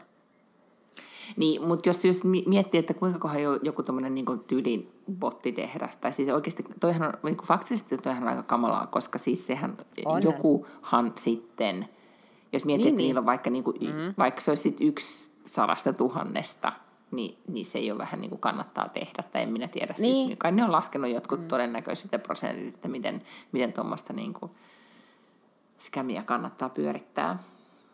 Niin, 1.37 1.67
mutta 1.67 1.89
jos 1.89 2.05
just 2.05 2.21
miettii, 2.45 2.79
että 2.79 2.93
kuinka 2.93 3.19
kohan 3.19 3.41
joku 3.61 3.83
tuommoinen 3.83 4.15
niin 4.15 4.25
tyylin 4.47 4.91
bottitehdas, 5.19 5.95
tai 5.95 6.11
siis 6.11 6.29
oikeasti, 6.29 6.65
toihan 6.79 7.07
on, 7.07 7.13
niin 7.23 7.37
kuin 7.37 7.47
faktisesti 7.47 7.97
toihan 7.97 8.23
on 8.23 8.29
aika 8.29 8.43
kamalaa, 8.43 8.87
koska 8.87 9.17
siis 9.17 9.47
sehän 9.47 9.77
Onhan. 10.05 10.23
jokuhan 10.23 11.13
sitten, 11.19 11.87
jos 12.53 12.65
miettii, 12.65 12.85
niin, 12.85 12.93
että 12.93 12.97
niin. 12.97 13.07
niillä 13.07 13.19
on 13.19 13.25
vaikka, 13.25 13.49
niin 13.49 13.63
kuin, 13.63 13.77
mm. 13.81 14.13
vaikka 14.17 14.41
se 14.41 14.51
olisi 14.51 14.75
yksi 14.79 15.25
sadasta 15.45 15.93
tuhannesta, 15.93 16.71
niin, 17.11 17.37
niin 17.47 17.65
se 17.65 17.79
ei 17.79 17.91
ole 17.91 17.99
vähän 17.99 18.21
niin 18.21 18.29
kuin 18.29 18.39
kannattaa 18.39 18.89
tehdä, 18.89 19.23
tai 19.31 19.43
en 19.43 19.49
minä 19.49 19.67
tiedä. 19.67 19.93
Siis 19.93 20.07
niin. 20.07 20.27
Siis, 20.27 20.39
kai 20.39 20.51
ne 20.51 20.63
on 20.63 20.71
laskenut 20.71 21.11
jotkut 21.11 21.39
mm. 21.39 21.47
todennäköisyyden 21.47 22.21
prosentit, 22.21 22.75
että 22.75 22.87
miten, 22.87 23.21
miten 23.51 23.73
tuommoista 23.73 24.13
niin 24.13 24.33
kuin, 24.33 24.51
skämiä 25.93 26.23
kannattaa 26.23 26.69
pyörittää. 26.69 27.37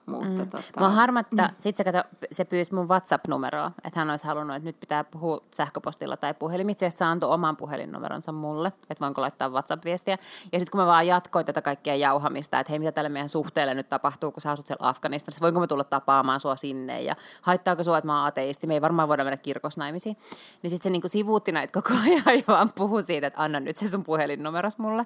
Mutta 0.05 0.27
mm. 0.27 0.49
tota, 0.49 0.79
Mua 0.79 0.89
harmattaa, 0.89 1.47
mm. 1.47 1.53
sit 1.57 1.77
se, 1.77 1.83
kato, 1.83 2.03
se 2.31 2.45
pyysi 2.45 2.75
mun 2.75 2.87
WhatsApp-numeroa, 2.87 3.71
että 3.83 3.99
hän 3.99 4.09
olisi 4.09 4.27
halunnut, 4.27 4.55
että 4.55 4.67
nyt 4.69 4.79
pitää 4.79 5.03
puhua 5.03 5.41
sähköpostilla 5.51 6.17
tai 6.17 6.33
puhelimitse, 6.33 6.89
se 6.89 7.05
antoi 7.05 7.29
oman 7.29 7.57
puhelinnumeronsa 7.57 8.31
mulle, 8.31 8.67
että 8.67 9.01
voinko 9.01 9.21
laittaa 9.21 9.49
WhatsApp-viestiä. 9.49 10.17
Ja 10.51 10.59
sitten 10.59 10.71
kun 10.71 10.79
mä 10.79 10.85
vaan 10.87 11.07
jatkoin 11.07 11.45
tätä 11.45 11.61
kaikkea 11.61 11.95
jauhamista, 11.95 12.59
että 12.59 12.71
hei, 12.71 12.79
mitä 12.79 12.91
tälle 12.91 13.09
meidän 13.09 13.29
suhteelle 13.29 13.73
nyt 13.73 13.89
tapahtuu, 13.89 14.31
kun 14.31 14.41
sä 14.41 14.51
asut 14.51 14.67
siellä 14.67 14.87
Afganistanissa, 14.87 15.41
voinko 15.41 15.59
mä 15.59 15.67
tulla 15.67 15.83
tapaamaan 15.83 16.39
sua 16.39 16.55
sinne 16.55 17.01
ja 17.01 17.15
haittaako 17.41 17.83
sua, 17.83 17.97
että 17.97 18.07
mä 18.07 18.17
oon 18.17 18.27
ateisti, 18.27 18.67
me 18.67 18.73
ei 18.73 18.81
varmaan 18.81 19.07
voida 19.07 19.23
mennä 19.23 19.37
kirkosnaimisiin. 19.37 20.17
Niin 20.61 20.69
sitten 20.69 20.83
se 20.83 20.89
niinku 20.89 21.07
sivuutti 21.07 21.51
näitä 21.51 21.81
koko 21.81 21.93
ajan 22.03 22.37
ja 22.37 22.43
vaan 22.47 22.69
puhui 22.75 23.03
siitä, 23.03 23.27
että 23.27 23.43
anna 23.43 23.59
nyt 23.59 23.77
se 23.77 23.87
sun 23.87 24.03
puhelinnumeros 24.03 24.77
mulle. 24.77 25.05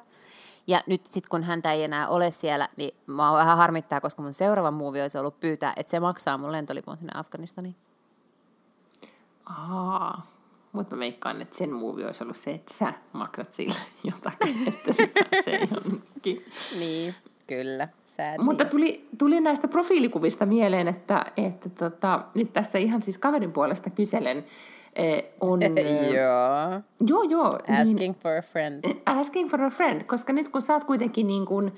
Ja 0.67 0.82
nyt 0.88 1.06
sitten 1.06 1.30
kun 1.30 1.43
häntä 1.43 1.71
ei 1.71 1.84
enää 1.84 2.08
ole 2.08 2.32
siellä, 2.32 2.69
niin 2.78 2.95
mä 3.08 3.34
vähän 3.34 3.58
harmittaa, 3.58 4.02
koska 4.02 4.21
mun 4.21 4.34
seuraava 4.34 4.71
muuvi 4.71 5.02
olisi 5.02 5.17
ollut 5.17 5.39
pyytää, 5.39 5.73
että 5.76 5.91
se 5.91 5.99
maksaa 5.99 6.38
mun 6.38 6.52
lentolipun 6.52 6.97
sinne 6.97 7.12
Afganistaniin. 7.15 7.76
Aa, 9.45 10.26
mutta 10.71 10.95
mä 10.95 10.99
veikkaan, 10.99 11.41
että 11.41 11.58
sen 11.58 11.73
muuvi 11.73 12.06
olisi 12.06 12.23
ollut 12.23 12.38
se, 12.38 12.52
että 12.52 12.73
sä 12.73 12.93
maksat 13.13 13.52
sille 13.52 13.76
jotakin, 14.12 14.67
että 14.67 14.93
se 14.93 15.60
onkin. 15.86 16.45
niin, 16.80 17.15
kyllä. 17.47 17.88
Sadly. 18.06 18.43
Mutta 18.43 18.65
tuli, 18.65 19.08
tuli 19.17 19.41
näistä 19.41 19.67
profiilikuvista 19.67 20.45
mieleen, 20.45 20.88
että, 20.88 21.26
että 21.38 21.69
tota, 21.69 22.23
nyt 22.34 22.54
tässä 22.54 22.78
ihan 22.78 23.02
siis 23.02 23.17
kaverin 23.17 23.52
puolesta 23.52 23.89
kyselen, 23.89 24.45
eh, 24.96 25.24
on... 25.42 25.62
joo. 25.62 26.82
Joo, 27.08 27.24
joo. 27.24 27.60
Asking 27.68 28.00
niin, 28.00 28.16
for 28.16 28.32
a 28.32 28.42
friend. 28.42 28.84
Asking 29.06 29.50
for 29.50 29.62
a 29.62 29.70
friend, 29.70 30.04
koska 30.04 30.34
nyt 30.34 30.50
kun 30.50 30.62
sä 30.62 30.74
oot 30.74 30.84
kuitenkin 30.84 31.28
niin 31.28 31.46
kuin 31.46 31.74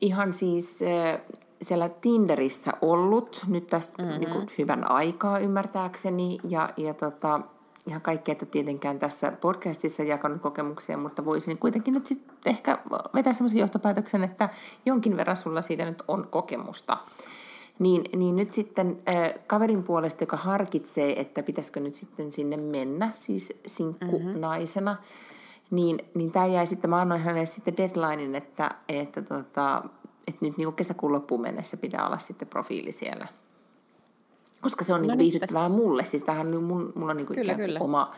ihan 0.00 0.32
siis 0.32 0.82
eh, 0.82 1.20
siellä 1.62 1.88
Tinderissä 1.88 2.72
ollut 2.82 3.44
nyt 3.48 3.66
tästä 3.66 4.02
mm-hmm. 4.02 4.20
niin 4.20 4.30
kuin 4.30 4.46
hyvän 4.58 4.90
aikaa 4.90 5.38
ymmärtääkseni. 5.38 6.38
Ja, 6.50 6.68
ja 6.76 6.94
tota, 6.94 7.40
ihan 7.86 8.02
kaikki 8.02 8.32
et 8.32 8.42
ole 8.42 8.48
tietenkään 8.50 8.98
tässä 8.98 9.32
podcastissa 9.40 10.02
jakanut 10.02 10.42
kokemuksia, 10.42 10.96
mutta 10.96 11.24
voisin 11.24 11.58
kuitenkin 11.58 11.94
nyt 11.94 12.06
sitten 12.06 12.36
ehkä 12.46 12.78
vetää 13.14 13.32
semmoisen 13.32 13.60
johtopäätöksen, 13.60 14.24
että 14.24 14.48
jonkin 14.86 15.16
verran 15.16 15.36
sulla 15.36 15.62
siitä 15.62 15.84
nyt 15.84 16.02
on 16.08 16.26
kokemusta. 16.30 16.98
Niin, 17.78 18.04
niin 18.16 18.36
nyt 18.36 18.52
sitten 18.52 18.98
äh, 19.08 19.34
kaverin 19.46 19.82
puolesta, 19.82 20.22
joka 20.22 20.36
harkitsee, 20.36 21.20
että 21.20 21.42
pitäisikö 21.42 21.80
nyt 21.80 21.94
sitten 21.94 22.32
sinne 22.32 22.56
mennä, 22.56 23.10
siis 23.14 23.52
sinkku 23.66 24.18
mm-hmm. 24.18 24.40
naisena, 24.40 24.96
niin, 25.70 25.98
niin 26.14 26.32
tämä 26.32 26.46
jäi 26.46 26.66
sitten, 26.66 26.90
mä 26.90 27.00
annoin 27.00 27.20
hänelle 27.20 27.46
sitten 27.46 27.76
deadlinein, 27.76 28.34
että, 28.34 28.70
että, 28.88 29.22
tota, 29.22 29.82
että 30.28 30.46
nyt 30.46 30.56
niin 30.56 30.72
kesäkuun 30.72 31.12
loppuun 31.12 31.40
mennessä 31.40 31.76
pitää 31.76 32.06
olla 32.06 32.18
sitten 32.18 32.48
profiili 32.48 32.92
siellä. 32.92 33.26
Koska 34.60 34.84
se 34.84 34.94
on 34.94 35.02
no 35.02 35.06
niin 35.06 35.18
viihdyttävää 35.18 35.68
mulle, 35.68 36.04
siis 36.04 36.22
tämähän 36.22 36.54
on 36.54 36.62
mun, 36.62 36.92
mulla 36.94 37.10
on 37.10 37.16
niin 37.16 37.26
kyllä, 37.26 37.54
kyllä. 37.54 37.80
oma 37.80 38.10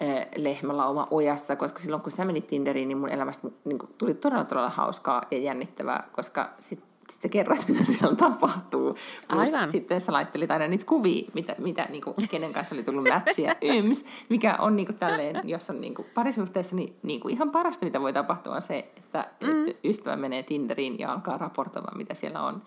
eh, 0.00 0.28
lehmällä 0.36 0.86
oma 0.86 1.08
ojassa, 1.10 1.56
koska 1.56 1.78
silloin 1.78 2.02
kun 2.02 2.12
sä 2.12 2.24
menit 2.24 2.46
Tinderiin, 2.46 2.88
niin 2.88 2.98
mun 2.98 3.08
elämästä 3.08 3.48
niin 3.64 3.78
kuin, 3.78 3.90
tuli 3.98 4.14
todella 4.14 4.44
todella 4.44 4.68
hauskaa 4.68 5.22
ja 5.30 5.38
jännittävää, 5.38 6.08
koska 6.12 6.54
sitten 6.58 6.91
sitten 7.12 7.30
kerroit, 7.30 7.68
mitä 7.68 7.84
siellä 7.84 8.16
tapahtuu. 8.16 8.94
Plus 9.28 9.54
Aivan. 9.54 9.68
sitten 9.68 10.00
sä 10.00 10.12
laittelit 10.12 10.50
aina 10.50 10.68
niitä 10.68 10.86
kuvia, 10.86 11.30
mitä, 11.34 11.54
mitä 11.58 11.86
niin 11.90 12.02
kuin, 12.02 12.14
kenen 12.30 12.52
kanssa 12.52 12.74
oli 12.74 12.84
tullut 12.84 13.08
matchia 13.08 13.54
yms, 13.76 14.04
mikä 14.28 14.56
on 14.58 14.76
niin 14.76 14.86
kuin, 14.86 14.96
tälleen, 14.96 15.40
jos 15.44 15.70
on 15.70 15.80
niin 15.80 15.94
kuin, 15.94 16.06
parisuhteessa, 16.14 16.76
niin, 16.76 16.96
niin 17.02 17.20
kuin, 17.20 17.34
ihan 17.34 17.50
parasta, 17.50 17.84
mitä 17.84 18.00
voi 18.00 18.12
tapahtua, 18.12 18.54
on 18.54 18.62
se, 18.62 18.78
että, 18.96 19.30
mm. 19.42 19.66
että 19.66 19.80
ystävä 19.84 20.16
menee 20.16 20.42
Tinderiin 20.42 20.98
ja 20.98 21.12
alkaa 21.12 21.38
raportoimaan, 21.38 21.96
mitä 21.96 22.14
siellä 22.14 22.42
on. 22.42 22.62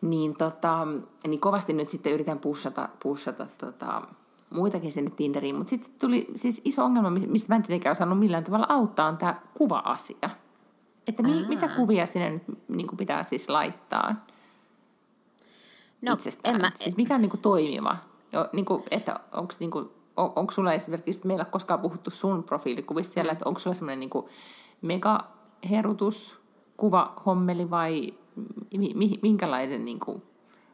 Niin, 0.00 0.36
tota, 0.36 0.86
niin 1.26 1.40
kovasti 1.40 1.72
nyt 1.72 1.88
sitten 1.88 2.12
yritän 2.12 2.38
pushata, 2.38 2.88
pushata 3.02 3.46
tota, 3.58 4.02
muitakin 4.50 4.92
sinne 4.92 5.10
Tinderiin, 5.16 5.54
mutta 5.54 5.70
sitten 5.70 5.92
tuli 6.00 6.26
siis 6.34 6.60
iso 6.64 6.84
ongelma, 6.84 7.10
mistä 7.10 7.52
mä 7.52 7.56
en 7.56 7.62
tietenkään 7.62 7.92
osannut 7.92 8.18
millään 8.18 8.44
tavalla 8.44 8.66
auttaa, 8.68 9.08
on 9.08 9.16
tämä 9.16 9.40
kuva-asia. 9.54 10.30
Että 11.08 11.22
mi, 11.22 11.44
mitä 11.48 11.68
kuvia 11.68 12.06
sinne 12.06 12.30
nyt 12.30 12.42
niin 12.68 12.86
kuin 12.86 12.96
pitää 12.96 13.22
siis 13.22 13.48
laittaa 13.48 14.26
no, 16.02 16.12
itsestään? 16.12 16.54
En 16.54 16.60
mä, 16.60 16.72
siis 16.74 16.96
mikä 16.96 17.14
on 17.14 17.20
niin 17.20 17.30
kuin 17.30 17.40
toimiva? 17.40 17.96
Jo, 18.32 18.48
niin 18.52 18.64
kuin, 18.64 18.82
että 18.90 19.20
onko 19.32 19.54
niin 19.60 19.70
kuin, 19.70 19.88
on, 20.16 20.32
onko 20.36 20.52
sulla 20.52 20.72
esimerkiksi, 20.72 21.26
meillä 21.26 21.44
koskaan 21.44 21.80
puhuttu 21.80 22.10
sun 22.10 22.44
profiilikuvista 22.44 23.14
siellä, 23.14 23.32
mm. 23.32 23.32
että 23.32 23.48
onko 23.48 23.60
sulla 23.60 23.74
semmoinen 23.74 24.00
niin 24.00 24.24
megaherutus, 24.82 26.38
kuva, 26.76 27.14
hommeli 27.26 27.70
vai 27.70 28.14
mi, 28.78 28.92
mi, 28.94 29.18
minkälainen, 29.22 29.84
niin 29.84 29.98
kuin, 29.98 30.22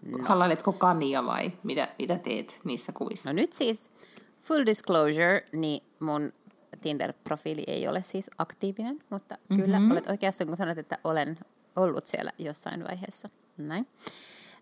no. 0.03 0.19
halailetko 0.29 0.73
kania 0.73 1.27
vai 1.27 1.53
mitä, 1.63 1.89
mitä 1.99 2.19
teet 2.19 2.61
niissä 2.65 2.93
kuvissa? 2.93 3.31
No 3.31 3.37
nyt 3.37 3.53
siis 3.53 3.91
full 4.39 4.67
disclosure, 4.67 5.45
niin 5.53 5.83
mun 6.01 6.33
Tinder-profiili 6.81 7.65
ei 7.67 7.89
ole 7.89 8.03
siis 8.03 8.31
aktiivinen, 8.39 9.03
mutta 9.11 9.35
mm-hmm. 9.35 9.65
kyllä 9.65 9.81
olet 9.93 10.07
oikeassa, 10.07 10.47
kun 10.47 10.57
sanot, 10.57 10.79
että 10.79 10.99
olen 11.05 11.39
ollut 11.77 12.07
siellä 12.07 12.33
jossain 12.39 12.85
vaiheessa. 12.85 13.29
Näin. 13.59 13.87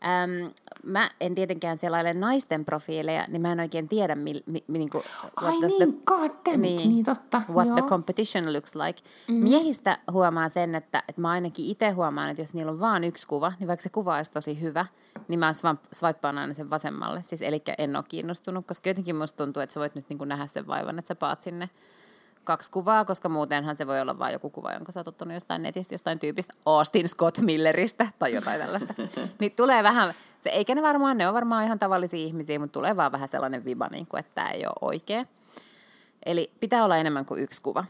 Ähm, 0.04 0.52
mä 0.82 1.10
en 1.20 1.34
tietenkään 1.34 1.78
selaile 1.78 2.14
naisten 2.14 2.64
profiileja, 2.64 3.24
niin 3.28 3.42
mä 3.42 3.52
en 3.52 3.60
oikein 3.60 3.88
tiedä, 3.88 4.14
mil, 4.14 4.40
mi, 4.46 4.64
mi, 4.66 4.78
niin 4.78 4.90
kuin, 4.90 5.04
Ai 5.36 5.50
niin, 5.50 5.72
the, 5.76 5.86
God 6.04 6.30
damn 6.46 6.62
niin, 6.62 6.88
niin 6.88 7.04
totta. 7.04 7.42
What 7.50 7.66
Joo. 7.66 7.76
the 7.76 7.88
competition 7.88 8.52
looks 8.52 8.74
like. 8.74 9.02
Mm. 9.28 9.34
Miehistä 9.34 9.98
huomaa 10.12 10.48
sen, 10.48 10.74
että, 10.74 11.02
että 11.08 11.20
mä 11.20 11.30
ainakin 11.30 11.66
itse 11.66 11.90
huomaan, 11.90 12.30
että 12.30 12.42
jos 12.42 12.54
niillä 12.54 12.72
on 12.72 12.80
vain 12.80 13.04
yksi 13.04 13.26
kuva, 13.26 13.52
niin 13.60 13.68
vaikka 13.68 13.82
se 13.82 13.88
kuva 13.88 14.16
olisi 14.16 14.30
tosi 14.30 14.60
hyvä, 14.60 14.86
niin 15.28 15.40
mä 15.40 15.52
swipeaan 15.92 16.38
aina 16.38 16.54
sen 16.54 16.70
vasemmalle. 16.70 17.22
Siis, 17.22 17.42
eli 17.42 17.62
en 17.78 17.96
ole 17.96 18.04
kiinnostunut, 18.08 18.66
koska 18.66 18.90
jotenkin 18.90 19.16
musta 19.16 19.44
tuntuu, 19.44 19.62
että 19.62 19.72
sä 19.72 19.80
voit 19.80 19.94
nyt 19.94 20.08
niin 20.08 20.18
kuin 20.18 20.28
nähdä 20.28 20.46
sen 20.46 20.66
vaivan, 20.66 20.98
että 20.98 21.08
sä 21.08 21.14
paat 21.14 21.40
sinne 21.40 21.70
kaksi 22.48 22.70
kuvaa, 22.70 23.04
koska 23.04 23.28
muutenhan 23.28 23.76
se 23.76 23.86
voi 23.86 24.00
olla 24.00 24.18
vain 24.18 24.32
joku 24.32 24.50
kuva, 24.50 24.72
jonka 24.72 24.92
sä 24.92 25.00
oot 25.00 25.08
ottanut 25.08 25.34
jostain 25.34 25.62
netistä, 25.62 25.94
jostain 25.94 26.18
tyypistä, 26.18 26.54
Austin 26.66 27.08
Scott 27.08 27.38
Milleristä 27.38 28.06
tai 28.18 28.34
jotain 28.34 28.60
tällaista. 28.60 28.94
niin 29.40 29.52
tulee 29.56 29.82
vähän, 29.82 30.14
se, 30.38 30.50
eikä 30.50 30.74
ne 30.74 30.82
varmaan, 30.82 31.18
ne 31.18 31.28
on 31.28 31.34
varmaan 31.34 31.64
ihan 31.64 31.78
tavallisia 31.78 32.20
ihmisiä, 32.20 32.58
mutta 32.58 32.72
tulee 32.72 32.96
vaan 32.96 33.12
vähän 33.12 33.28
sellainen 33.28 33.64
viba, 33.64 33.88
niin 33.90 34.06
kuin, 34.06 34.20
että 34.20 34.32
tämä 34.34 34.50
ei 34.50 34.66
ole 34.66 34.74
oikea. 34.80 35.24
Eli 36.26 36.52
pitää 36.60 36.84
olla 36.84 36.96
enemmän 36.96 37.26
kuin 37.26 37.42
yksi 37.42 37.62
kuva. 37.62 37.84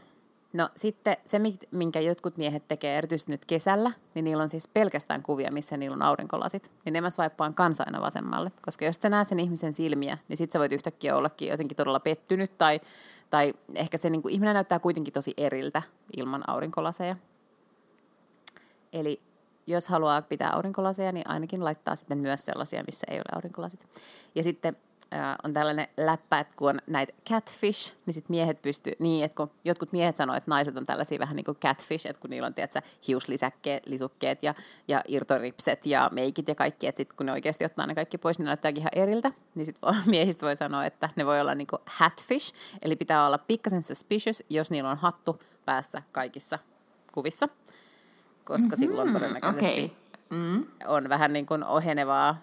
No 0.53 0.69
sitten 0.75 1.17
se, 1.25 1.39
minkä 1.71 1.99
jotkut 1.99 2.37
miehet 2.37 2.67
tekee 2.67 2.97
erityisesti 2.97 3.31
nyt 3.31 3.45
kesällä, 3.45 3.91
niin 4.15 4.25
niillä 4.25 4.43
on 4.43 4.49
siis 4.49 4.67
pelkästään 4.67 5.23
kuvia, 5.23 5.51
missä 5.51 5.77
niillä 5.77 5.93
on 5.93 6.01
aurinkolasit. 6.01 6.71
Niin 6.85 6.93
ne 6.93 7.01
mä 7.01 7.09
swaippaan 7.09 7.53
kanssa 7.53 7.83
aina 7.87 8.01
vasemmalle. 8.01 8.51
Koska 8.65 8.85
jos 8.85 8.95
sä 8.95 9.09
näet 9.09 9.27
sen 9.27 9.39
ihmisen 9.39 9.73
silmiä, 9.73 10.17
niin 10.27 10.37
sit 10.37 10.51
sä 10.51 10.59
voit 10.59 10.71
yhtäkkiä 10.71 11.15
ollakin 11.15 11.47
jotenkin 11.47 11.77
todella 11.77 11.99
pettynyt 11.99 12.57
tai 12.57 12.79
tai 13.29 13.53
ehkä 13.75 13.97
se 13.97 14.09
niin 14.09 14.21
kuin, 14.21 14.33
ihminen 14.33 14.53
näyttää 14.53 14.79
kuitenkin 14.79 15.13
tosi 15.13 15.33
eriltä 15.37 15.81
ilman 16.17 16.49
aurinkolaseja. 16.49 17.15
Eli 18.93 19.21
jos 19.67 19.87
haluaa 19.87 20.21
pitää 20.21 20.51
aurinkolaseja, 20.53 21.11
niin 21.11 21.29
ainakin 21.29 21.63
laittaa 21.63 21.95
sitten 21.95 22.17
myös 22.17 22.45
sellaisia, 22.45 22.83
missä 22.87 23.07
ei 23.09 23.17
ole 23.17 23.35
aurinkolasit. 23.35 23.89
Ja 24.35 24.43
sitten 24.43 24.77
äh, 25.13 25.35
on 25.43 25.53
tällainen 25.53 25.87
läppä, 25.97 26.39
että 26.39 26.53
kun 26.55 26.69
on 26.69 26.81
näitä 26.87 27.13
catfish, 27.29 27.95
niin 28.05 28.13
sitten 28.13 28.33
miehet 28.33 28.61
pystyy, 28.61 28.93
niin 28.99 29.25
että 29.25 29.35
kun 29.35 29.51
jotkut 29.65 29.91
miehet 29.91 30.15
sanoo, 30.15 30.35
että 30.35 30.51
naiset 30.51 30.77
on 30.77 30.85
tällaisia 30.85 31.19
vähän 31.19 31.35
niin 31.35 31.45
kuin 31.45 31.57
catfish, 31.57 32.07
että 32.07 32.21
kun 32.21 32.29
niillä 32.29 32.45
on 32.45 32.53
tiedätkö, 32.53 32.81
hiuslisäkkeet, 33.07 33.87
lisukkeet 33.87 34.43
ja, 34.43 34.53
ja 34.87 35.03
irtoripset 35.07 35.85
ja 35.85 36.09
meikit 36.13 36.47
ja 36.47 36.55
kaikki, 36.55 36.87
että 36.87 36.97
sitten 36.97 37.17
kun 37.17 37.25
ne 37.25 37.31
oikeasti 37.31 37.65
ottaa 37.65 37.87
ne 37.87 37.95
kaikki 37.95 38.17
pois, 38.17 38.39
niin 38.39 38.45
ne 38.45 38.49
näyttää 38.49 38.71
ihan 38.77 38.91
eriltä, 38.95 39.31
niin 39.55 39.65
sitten 39.65 39.95
miehistä 40.05 40.45
voi 40.45 40.55
sanoa, 40.55 40.85
että 40.85 41.09
ne 41.15 41.25
voi 41.25 41.41
olla 41.41 41.55
niin 41.55 41.67
kuin 41.67 41.81
hatfish, 41.85 42.53
eli 42.81 42.95
pitää 42.95 43.27
olla 43.27 43.37
pikkasen 43.37 43.83
suspicious, 43.83 44.43
jos 44.49 44.71
niillä 44.71 44.91
on 44.91 44.97
hattu 44.97 45.39
päässä 45.65 46.01
kaikissa 46.11 46.59
kuvissa, 47.11 47.47
koska 48.43 48.75
mm-hmm, 48.75 48.75
silloin 48.75 49.13
todennäköisesti 49.13 49.85
okay. 49.85 50.39
mm. 50.39 50.65
on 50.87 51.09
vähän 51.09 51.33
niin 51.33 51.45
kuin 51.45 51.63
ohenevaa 51.63 52.37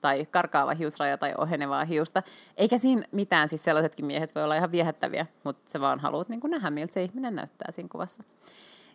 tai 0.00 0.26
karkaava 0.30 0.74
hiusraja 0.74 1.18
tai 1.18 1.34
ohenevaa 1.38 1.84
hiusta. 1.84 2.22
Eikä 2.56 2.78
siinä 2.78 3.02
mitään, 3.12 3.48
siis 3.48 3.64
sellaisetkin 3.64 4.06
miehet 4.06 4.34
voi 4.34 4.44
olla 4.44 4.56
ihan 4.56 4.72
viehättäviä, 4.72 5.26
mutta 5.44 5.70
sä 5.70 5.80
vaan 5.80 6.00
haluat 6.00 6.28
niin 6.28 6.40
kuin 6.40 6.50
nähdä, 6.50 6.70
miltä 6.70 6.94
se 6.94 7.02
ihminen 7.02 7.34
näyttää 7.34 7.72
siinä 7.72 7.88
kuvassa. 7.92 8.22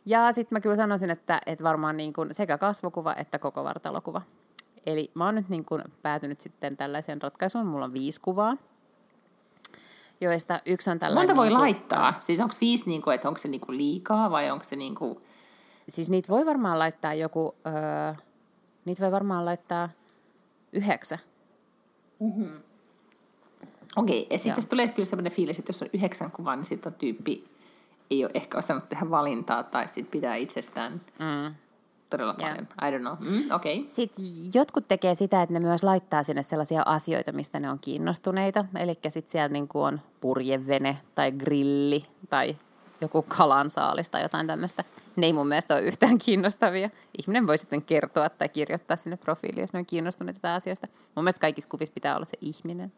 Ja 0.05 0.31
sitten 0.31 0.55
mä 0.55 0.59
kyllä 0.61 0.75
sanoisin, 0.75 1.09
että, 1.09 1.41
että 1.45 1.63
varmaan 1.63 1.97
niin 1.97 2.13
kuin 2.13 2.33
sekä 2.33 2.57
kasvokuva 2.57 3.15
että 3.17 3.39
koko 3.39 3.63
vartalokuva. 3.63 4.21
Eli 4.85 5.11
mä 5.13 5.25
oon 5.25 5.35
nyt 5.35 5.49
niin 5.49 5.65
kuin 5.65 5.83
päätynyt 6.01 6.41
sitten 6.41 6.77
tällaiseen 6.77 7.21
ratkaisuun. 7.21 7.65
Mulla 7.65 7.85
on 7.85 7.93
viisi 7.93 8.21
kuvaa, 8.21 8.57
joista 10.21 10.59
yksi 10.65 10.89
on 10.89 10.99
tällainen... 10.99 11.29
Monta 11.29 11.35
voi 11.35 11.47
niin 11.47 11.57
kuin, 11.57 11.61
laittaa? 11.61 12.13
Siis 12.19 12.39
onko 12.39 12.55
viisi, 12.61 12.89
niin 12.89 13.01
kuin, 13.01 13.15
että 13.15 13.27
onko 13.27 13.37
se 13.37 13.47
niin 13.47 13.61
kuin 13.61 13.77
liikaa 13.77 14.31
vai 14.31 14.51
onko 14.51 14.65
se 14.69 14.75
niin 14.75 14.95
kuin... 14.95 15.19
Siis 15.89 16.09
niitä 16.09 16.29
voi 16.29 16.45
varmaan 16.45 16.79
laittaa 16.79 17.13
joku... 17.13 17.55
Öö, 17.67 18.13
niitä 18.85 19.03
voi 19.03 19.11
varmaan 19.11 19.45
laittaa 19.45 19.89
yhdeksän. 20.73 21.19
Mm-hmm. 22.19 22.61
Okei, 23.95 24.21
okay, 24.21 24.27
ja 24.31 24.37
sitten 24.37 24.67
tulee 24.67 24.87
kyllä 24.87 25.05
sellainen 25.05 25.31
fiilis, 25.31 25.59
että 25.59 25.69
jos 25.69 25.81
on 25.81 25.89
yhdeksän 25.93 26.31
kuvaa, 26.31 26.55
niin 26.55 26.65
sitten 26.65 26.93
on 26.93 26.99
tyyppi 26.99 27.53
ei 28.11 28.25
ole 28.25 28.31
ehkä 28.33 28.57
osannut 28.57 28.89
tehdä 28.89 29.09
valintaa 29.09 29.63
tai 29.63 29.87
sitten 29.87 30.05
pitää 30.05 30.35
itsestään 30.35 30.93
mm. 30.93 31.55
todella 32.09 32.33
paljon. 32.33 32.67
Yeah. 32.81 32.93
I 32.93 32.97
don't 32.97 33.01
know. 33.01 33.33
Mm, 33.33 33.55
okay. 33.55 33.81
Sitten 33.85 34.25
jotkut 34.53 34.87
tekee 34.87 35.15
sitä, 35.15 35.41
että 35.41 35.53
ne 35.53 35.59
myös 35.59 35.83
laittaa 35.83 36.23
sinne 36.23 36.43
sellaisia 36.43 36.83
asioita, 36.85 37.31
mistä 37.31 37.59
ne 37.59 37.69
on 37.69 37.79
kiinnostuneita. 37.79 38.65
Eli 38.75 38.93
sitten 39.09 39.31
siellä 39.31 39.49
niin 39.49 39.67
kuin 39.67 39.85
on 39.85 40.01
purjevene 40.21 40.97
tai 41.15 41.31
grilli 41.31 42.05
tai 42.29 42.57
joku 43.03 43.21
kalansaalis 43.21 44.09
tai 44.09 44.21
jotain 44.21 44.47
tämmöistä. 44.47 44.83
Ne 45.15 45.25
ei 45.25 45.33
mun 45.33 45.47
mielestä 45.47 45.73
ole 45.73 45.83
yhtään 45.83 46.17
kiinnostavia. 46.17 46.89
Ihminen 47.17 47.47
voi 47.47 47.57
sitten 47.57 47.81
kertoa 47.81 48.29
tai 48.29 48.49
kirjoittaa 48.49 48.97
sinne 48.97 49.17
profiiliin, 49.17 49.61
jos 49.61 49.73
ne 49.73 49.79
on 49.79 49.85
kiinnostuneita 49.85 50.55
asioista. 50.55 50.87
Mun 51.15 51.23
mielestä 51.23 51.41
kaikissa 51.41 51.69
kuvissa 51.69 51.93
pitää 51.93 52.15
olla 52.15 52.25
se 52.25 52.37
ihminen 52.41 52.91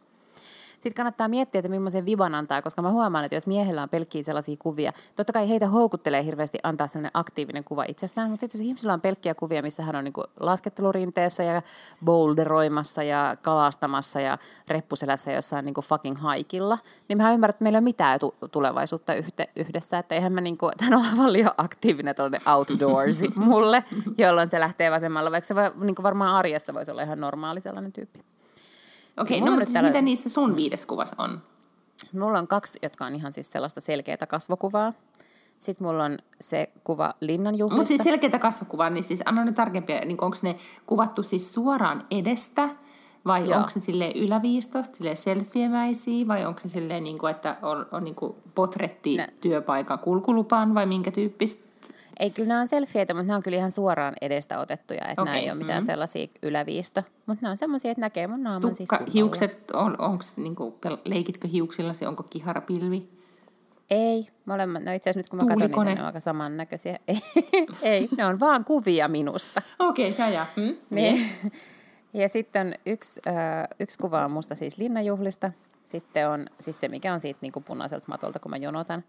sitten 0.79 0.93
kannattaa 0.93 1.27
miettiä, 1.27 1.59
että 1.59 1.69
millaisen 1.69 2.05
viban 2.05 2.35
antaa, 2.35 2.61
koska 2.61 2.81
mä 2.81 2.91
huomaan, 2.91 3.25
että 3.25 3.35
jos 3.35 3.47
miehellä 3.47 3.83
on 3.83 3.89
pelkkiä 3.89 4.23
sellaisia 4.23 4.55
kuvia, 4.59 4.93
totta 5.15 5.33
kai 5.33 5.49
heitä 5.49 5.67
houkuttelee 5.67 6.23
hirveästi 6.23 6.59
antaa 6.63 6.87
sellainen 6.87 7.11
aktiivinen 7.13 7.63
kuva 7.63 7.85
itsestään, 7.87 8.29
mutta 8.29 8.41
sitten 8.41 8.59
jos 8.59 8.67
ihmisellä 8.67 8.93
on 8.93 9.01
pelkkiä 9.01 9.35
kuvia, 9.35 9.61
missä 9.61 9.83
hän 9.83 9.95
on 9.95 10.03
niin 10.03 10.13
laskettelurinteessä 10.39 11.43
ja 11.43 11.61
boulderoimassa 12.05 13.03
ja 13.03 13.37
kalastamassa 13.41 14.19
ja 14.19 14.37
reppuselässä 14.67 15.31
jossain 15.31 15.65
niin 15.65 15.75
fucking 15.83 16.17
haikilla, 16.17 16.77
niin 17.07 17.17
mä 17.17 17.33
ymmärrän, 17.33 17.49
että 17.49 17.63
meillä 17.63 17.77
ei 17.77 17.79
ole 17.79 17.83
mitään 17.83 18.19
tulevaisuutta 18.51 19.13
yhdessä, 19.55 19.99
että 19.99 20.15
eihän 20.15 20.33
mä 20.33 20.41
niin 20.41 20.57
kuin, 20.57 20.73
hän 20.81 20.93
on 20.93 21.05
aivan 21.11 21.33
liian 21.33 21.51
aktiivinen 21.57 22.15
tuollainen 22.15 22.49
outdoorsy 22.49 23.27
mulle, 23.35 23.83
jolloin 24.17 24.49
se 24.49 24.59
lähtee 24.59 24.91
vasemmalla, 24.91 25.31
vaikka 25.31 25.47
se 25.47 25.53
niin 25.79 25.95
varmaan 26.03 26.35
arjessa 26.35 26.73
voisi 26.73 26.91
olla 26.91 27.01
ihan 27.01 27.19
normaali 27.19 27.61
sellainen 27.61 27.93
tyyppi. 27.93 28.34
Okei, 29.17 29.37
okay, 29.37 29.49
no 29.49 29.51
mutta 29.51 29.65
siis 29.65 29.73
tällä... 29.73 29.89
mitä 29.89 30.01
niissä 30.01 30.29
sun 30.29 30.55
viides 30.55 30.85
kuvassa 30.85 31.15
on? 31.19 31.41
Mulla 32.13 32.39
on 32.39 32.47
kaksi, 32.47 32.79
jotka 32.81 33.05
on 33.05 33.15
ihan 33.15 33.33
siis 33.33 33.51
sellaista 33.51 33.81
selkeää 33.81 34.27
kasvokuvaa. 34.27 34.93
Sitten 35.59 35.87
mulla 35.87 36.03
on 36.03 36.17
se 36.41 36.69
kuva 36.83 37.13
linnanjuhlista. 37.21 37.77
Mutta 37.77 37.87
siis 37.87 38.01
selkeitä 38.03 38.39
kasvokuvaa, 38.39 38.89
niin 38.89 39.03
siis 39.03 39.21
anna 39.25 39.45
nyt 39.45 39.55
tarkempia, 39.55 39.99
niin 39.99 40.23
onko 40.23 40.37
ne 40.41 40.55
kuvattu 40.85 41.23
siis 41.23 41.53
suoraan 41.53 42.05
edestä, 42.11 42.69
vai 43.25 43.49
Joo. 43.49 43.57
onko 43.57 43.69
se 43.69 43.79
sille 43.79 44.11
yläviistosta, 44.15 44.97
sille 44.97 45.15
selfiemäisiä, 45.15 46.27
vai 46.27 46.45
onko 46.45 46.59
se 46.59 46.69
silleen, 46.69 47.03
niin 47.03 47.17
kuin, 47.17 47.31
että 47.31 47.57
on, 47.61 47.85
on 47.91 48.03
niin 48.03 48.15
kuin 48.15 48.35
potretti 48.55 49.17
Nä- 49.17 49.27
työpaikan 49.41 49.99
kulkulupaan, 49.99 50.73
vai 50.73 50.85
minkä 50.85 51.11
tyyppistä? 51.11 51.64
Ei, 52.19 52.31
kyllä 52.31 52.47
nämä 52.47 52.59
on 52.59 52.67
selfieitä, 52.67 53.13
mutta 53.13 53.27
nämä 53.27 53.37
on 53.37 53.43
kyllä 53.43 53.57
ihan 53.57 53.71
suoraan 53.71 54.13
edestä 54.21 54.59
otettuja, 54.59 55.01
että 55.01 55.21
okay. 55.21 55.25
nämä 55.25 55.37
ei 55.37 55.51
ole 55.51 55.57
mitään 55.57 55.83
mm. 55.83 55.85
sellaisia 55.85 56.27
yläviisto. 56.43 57.03
Mutta 57.25 57.41
nämä 57.41 57.51
on 57.51 57.57
semmoisia, 57.57 57.91
että 57.91 58.01
näkee 58.01 58.27
mun 58.27 58.43
naaman 58.43 58.75
siis 58.75 58.89
Tukka, 58.89 58.97
kuvalla. 58.97 59.13
hiukset, 59.13 59.71
on, 59.71 59.95
onko, 59.99 60.23
niin 60.35 60.55
kuin, 60.55 60.73
leikitkö 61.05 61.47
hiuksillasi, 61.47 62.05
onko 62.05 62.23
kiharapilvi? 62.23 63.09
Ei, 63.89 64.27
molemmat, 64.45 64.83
no 64.83 64.93
itse 64.93 65.09
asiassa 65.09 65.19
nyt 65.19 65.29
kun 65.29 65.37
mä 65.37 65.41
katson 65.41 65.57
niitä, 65.57 65.73
Tuulikone. 65.73 65.95
ne 65.95 66.01
on 66.01 66.07
aika 66.07 66.19
samannäköisiä. 66.19 66.99
Ei, 67.07 67.21
ei, 67.81 68.09
ne 68.17 68.25
on 68.25 68.39
vaan 68.39 68.65
kuvia 68.65 69.07
minusta. 69.07 69.61
Okei, 69.79 70.11
okay, 70.11 70.31
ja 70.31 70.45
hmm? 70.55 70.75
Niin. 70.89 71.25
Ja 72.13 72.29
sitten 72.29 72.67
on 72.67 72.73
yksi, 72.85 73.21
äh, 73.27 73.35
yksi 73.79 73.99
kuva 73.99 74.25
on 74.25 74.31
musta 74.31 74.55
siis 74.55 74.77
linnanjuhlista. 74.77 75.51
Sitten 75.85 76.29
on 76.29 76.45
siis 76.59 76.79
se, 76.79 76.87
mikä 76.87 77.13
on 77.13 77.19
siitä 77.19 77.39
niin 77.41 77.51
kuin 77.51 77.63
punaiselta 77.63 78.05
matolta, 78.07 78.39
kun 78.39 78.51
mä 78.51 78.57
jonotan. 78.57 79.03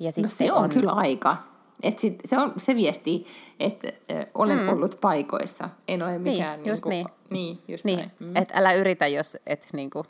Ja 0.00 0.08
No 0.08 0.12
sitten 0.12 0.30
se 0.48 0.52
on, 0.52 0.70
kyllä 0.70 0.92
aika. 0.92 1.36
Et 1.84 1.98
sit, 1.98 2.20
se, 2.24 2.38
on, 2.38 2.52
se 2.58 2.76
viesti, 2.76 3.26
että 3.60 3.88
äh, 4.12 4.26
olen 4.34 4.58
mm. 4.58 4.68
ollut 4.68 4.98
paikoissa. 5.00 5.70
En 5.88 6.02
ole 6.02 6.18
mikään... 6.18 6.66
just 6.66 6.84
niinku, 6.84 7.12
niin. 7.30 7.40
niin. 7.44 7.62
just 7.68 7.84
Niin, 7.84 7.98
näin. 7.98 8.12
mm. 8.18 8.36
että 8.36 8.54
älä 8.58 8.72
yritä, 8.72 9.06
jos 9.06 9.36
et, 9.46 9.66
niin 9.72 9.90
kuin, 9.90 10.04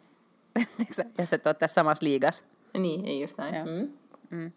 jos 1.19 1.33
et 1.33 1.47
ole 1.47 1.55
tässä 1.55 1.75
samassa 1.75 2.05
liigassa. 2.05 2.45
Niin, 2.79 3.05
ei 3.05 3.21
just 3.21 3.39
näin. 3.39 3.55
Joo. 3.55 3.67
Mm. 3.67 3.93
Mm. 4.31 4.53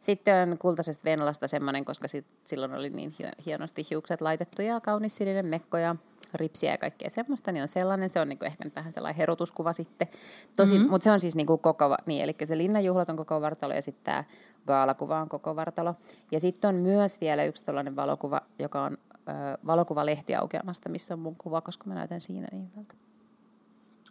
Sitten 0.00 0.50
on 0.50 0.58
kultaisesta 0.58 1.04
Venlasta 1.04 1.48
semmoinen, 1.48 1.84
koska 1.84 2.08
sit, 2.08 2.26
silloin 2.44 2.74
oli 2.74 2.90
niin 2.90 3.14
hienosti 3.46 3.86
hiukset 3.90 4.20
laitettu 4.20 4.62
ja 4.62 4.80
kaunis 4.80 5.16
sininen 5.16 5.46
mekko 5.46 5.78
ja 5.78 5.96
ripsiä 6.34 6.70
ja 6.70 6.78
kaikkea 6.78 7.10
semmoista, 7.10 7.52
niin 7.52 7.62
on 7.62 7.68
sellainen. 7.68 8.08
Se 8.08 8.20
on 8.20 8.28
niinku 8.28 8.44
ehkä 8.44 8.64
nyt 8.64 8.76
vähän 8.76 8.92
sellainen 8.92 9.16
herotuskuva 9.16 9.72
sitten. 9.72 10.08
Tosi, 10.56 10.74
mm-hmm. 10.74 10.90
Mutta 10.90 11.04
se 11.04 11.10
on 11.10 11.20
siis 11.20 11.36
niinku 11.36 11.58
koko, 11.58 11.96
niin, 12.06 12.22
eli 12.22 12.36
se 12.44 12.58
linnanjuhlat 12.58 13.08
on 13.08 13.16
koko 13.16 13.40
vartalo 13.40 13.74
ja 13.74 13.82
sitten 13.82 14.04
tämä 14.04 14.24
gaalakuva 14.66 15.20
on 15.20 15.28
koko 15.28 15.56
vartalo. 15.56 15.94
Ja 16.30 16.40
sitten 16.40 16.68
on 16.68 16.74
myös 16.74 17.20
vielä 17.20 17.44
yksi 17.44 17.64
tällainen 17.64 17.96
valokuva, 17.96 18.40
joka 18.58 18.82
on 18.82 18.98
ö, 19.14 19.32
valokuva 19.66 20.06
lehtiaukeamasta, 20.06 20.88
missä 20.88 21.14
on 21.14 21.20
mun 21.20 21.36
kuva, 21.36 21.60
koska 21.60 21.84
mä 21.86 21.94
näytän 21.94 22.20
siinä 22.20 22.48
niin 22.52 22.70
hyvältä. 22.70 22.94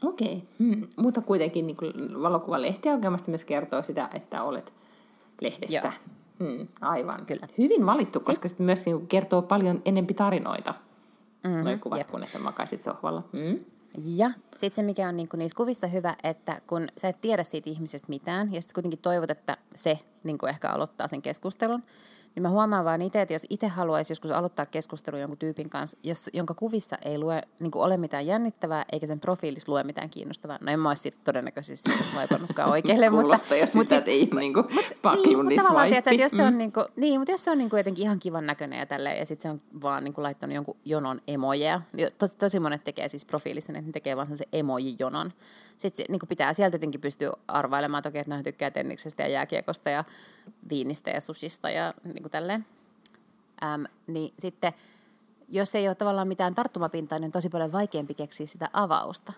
Okei, 0.04 0.34
okay. 0.34 0.48
hmm. 0.60 0.88
mutta 0.98 1.22
kuitenkin 1.22 1.68
niin 1.68 2.22
valokuvalehti 2.22 2.90
aukeamasta 2.90 3.32
myös 3.32 3.46
kertoo 3.46 3.84
sitä, 3.84 4.10
että 4.14 4.44
olet 4.44 4.74
lehdessä. 5.42 5.88
Joo. 5.88 5.94
Hmm, 6.40 6.68
aivan. 6.82 7.26
Kyllä. 7.26 7.48
Hyvin 7.58 7.86
valittu, 7.86 8.20
koska 8.20 8.48
sitten 8.48 8.66
myös 8.66 8.86
niin 8.86 9.08
kertoo 9.08 9.42
paljon 9.42 9.82
enempi 9.86 10.14
tarinoita. 10.14 10.74
Mhm, 11.44 11.54
Mm-hmm. 11.54 11.66
Noin 11.66 11.80
kuvat, 11.80 11.98
jep. 11.98 12.08
kun 12.12 12.24
että 12.24 12.40
makaisit 12.40 12.84
sohvalla. 12.84 13.24
Mm. 13.34 13.60
Ja 14.16 14.32
sitten 14.56 14.76
se, 14.76 14.84
mikä 14.84 15.08
on 15.10 15.18
niinku 15.18 15.38
niissä 15.38 15.56
kuvissa 15.56 15.88
hyvä, 15.88 16.16
että 16.24 16.62
kun 16.68 16.88
sä 16.98 17.08
et 17.08 17.22
tiedä 17.22 17.44
siitä 17.44 17.70
ihmisestä 17.70 18.10
mitään, 18.10 18.54
ja 18.54 18.62
sitten 18.62 18.74
kuitenkin 18.74 19.00
toivot, 19.00 19.32
että 19.32 19.58
se 19.76 20.00
niinku 20.24 20.46
ehkä 20.46 20.70
aloittaa 20.70 21.08
sen 21.08 21.22
keskustelun, 21.22 21.84
niin 22.36 22.44
mä 22.44 22.50
huomaan 22.50 22.86
vaan 22.86 23.02
itse, 23.02 23.22
että 23.22 23.34
jos 23.34 23.46
itse 23.50 23.68
haluaisi 23.68 24.12
joskus 24.12 24.32
aloittaa 24.32 24.66
keskustelun 24.66 25.20
jonkun 25.22 25.38
tyypin 25.38 25.70
kanssa, 25.70 25.98
jos, 26.04 26.30
jonka 26.34 26.54
kuvissa 26.54 26.98
ei 27.06 27.18
lue, 27.18 27.42
niinku 27.60 27.82
ole 27.82 27.98
mitään 27.98 28.28
jännittävää, 28.28 28.86
eikä 28.92 29.08
sen 29.08 29.20
profiilissa 29.20 29.72
lue 29.72 29.84
mitään 29.84 30.10
kiinnostavaa, 30.10 30.58
no 30.62 30.72
en 30.72 30.80
mä 30.80 30.90
olisi 30.90 31.14
todennäköisesti 31.24 31.90
vaipannutkaan 32.16 32.70
oikealle, 32.76 33.10
mutta... 33.10 33.22
Kuulostaa 33.24 33.58
jo 33.58 33.66
mut 33.76 33.90
sitä, 33.90 33.96
että 33.96 34.12
ei 34.12 34.30
niinku 34.40 34.64
niin, 35.26 35.38
mutta 35.38 35.64
tavallaan, 35.64 35.88
tiedätkö, 35.88 36.10
että 36.12 36.24
jos 36.24 36.32
se 36.32 36.44
on, 36.44 36.54
Mm. 36.54 36.58
niinku, 36.58 36.86
niin, 36.96 37.20
mutta 37.20 37.32
jos 37.32 37.44
se 37.44 37.52
on 37.52 37.58
niinku 37.58 37.78
jotenkin 37.78 38.04
ihan 38.04 38.20
kivan 38.20 38.46
näköinen 38.46 38.80
ja 38.80 38.86
tälleen, 38.86 39.18
ja 39.20 39.26
sitten 39.26 39.42
se 39.42 39.50
on 39.50 39.82
vaan 39.82 40.04
niinku 40.04 40.24
laittanut 40.24 40.56
jonkun 40.56 40.78
jonon 40.86 41.22
emojeja. 41.28 41.82
niin 41.94 42.10
Tosi, 42.18 42.36
tosi 42.36 42.60
monet 42.60 42.84
tekee 42.84 43.08
siis 43.08 43.26
profiilissa, 43.26 43.74
että 43.74 43.82
ne 43.86 43.92
tekee 43.92 44.18
vaan 44.18 44.38
se 44.38 44.46
emoji-jonon. 44.54 45.32
Sitten 45.78 45.98
se, 45.98 46.06
niinku 46.10 46.26
pitää 46.26 46.54
sieltä 46.54 46.76
jotenkin 46.76 47.02
pystyä 47.02 47.32
arvailemaan 47.48 48.04
toki, 48.04 48.18
että 48.18 48.38
ne 48.38 48.44
tykkää 48.44 48.72
tenniksestä 48.72 49.24
ja 49.24 49.30
jääkiekosta 49.30 49.90
ja 49.90 50.04
viinistä 50.70 51.12
ja 51.12 51.22
sushista 51.22 51.70
ja 51.70 51.94
niinku 52.22 52.30
tälleen. 52.30 52.66
Äm, 53.64 53.86
niin 54.08 54.34
sitten, 54.40 54.74
jos 55.48 55.76
ei 55.76 55.88
ole 55.88 55.96
tavallaan 55.96 56.28
mitään 56.28 56.56
tarttumapintaa, 56.56 57.20
niin 57.20 57.28
on 57.28 57.32
tosi 57.32 57.50
paljon 57.50 57.72
vaikeampi 57.72 58.14
keksiä 58.14 58.48
sitä 58.48 58.70
avausta. 58.74 59.34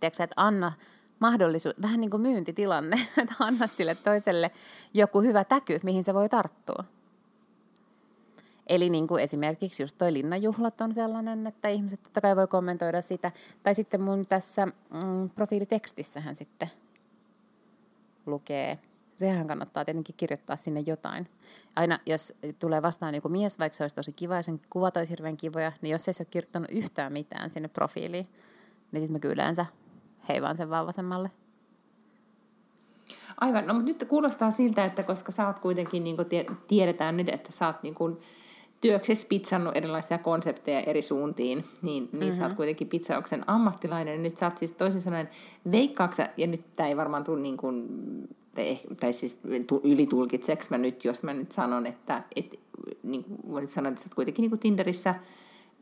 Tiedätkö, 0.00 0.24
että 0.24 0.34
anna 0.36 0.72
mahdollisuus, 1.18 1.74
vähän 1.82 2.00
niin 2.00 2.10
kuin 2.10 2.20
myyntitilanne, 2.20 2.96
että 3.22 3.34
anna 3.38 3.66
sille 3.66 3.94
toiselle 3.94 4.50
joku 4.94 5.20
hyvä 5.20 5.44
täky, 5.44 5.80
mihin 5.82 6.04
se 6.04 6.14
voi 6.14 6.28
tarttua. 6.28 6.84
Eli 8.66 8.90
niin 8.90 9.06
kuin 9.06 9.22
esimerkiksi 9.22 9.82
just 9.82 9.98
toi 9.98 10.12
linnanjuhlat 10.12 10.80
on 10.80 10.94
sellainen, 10.94 11.46
että 11.46 11.68
ihmiset 11.68 12.02
totta 12.02 12.20
kai 12.20 12.36
voi 12.36 12.46
kommentoida 12.46 13.02
sitä. 13.02 13.32
Tai 13.62 13.74
sitten 13.74 14.00
mun 14.00 14.26
tässä 14.26 14.66
mm, 14.66 15.28
profiilitekstissähän 15.34 16.36
sitten 16.36 16.70
lukee, 18.26 18.78
sehän 19.16 19.46
kannattaa 19.46 19.84
tietenkin 19.84 20.14
kirjoittaa 20.16 20.56
sinne 20.56 20.80
jotain. 20.86 21.28
Aina 21.76 21.98
jos 22.06 22.34
tulee 22.58 22.82
vastaan 22.82 23.14
joku 23.14 23.28
mies, 23.28 23.58
vaikka 23.58 23.76
se 23.76 23.84
olisi 23.84 23.96
tosi 23.96 24.12
kiva 24.12 24.34
ja 24.34 24.42
sen 24.42 24.60
kuvat 24.70 24.96
olisi 24.96 25.10
hirveän 25.10 25.36
kivoja, 25.36 25.72
niin 25.82 25.92
jos 25.92 26.08
ei 26.08 26.14
se 26.14 26.22
ole 26.22 26.28
kirjoittanut 26.30 26.70
yhtään 26.70 27.12
mitään 27.12 27.50
sinne 27.50 27.68
profiiliin, 27.68 28.26
niin 28.92 29.00
sitten 29.00 29.12
mä 29.12 29.18
kyllä 29.18 29.32
yleensä 29.32 29.66
heivaan 30.28 30.56
sen 30.56 30.70
vaan 30.70 30.86
vasemmalle. 30.86 31.30
Aivan, 33.40 33.66
no 33.66 33.74
mutta 33.74 33.88
nyt 33.92 34.04
kuulostaa 34.08 34.50
siltä, 34.50 34.84
että 34.84 35.02
koska 35.02 35.32
sä 35.32 35.46
oot 35.46 35.58
kuitenkin, 35.58 36.04
niin 36.04 36.16
kuin 36.16 36.28
tiedetään 36.66 37.16
nyt, 37.16 37.28
että 37.28 37.52
sä 37.52 37.66
oot 37.66 37.82
niin 37.82 37.94
kuin 37.94 38.18
työksessä 38.80 39.26
pitsannut 39.28 39.76
erilaisia 39.76 40.18
konsepteja 40.18 40.80
eri 40.80 41.02
suuntiin, 41.02 41.58
niin, 41.58 41.82
niin 41.82 42.10
mm-hmm. 42.12 42.32
sä 42.32 42.44
oot 42.44 42.54
kuitenkin 42.54 42.88
pitsauksen 42.88 43.44
ammattilainen. 43.46 44.22
Nyt 44.22 44.36
sä 44.36 44.46
oot 44.46 44.58
siis 44.58 44.72
toisin 44.72 45.00
sanoen, 45.00 45.28
veikkaaksa, 45.72 46.26
ja 46.36 46.46
nyt 46.46 46.72
tämä 46.76 46.88
ei 46.88 46.96
varmaan 46.96 47.24
tule 47.24 47.40
niin 47.40 47.56
kuin, 47.56 47.88
tai, 48.56 48.78
tai 49.00 49.12
siis 49.12 49.36
tu- 49.66 49.80
ylitulkitseks 49.84 50.70
mä 50.70 50.78
nyt, 50.78 51.04
jos 51.04 51.22
mä 51.22 51.34
nyt 51.34 51.52
sanon, 51.52 51.86
että 51.86 52.22
et, 52.36 52.60
niin 53.02 53.24
kuin 53.24 53.38
voin 53.50 53.68
sanoa, 53.68 53.88
että 53.88 54.00
sä 54.00 54.06
oot 54.06 54.14
kuitenkin 54.14 54.42
niin 54.42 54.50
kuin 54.50 54.60
Tinderissä 54.60 55.14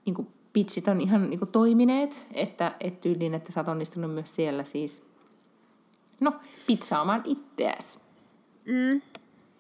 niin 0.07 0.15
kuin 0.15 0.29
pitchit 0.53 0.89
on 0.89 1.01
ihan 1.01 1.31
niin 1.31 1.39
kuin 1.39 1.53
toimineet, 1.53 2.27
että 2.33 2.75
et 2.81 3.01
tyyliin, 3.01 3.35
että 3.35 3.53
sä 3.53 3.61
oot 3.61 3.69
onnistunut 3.69 4.15
myös 4.15 4.35
siellä 4.35 4.65
siis 4.65 5.07
no, 6.21 6.33
pizzaamaan 6.67 7.23
itseäsi. 7.25 7.99
Mm, 8.65 9.03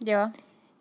joo. 0.06 0.28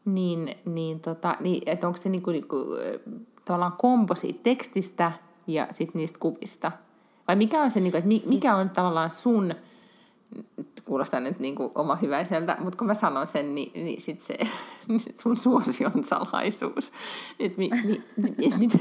Niin, 0.05 0.55
niin, 0.65 0.99
tota, 0.99 1.37
niin 1.39 1.63
että 1.65 1.87
onko 1.87 1.97
se 1.97 2.09
niinku, 2.09 2.31
niinku, 2.31 2.57
äh, 2.57 3.13
tavallaan 3.45 3.77
kombo 3.77 4.15
siitä 4.15 4.39
tekstistä 4.43 5.11
ja 5.47 5.67
sit 5.71 5.93
niistä 5.93 6.19
kuvista? 6.19 6.71
Vai 7.27 7.35
mikä 7.35 7.61
on 7.61 7.69
se, 7.69 7.79
niinku, 7.79 7.97
että 7.97 8.07
mi, 8.07 8.23
mikä 8.25 8.55
on 8.55 8.69
tavallaan 8.69 9.11
sun, 9.11 9.55
kuulostaa 10.85 11.19
nyt 11.19 11.39
niinku 11.39 11.71
oma 11.75 11.95
hyväiseltä, 11.95 12.57
mutta 12.59 12.77
kun 12.77 12.87
mä 12.87 12.93
sanon 12.93 13.27
sen, 13.27 13.55
niin, 13.55 13.71
niin 13.85 14.01
sit 14.01 14.21
se 14.21 14.33
sun 15.21 15.37
suosion 15.37 16.03
salaisuus. 16.03 16.91
Et 17.39 17.57
mi, 17.57 17.69
mi, 17.85 18.03
mi, 18.17 18.35
miten, 18.59 18.79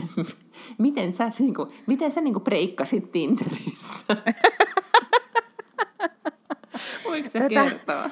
miten 0.78 1.12
sä, 1.12 1.28
niinku, 1.38 1.68
miten 1.86 2.10
sä 2.10 2.20
niinku 2.20 2.40
breikkasit 2.40 3.12
Tinderissä? 3.12 3.94
Voiko 7.04 7.28
sä 7.32 7.38
Tota- 7.38 7.48
kertoa? 7.48 8.10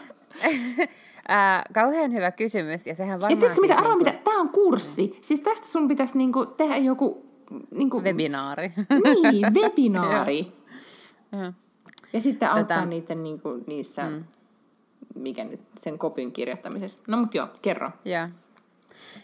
Ää, 1.29 1.65
kauhean 1.75 2.13
hyvä 2.13 2.31
kysymys, 2.31 2.87
ja 2.87 2.95
sehän 2.95 3.17
Ja 3.17 3.21
varmaan... 3.21 3.39
tiedätkö 3.39 3.61
mitä, 3.61 3.75
siis 3.75 3.87
arvaa 3.87 3.97
niinku 3.97 4.11
mitä, 4.11 4.25
tämä 4.25 4.41
on 4.41 4.49
kurssi. 4.49 5.19
Siis 5.21 5.41
tästä 5.41 5.69
sun 5.69 5.89
pitäisi 5.89 6.19
niinku 6.19 6.47
tehdä 6.47 6.77
joku... 6.77 7.31
Niinku, 7.71 8.03
Webinaari. 8.03 8.73
Niin, 9.23 9.47
webinaari. 9.55 10.53
Ja 12.13 12.21
sitten 12.21 12.51
auttaa 12.51 12.83
Tota- 12.83 12.87
niiden 12.87 13.23
niinku, 13.23 13.65
niissä, 13.67 14.11
mm. 14.11 14.25
mikä 15.15 15.45
nyt, 15.45 15.61
sen 15.81 15.99
kopyn 15.99 16.33
kirjoittamisessa. 16.33 16.99
No 17.07 17.17
mut 17.17 17.35
joo, 17.35 17.49
kerro. 17.63 17.91
Joo. 18.05 18.29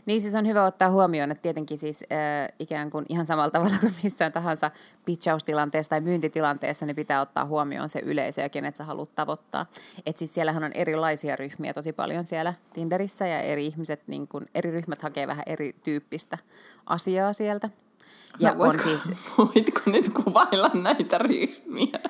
Niin 0.07 0.21
siis 0.21 0.35
on 0.35 0.47
hyvä 0.47 0.65
ottaa 0.65 0.91
huomioon, 0.91 1.31
että 1.31 1.43
tietenkin 1.43 1.79
siis 1.79 2.05
äh, 2.13 2.49
ikään 2.59 2.91
kuin 2.91 3.07
ihan 3.09 3.27
samalla 3.27 3.51
tavalla 3.51 3.77
kuin 3.81 3.93
missään 4.03 4.33
tahansa 4.33 4.71
pitchaustilanteessa 5.05 5.91
tai 5.91 6.01
myyntitilanteessa, 6.01 6.87
niin 6.87 6.97
pitää 6.97 7.21
ottaa 7.21 7.45
huomioon 7.45 7.89
se 7.89 7.99
yleisö 7.99 8.41
ja 8.41 8.49
kenet 8.49 8.77
sä 8.77 8.85
haluat 8.85 9.15
tavoittaa. 9.15 9.67
Et 10.07 10.19
siis 10.19 10.35
siellähän 10.35 10.65
on 10.65 10.73
erilaisia 10.73 11.37
ryhmiä 11.37 11.75
tosi 11.75 11.93
paljon 11.93 12.27
siellä 12.27 12.55
Tinderissä 12.73 13.27
ja 13.27 13.41
eri 13.41 13.67
ihmiset, 13.67 14.03
niin 14.07 14.29
kun, 14.29 14.47
eri 14.55 14.71
ryhmät 14.71 15.03
hakee 15.03 15.27
vähän 15.27 15.45
erityyppistä 15.47 16.39
asiaa 16.87 17.33
sieltä. 17.33 17.71
Ja 18.39 18.51
no, 18.53 18.59
voitko, 18.59 18.83
on 18.83 18.89
siis, 18.89 19.13
voitko 19.39 19.81
nyt 19.87 20.09
kuvailla 20.09 20.71
näitä 20.75 21.19
ryhmiä? 21.19 22.01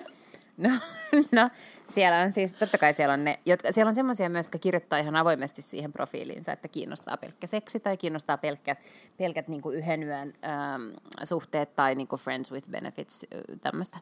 No, 0.58 0.70
no, 1.32 1.50
siellä 1.86 2.20
on 2.20 2.32
siis, 2.32 2.52
totta 2.52 2.78
kai 2.78 2.94
siellä 2.94 3.12
on 3.12 3.24
ne, 3.24 3.38
jotka, 3.46 3.72
siellä 3.72 3.88
on 3.88 3.94
semmoisia 3.94 4.28
myös, 4.28 4.46
jotka 4.46 4.58
kirjoittaa 4.58 4.98
ihan 4.98 5.16
avoimesti 5.16 5.62
siihen 5.62 5.92
profiiliinsa, 5.92 6.52
että 6.52 6.68
kiinnostaa 6.68 7.16
pelkkä 7.16 7.46
seksi 7.46 7.80
tai 7.80 7.96
kiinnostaa 7.96 8.38
pelkkät, 8.38 8.78
pelkät 9.16 9.48
niin 9.48 9.62
yhden 9.72 10.02
yön 10.02 10.32
ähm, 10.44 10.82
suhteet 11.24 11.76
tai 11.76 11.94
niin 11.94 12.08
friends 12.16 12.52
with 12.52 12.70
benefits, 12.70 13.26
tämmöistä. 13.62 13.98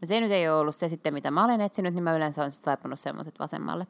No 0.00 0.06
se 0.06 0.20
nyt 0.20 0.30
ei 0.30 0.48
ole 0.48 0.60
ollut 0.60 0.74
se 0.74 0.88
sitten, 0.88 1.14
mitä 1.14 1.30
mä 1.30 1.44
olen 1.44 1.60
etsinyt, 1.60 1.94
niin 1.94 2.04
mä 2.04 2.16
yleensä 2.16 2.40
olen 2.40 2.50
sitten 2.50 2.70
vaippunut 2.70 2.98
semmoiset 2.98 3.38
vasemmalle. 3.38 3.86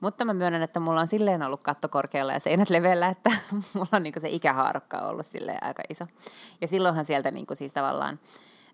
Mutta 0.00 0.24
mä 0.24 0.34
myönnän, 0.34 0.62
että 0.62 0.80
mulla 0.80 1.00
on 1.00 1.08
silleen 1.08 1.42
ollut 1.42 1.64
katto 1.64 1.88
korkealla 1.88 2.32
ja 2.32 2.40
seinät 2.40 2.70
leveällä, 2.70 3.08
että 3.08 3.30
mulla 3.74 3.88
on 3.92 4.02
niin 4.02 4.14
se 4.18 4.28
ikähaarukka 4.28 4.98
ollut 4.98 5.26
silleen 5.26 5.64
aika 5.64 5.82
iso. 5.90 6.06
Ja 6.60 6.68
silloinhan 6.68 7.04
sieltä 7.04 7.30
niin 7.30 7.46
siis 7.52 7.72
tavallaan... 7.72 8.20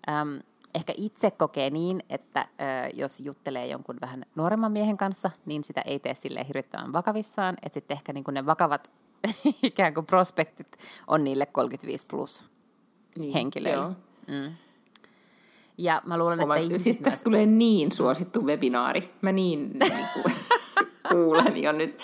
Äm, 0.09 0.39
ehkä 0.75 0.93
itse 0.97 1.31
kokee 1.31 1.69
niin, 1.69 2.03
että 2.09 2.41
ö, 2.41 2.89
jos 2.93 3.19
juttelee 3.19 3.67
jonkun 3.67 3.97
vähän 4.01 4.25
nuoremman 4.35 4.71
miehen 4.71 4.97
kanssa, 4.97 5.31
niin 5.45 5.63
sitä 5.63 5.81
ei 5.81 5.99
tee 5.99 6.15
sille 6.15 6.45
hirvittävän 6.47 6.93
vakavissaan. 6.93 7.57
Että 7.61 7.73
sitten 7.73 7.95
ehkä 7.95 8.13
niin 8.13 8.23
ne 8.31 8.45
vakavat 8.45 8.91
ikään 9.63 9.93
kuin 9.93 10.05
prospektit 10.05 10.77
on 11.07 11.23
niille 11.23 11.45
35 11.45 12.05
plus 12.05 12.49
niin, 13.17 13.33
henkilöille. 13.33 13.95
Mm. 14.27 14.55
Ja 15.77 16.01
mä 16.05 16.17
luulen, 16.17 16.43
Oma, 16.43 16.55
että 16.55 16.77
Siis 16.77 16.97
tästä 16.97 17.23
tulee 17.23 17.45
niin 17.45 17.91
suosittu 17.91 18.45
webinaari. 18.45 19.13
Mä 19.21 19.31
niin, 19.31 19.79
niin 19.79 20.07
kuin, 20.13 20.33
kuulen 21.09 21.63
jo 21.63 21.71
nyt. 21.71 21.99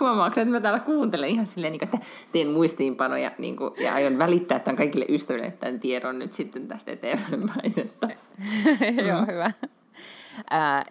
Huomaatko, 0.00 0.40
että 0.40 0.52
mä 0.52 0.60
täällä 0.60 0.80
kuuntelen 0.80 1.30
ihan 1.30 1.46
silleen, 1.46 1.72
niin 1.72 1.88
kuin, 1.88 1.94
että 1.94 2.06
teen 2.32 2.48
muistiinpanoja 2.48 3.30
niin 3.38 3.56
kuin, 3.56 3.70
ja 3.78 3.94
aion 3.94 4.18
välittää 4.18 4.58
tämän 4.58 4.76
kaikille 4.76 5.06
ystäville 5.08 5.50
tämän 5.50 5.80
tiedon 5.80 6.18
nyt 6.18 6.32
sitten 6.32 6.68
tästä 6.68 6.92
eteenpäin. 6.92 7.72
Että. 7.80 8.08
Joo, 9.08 9.26
hyvä. 9.26 9.52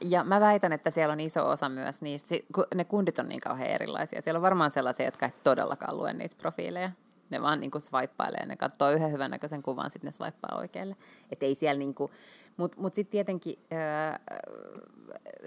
ja 0.01 0.23
mä 0.23 0.39
väitän, 0.39 0.73
että 0.73 0.89
siellä 0.91 1.13
on 1.13 1.19
iso 1.19 1.49
osa 1.49 1.69
myös 1.69 2.01
niistä, 2.01 2.35
ne 2.75 2.83
kundit 2.83 3.19
on 3.19 3.29
niin 3.29 3.41
kauhean 3.41 3.69
erilaisia. 3.69 4.21
Siellä 4.21 4.37
on 4.37 4.41
varmaan 4.41 4.71
sellaisia, 4.71 5.05
jotka 5.05 5.25
ei 5.25 5.31
todellakaan 5.43 5.97
lue 5.97 6.13
niitä 6.13 6.35
profiileja. 6.41 6.91
Ne 7.29 7.41
vaan 7.41 7.59
niin 7.59 7.71
swipeilee, 7.77 8.45
ne 8.45 8.55
katsoo 8.55 8.91
yhden 8.91 9.11
hyvän 9.11 9.31
näköisen 9.31 9.63
kuvan, 9.63 9.89
sitten 9.89 10.07
ne 10.07 10.11
swipeaa 10.11 10.57
oikealle. 10.57 10.95
Että 11.31 11.45
ei 11.45 11.55
siellä 11.55 11.79
niin 11.79 11.93
kuin, 11.93 12.11
mutta 12.57 12.81
mut 12.81 12.93
sitten 12.93 13.11
tietenkin 13.11 13.59
öö, 13.73 14.35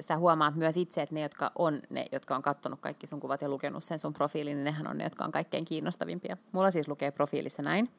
sä 0.00 0.16
huomaat 0.16 0.54
myös 0.54 0.76
itse, 0.76 1.02
että 1.02 1.14
ne, 1.14 1.20
jotka 1.20 1.52
on 1.54 1.80
ne, 1.90 2.06
jotka 2.12 2.36
on 2.36 2.42
katsonut 2.42 2.80
kaikki 2.80 3.06
sun 3.06 3.20
kuvat 3.20 3.42
ja 3.42 3.48
lukenut 3.48 3.84
sen 3.84 3.98
sun 3.98 4.12
profiilin, 4.12 4.56
niin 4.56 4.64
nehän 4.64 4.86
on 4.86 4.98
ne, 4.98 5.04
jotka 5.04 5.24
on 5.24 5.32
kaikkein 5.32 5.64
kiinnostavimpia. 5.64 6.36
Mulla 6.52 6.70
siis 6.70 6.88
lukee 6.88 7.10
profiilissa 7.10 7.62
näin. 7.62 7.90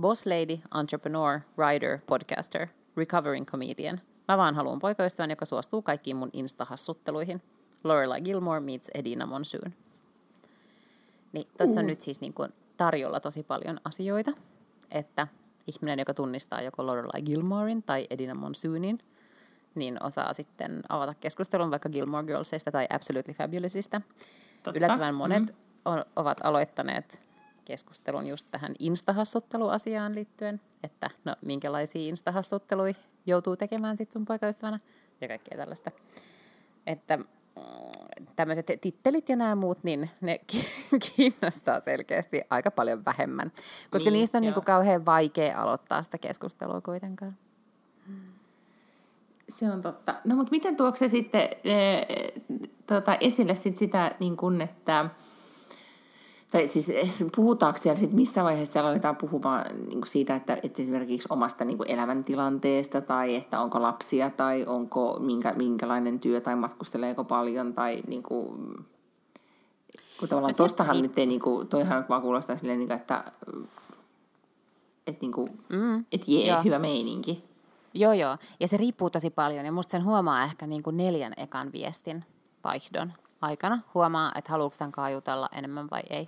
Boss 0.00 0.26
lady, 0.26 0.58
entrepreneur, 0.80 1.40
writer, 1.58 1.98
podcaster, 2.06 2.66
recovering 2.96 3.46
comedian. 3.46 4.00
Mä 4.28 4.38
vaan 4.38 4.54
haluan 4.54 4.78
poikaystävän, 4.78 5.30
joka 5.30 5.44
suostuu 5.44 5.82
kaikkiin 5.82 6.16
mun 6.16 6.30
instahassutteluihin. 6.32 7.42
Lorelai 7.84 8.20
Gilmore 8.20 8.60
meets 8.60 8.90
Edina 8.94 9.26
Monsoon. 9.26 9.72
Niin 11.32 11.46
tuossa 11.58 11.80
on 11.80 11.84
uh. 11.84 11.88
nyt 11.88 12.00
siis 12.00 12.20
niin 12.20 12.34
kuin 12.34 12.52
tarjolla 12.76 13.20
tosi 13.20 13.42
paljon 13.42 13.80
asioita, 13.84 14.30
että 14.90 15.26
ihminen, 15.66 15.98
joka 15.98 16.14
tunnistaa 16.14 16.62
joko 16.62 16.86
Lorelai 16.86 17.22
Gilmorein 17.22 17.82
tai 17.82 18.06
Edina 18.10 18.34
Monsoonin, 18.34 18.98
niin 19.74 20.02
osaa 20.02 20.32
sitten 20.32 20.82
avata 20.88 21.14
keskustelun 21.14 21.70
vaikka 21.70 21.88
Gilmore 21.88 22.26
Girlsista 22.26 22.72
tai 22.72 22.86
Absolutely 22.90 23.34
Fabulousista. 23.34 24.00
Totta. 24.62 24.78
Yllättävän 24.78 25.14
monet 25.14 25.42
mm-hmm. 25.42 25.58
on, 25.84 26.04
ovat 26.16 26.38
aloittaneet 26.44 27.22
keskustelun 27.64 28.26
just 28.26 28.48
tähän 28.50 28.74
instahassutteluasiaan 28.78 30.14
liittyen, 30.14 30.60
että 30.82 31.10
no 31.24 31.36
minkälaisia 31.40 32.08
instahassutteluja 32.08 32.94
joutuu 33.26 33.56
tekemään 33.56 33.96
sitten 33.96 34.12
sun 34.12 34.24
poikaystävänä 34.24 34.80
ja 35.20 35.28
kaikkea 35.28 35.58
tällaista. 35.58 35.90
Että 36.86 37.18
tämmöiset 38.36 38.66
tittelit 38.80 39.28
ja 39.28 39.36
nämä 39.36 39.54
muut, 39.54 39.84
niin 39.84 40.10
ne 40.20 40.40
kiinnostaa 41.16 41.80
selkeästi 41.80 42.40
aika 42.50 42.70
paljon 42.70 43.04
vähemmän. 43.04 43.52
Koska 43.90 44.10
niin, 44.10 44.18
niistä 44.18 44.38
on 44.38 44.42
niin 44.42 44.54
kuin 44.54 44.64
kauhean 44.64 45.06
vaikea 45.06 45.62
aloittaa 45.62 46.02
sitä 46.02 46.18
keskustelua 46.18 46.80
kuitenkaan. 46.80 47.36
Se 49.48 49.70
on 49.70 49.82
totta. 49.82 50.14
No 50.24 50.36
mutta 50.36 50.50
miten 50.50 50.76
tuokse 50.76 51.08
se 51.08 51.10
sitten 51.10 51.42
e, 51.42 51.76
tota, 52.86 53.16
esille 53.20 53.54
sit 53.54 53.76
sitä, 53.76 54.14
niin 54.20 54.36
kun, 54.36 54.60
että 54.60 55.10
tai 56.54 56.68
siis 56.68 56.88
eh, 56.88 57.14
puhutaanko 57.36 57.78
siellä 57.80 57.98
sit, 57.98 58.12
missä 58.12 58.44
vaiheessa 58.44 58.72
siellä 58.72 58.90
aletaan 58.90 59.16
puhumaan 59.16 59.64
niin 59.88 60.06
siitä, 60.06 60.34
että, 60.34 60.58
että 60.62 60.82
esimerkiksi 60.82 61.28
omasta 61.30 61.64
niin 61.64 61.78
elämäntilanteesta 61.88 63.00
tai 63.00 63.34
että 63.34 63.60
onko 63.60 63.82
lapsia 63.82 64.30
tai 64.30 64.64
onko 64.66 65.16
minkä, 65.20 65.52
minkälainen 65.52 66.20
työ 66.20 66.40
tai 66.40 66.56
matkusteleeko 66.56 67.24
paljon 67.24 67.74
tai 67.74 68.02
niin 68.06 68.22
kuin, 68.22 68.74
kun 70.18 70.28
tavallaan 70.28 70.52
no, 70.52 70.56
tostahan 70.56 71.02
nyt 71.02 71.18
ei, 71.18 71.26
niin 71.26 71.40
kuin, 71.40 71.68
toihan 71.68 72.04
vaan 72.08 72.22
kuulostaa 72.22 72.56
silleen, 72.56 72.78
niin 72.78 72.88
kuin, 72.88 73.00
että 73.00 73.24
että 75.06 75.20
niin 75.20 75.32
kuin, 75.32 75.50
mm, 75.68 76.04
et 76.12 76.28
jee, 76.28 76.46
joo. 76.48 76.62
hyvä 76.62 76.78
meininki. 76.78 77.44
Joo, 77.94 78.12
joo. 78.12 78.36
Ja 78.60 78.68
se 78.68 78.76
riippuu 78.76 79.10
tosi 79.10 79.30
paljon 79.30 79.64
ja 79.64 79.72
musta 79.72 79.90
sen 79.90 80.04
huomaa 80.04 80.44
ehkä 80.44 80.66
niin 80.66 80.82
kuin 80.82 80.96
neljän 80.96 81.32
ekan 81.36 81.72
viestin 81.72 82.24
vaihdon 82.64 83.12
aikana 83.44 83.78
huomaa, 83.94 84.32
että 84.34 84.52
haluuko 84.52 84.76
tämän 84.78 84.92
kaajutella 84.92 85.48
enemmän 85.52 85.90
vai 85.90 86.02
ei. 86.10 86.26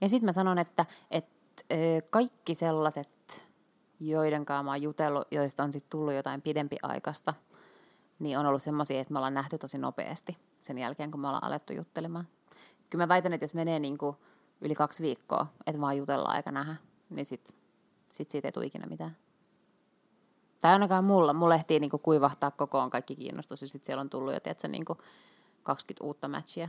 Ja 0.00 0.08
sitten 0.08 0.26
mä 0.26 0.32
sanon, 0.32 0.58
että, 0.58 0.86
että 1.10 1.64
kaikki 2.10 2.54
sellaiset, 2.54 3.46
joiden 4.00 4.44
kanssa 4.44 4.62
mä 4.62 4.70
oon 4.70 4.82
jutellut, 4.82 5.28
joista 5.30 5.62
on 5.62 5.72
sitten 5.72 5.90
tullut 5.90 6.14
jotain 6.14 6.42
pidempi 6.42 6.76
aikaista, 6.82 7.34
niin 8.18 8.38
on 8.38 8.46
ollut 8.46 8.62
semmoisia, 8.62 9.00
että 9.00 9.12
me 9.12 9.18
ollaan 9.18 9.34
nähty 9.34 9.58
tosi 9.58 9.78
nopeasti 9.78 10.38
sen 10.60 10.78
jälkeen, 10.78 11.10
kun 11.10 11.20
me 11.20 11.26
ollaan 11.26 11.44
alettu 11.44 11.72
juttelemaan. 11.72 12.28
Kyllä 12.90 13.02
mä 13.02 13.08
väitän, 13.08 13.32
että 13.32 13.44
jos 13.44 13.54
menee 13.54 13.78
niin 13.78 13.98
kuin 13.98 14.16
yli 14.60 14.74
kaksi 14.74 15.02
viikkoa, 15.02 15.46
että 15.66 15.80
vaan 15.80 15.96
jutellaan 15.96 16.36
aika 16.36 16.52
nähdä, 16.52 16.76
niin 17.10 17.24
sitten 17.24 17.56
sit 18.10 18.30
siitä 18.30 18.48
ei 18.48 18.52
tule 18.52 18.66
ikinä 18.66 18.86
mitään. 18.86 19.16
Tai 20.60 20.72
ainakaan 20.72 21.04
mulla. 21.04 21.32
Mulla 21.32 21.54
ehtii 21.54 21.80
niin 21.80 21.90
kuivahtaa 22.02 22.50
kokoon 22.50 22.90
kaikki 22.90 23.16
kiinnostus 23.16 23.62
ja 23.62 23.68
sitten 23.68 23.86
siellä 23.86 24.00
on 24.00 24.10
tullut 24.10 24.34
jo, 24.34 24.40
tiedätkö, 24.40 24.68
niin 24.68 24.84
kuin 24.84 24.98
20 25.68 26.04
uutta 26.04 26.28
matchia 26.28 26.68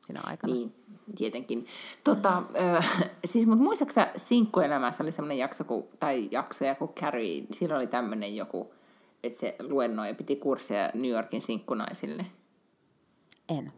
sinä 0.00 0.20
aikana. 0.24 0.54
Niin, 0.54 0.74
tietenkin. 1.16 1.66
Tota, 2.04 2.42
äh, 2.60 3.12
siis, 3.24 3.46
mutta 3.46 3.64
muistaaksä 3.64 4.08
sinkkuelämässä 4.16 5.04
oli 5.04 5.12
sellainen 5.12 5.38
jakso, 5.38 5.64
kun, 5.64 5.88
tai 6.00 6.28
jaksoja, 6.30 6.74
kun 6.74 6.88
Carrie, 6.88 7.44
silloin 7.52 7.78
oli 7.78 7.86
tämmöinen 7.86 8.36
joku, 8.36 8.74
että 9.22 9.38
se 9.38 9.56
luennoi 9.60 10.08
ja 10.08 10.14
piti 10.14 10.36
kursseja 10.36 10.90
New 10.94 11.10
Yorkin 11.10 11.40
sinkkunaisille. 11.40 12.26
En. 13.48 13.72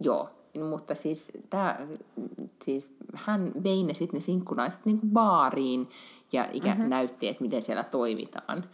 Joo, 0.00 0.30
mutta 0.70 0.94
siis, 0.94 1.28
tää, 1.50 1.86
siis 2.64 2.94
hän 3.14 3.52
vei 3.64 3.82
ne 3.82 3.94
sitten 3.94 4.18
ne 4.18 4.20
sinkkunaiset 4.20 4.80
niin 4.84 5.00
kuin 5.00 5.10
baariin 5.10 5.88
ja 6.32 6.48
ikä 6.52 6.68
mm-hmm. 6.68 6.88
näytti, 6.88 7.28
että 7.28 7.42
miten 7.42 7.62
siellä 7.62 7.84
toimitaan. 7.84 8.64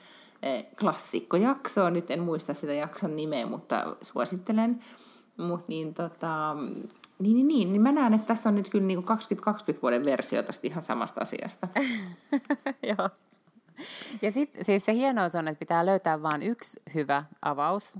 Klassikkojakso, 0.80 1.90
nyt 1.90 2.10
en 2.10 2.20
muista 2.20 2.54
sitä 2.54 2.72
jakson 2.72 3.16
nimeä, 3.16 3.46
mutta 3.46 3.96
suosittelen. 4.00 4.82
Mut 5.36 5.68
niin, 5.68 5.94
tota, 5.94 6.56
niin, 7.18 7.34
niin, 7.34 7.48
niin, 7.48 7.68
niin 7.68 7.82
mä 7.82 7.92
näen, 7.92 8.14
että 8.14 8.26
tässä 8.26 8.48
on 8.48 8.54
nyt 8.54 8.68
kyllä 8.68 8.86
niin 8.86 9.02
2020 9.02 9.82
vuoden 9.82 10.04
versio 10.04 10.42
tästä 10.42 10.66
ihan 10.66 10.82
samasta 10.82 11.20
asiasta. 11.20 11.68
Joo. 12.96 13.08
Ja 14.22 14.32
sitten 14.32 14.64
siis 14.64 14.84
se 14.84 14.94
hienous 14.94 15.34
on, 15.34 15.48
että 15.48 15.58
pitää 15.58 15.86
löytää 15.86 16.22
vain 16.22 16.42
yksi 16.42 16.82
hyvä 16.94 17.24
avaus, 17.42 17.94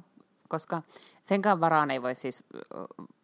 koska 0.49 0.83
senkaan 1.23 1.61
varaan 1.61 1.91
ei 1.91 2.03
voi 2.03 2.15
siis 2.15 2.45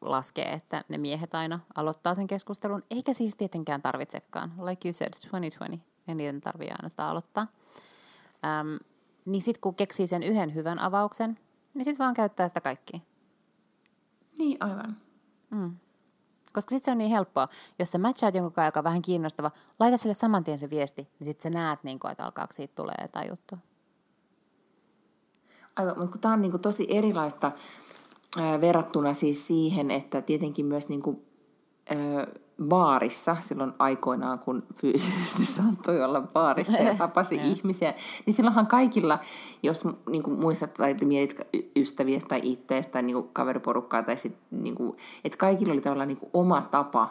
laskea, 0.01 0.51
että 0.51 0.85
ne 0.89 0.99
miehet 0.99 1.35
aina 1.35 1.61
aloittaa 1.75 2.15
sen 2.15 2.27
keskustelun, 2.27 2.83
eikä 2.91 3.13
siis 3.13 3.35
tietenkään 3.37 3.83
tarvitsekaan. 3.83 4.53
Like 4.65 4.89
you 4.89 4.93
said, 4.93 5.11
2020, 5.11 5.87
ei 6.09 6.15
niiden 6.15 6.41
tarvitse 6.41 6.73
aina 6.73 6.89
sitä 6.89 7.09
aloittaa. 7.09 7.47
Ähm, 8.45 8.77
niin 9.25 9.43
sitten 9.43 9.61
kun 9.61 9.75
keksii 9.75 10.07
sen 10.07 10.23
yhden 10.23 10.55
hyvän 10.55 10.79
avauksen, 10.79 11.39
niin 11.75 11.85
sitten 11.85 12.05
vaan 12.05 12.15
käyttää 12.15 12.49
sitä 12.49 12.61
kaikkia. 12.61 13.01
Niin, 14.39 14.57
aivan. 14.61 14.97
Mm. 15.51 15.77
Koska 16.53 16.71
sitten 16.71 16.85
se 16.85 16.91
on 16.91 16.99
niin 16.99 17.11
helppoa. 17.11 17.49
Jos 17.79 17.91
sä 17.91 17.99
matchaat 17.99 18.35
jonkun 18.35 18.53
kanssa, 18.53 18.67
joka 18.67 18.81
on 18.81 18.85
vähän 18.85 19.03
kiinnostava, 19.03 19.51
laita 19.81 19.97
sille 19.97 20.15
saman 20.15 20.45
tien 20.45 20.59
se 20.59 20.71
viesti, 20.71 21.09
niin 21.19 21.27
sitten 21.27 21.53
sä 21.53 21.59
näet, 21.59 21.85
niin 21.85 21.99
kuin, 21.99 22.11
että 22.11 22.25
alkaako 22.25 22.53
siitä 22.53 22.75
tulee 22.75 22.95
jotain 23.03 23.29
juttu. 23.29 23.55
Aivan, 25.77 25.99
mutta 25.99 26.11
kun 26.13 26.21
tämä 26.21 26.35
on 26.35 26.43
niin 26.43 26.51
kuin 26.51 26.61
tosi 26.61 26.87
erilaista 26.89 27.53
ää, 28.37 28.61
verrattuna 28.61 29.15
siis 29.15 29.47
siihen, 29.47 29.91
että 29.91 30.23
tietenkin 30.23 30.67
myös 30.67 30.89
niin 30.89 31.03
kuin, 31.03 31.27
ää, 31.91 32.27
baarissa 32.69 33.37
silloin 33.41 33.73
aikoinaan, 33.79 34.39
kun 34.39 34.63
fyysisesti 34.81 35.45
saattoi 35.55 36.05
olla 36.05 36.21
baarissa 36.21 36.77
ja 36.77 36.95
tapasi 36.95 37.35
ihmisiä, 37.43 37.95
niin 38.27 38.35
silloinhan 38.35 38.67
kaikilla, 38.67 39.19
jos 39.63 39.85
niin 40.11 40.23
kuin 40.23 40.41
muistat 40.41 40.75
tai 40.75 40.97
mietit 41.05 41.41
ystäviä 41.77 42.21
tai 42.29 42.41
itteestä 42.43 42.93
tai 42.93 43.03
niin 43.03 43.15
kuin 43.15 43.29
kaveriporukkaa, 43.33 44.03
tai 44.03 44.17
sit, 44.17 44.37
niin 44.51 44.75
kuin, 44.75 44.97
että 45.25 45.39
kaikilla 45.39 45.73
oli 45.73 45.81
tavallaan 45.81 46.09
niin 46.09 46.19
kuin 46.19 46.31
oma 46.33 46.61
tapa, 46.61 47.09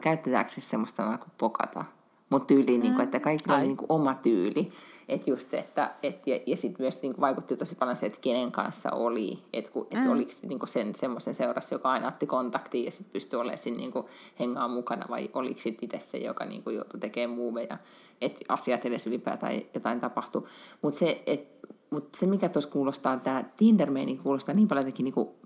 käytetäänkö 0.00 0.50
se 0.50 0.60
semmoista 0.60 0.96
sanaa 0.96 1.18
kuin 1.18 1.32
pokata, 1.38 1.84
mutta 2.30 2.46
tyyliin, 2.46 2.80
mm. 2.80 2.82
niin 2.82 2.94
kuin, 2.94 3.04
että 3.04 3.20
kaikilla 3.20 3.54
Ai. 3.54 3.60
oli 3.60 3.66
niin 3.66 3.76
kuin 3.76 3.92
oma 3.92 4.14
tyyli. 4.14 4.70
Että 5.08 5.30
just 5.30 5.50
se, 5.50 5.58
että, 5.58 5.94
et, 6.02 6.26
ja, 6.26 6.38
ja 6.46 6.56
sitten 6.56 6.82
myös 6.84 7.02
niin 7.02 7.14
vaikutti 7.20 7.56
tosi 7.56 7.74
paljon 7.74 7.96
se, 7.96 8.06
että 8.06 8.18
kenen 8.20 8.52
kanssa 8.52 8.90
oli. 8.90 9.38
Että 9.52 9.70
et 9.90 10.04
mm. 10.04 10.10
oliko 10.10 10.32
niin 10.42 10.60
sen 10.64 10.94
semmoisen 10.94 11.34
seurassa, 11.34 11.74
joka 11.74 11.90
aina 11.90 12.08
otti 12.08 12.26
kontaktiin 12.26 12.84
ja 12.84 12.90
sitten 12.90 13.12
pystyi 13.12 13.40
olemaan 13.40 13.58
siinä 13.58 13.78
niin 13.78 13.92
hengaa 14.40 14.68
mukana, 14.68 15.06
vai 15.08 15.30
oliko 15.32 15.60
sitten 15.60 15.84
itse 15.84 15.98
se, 15.98 16.18
joka 16.18 16.44
niin 16.44 16.62
kuin 16.62 16.76
joutui 16.76 17.00
tekemään 17.00 17.36
muuveja, 17.36 17.78
että 18.20 18.40
asiat 18.48 18.84
edes 18.84 19.06
ylipäätään 19.06 19.60
jotain 19.74 20.00
tapahtui. 20.00 20.44
Mutta 20.82 20.98
se, 20.98 21.22
että 21.26 21.58
mutta 21.90 22.18
se, 22.18 22.26
mikä 22.26 22.48
tuossa 22.48 22.70
kuulostaa, 22.70 23.16
tämä 23.16 23.44
tinder 23.56 23.90
kuulostaa 24.22 24.54
niin 24.54 24.68
paljon 24.68 24.82
jotenkin 24.82 25.04
niinku 25.04 25.36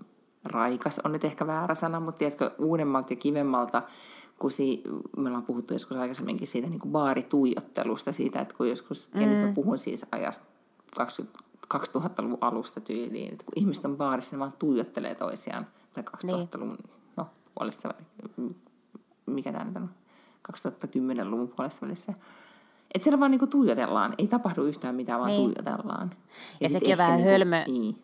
raikas, 0.43 0.99
on 1.03 1.11
nyt 1.11 1.23
ehkä 1.23 1.47
väärä 1.47 1.75
sana, 1.75 1.99
mutta 1.99 2.19
tiedätkö, 2.19 2.51
uudemmalta 2.59 3.13
ja 3.13 3.17
kivemmalta, 3.17 3.81
kun 4.43 4.51
si, 4.51 4.83
me 5.17 5.27
ollaan 5.27 5.43
puhuttu 5.43 5.73
joskus 5.73 5.97
aikaisemminkin 5.97 6.47
siitä 6.47 6.69
niin 6.69 6.79
kuin 6.79 6.91
baarituijottelusta, 6.91 8.11
siitä, 8.11 8.39
että 8.39 8.55
kun 8.55 8.69
joskus, 8.69 9.07
mm. 9.13 9.21
ja 9.21 9.27
nyt 9.27 9.39
mä 9.39 9.45
mm. 9.45 9.53
puhun 9.53 9.79
siis 9.79 10.05
ajasta 10.11 10.45
20, 10.97 11.39
2000-luvun 11.73 12.37
alusta 12.41 12.81
tyyliin, 12.81 13.33
että 13.33 13.45
kun 13.45 13.53
ihmiset 13.55 13.85
on 13.85 13.97
baarissa, 13.97 14.35
ne 14.35 14.39
vaan 14.39 14.51
tuijottelee 14.59 15.15
toisiaan, 15.15 15.67
tai 15.93 16.03
2000-luvun, 16.03 16.75
niin. 16.75 16.93
no 17.17 17.27
puolessa, 17.55 17.93
mikä 19.25 19.51
tämä 19.51 19.63
nyt 19.63 19.75
on, 19.75 19.89
2010-luvun 20.53 21.47
puolessa 21.47 21.81
välissä. 21.81 22.13
Että 22.95 23.03
siellä 23.03 23.19
vaan 23.19 23.31
niinku 23.31 23.47
tuijotellaan, 23.47 24.13
ei 24.17 24.27
tapahdu 24.27 24.63
yhtään 24.63 24.95
mitään, 24.95 25.19
vaan 25.19 25.31
niin. 25.31 25.53
tuijotellaan. 25.53 26.09
Ja, 26.09 26.17
ja 26.61 26.69
sitten 26.69 26.91
jo 26.91 26.97
vähän 26.97 27.15
niinku, 27.15 27.29
hölmö, 27.29 27.63
niin. 27.67 28.03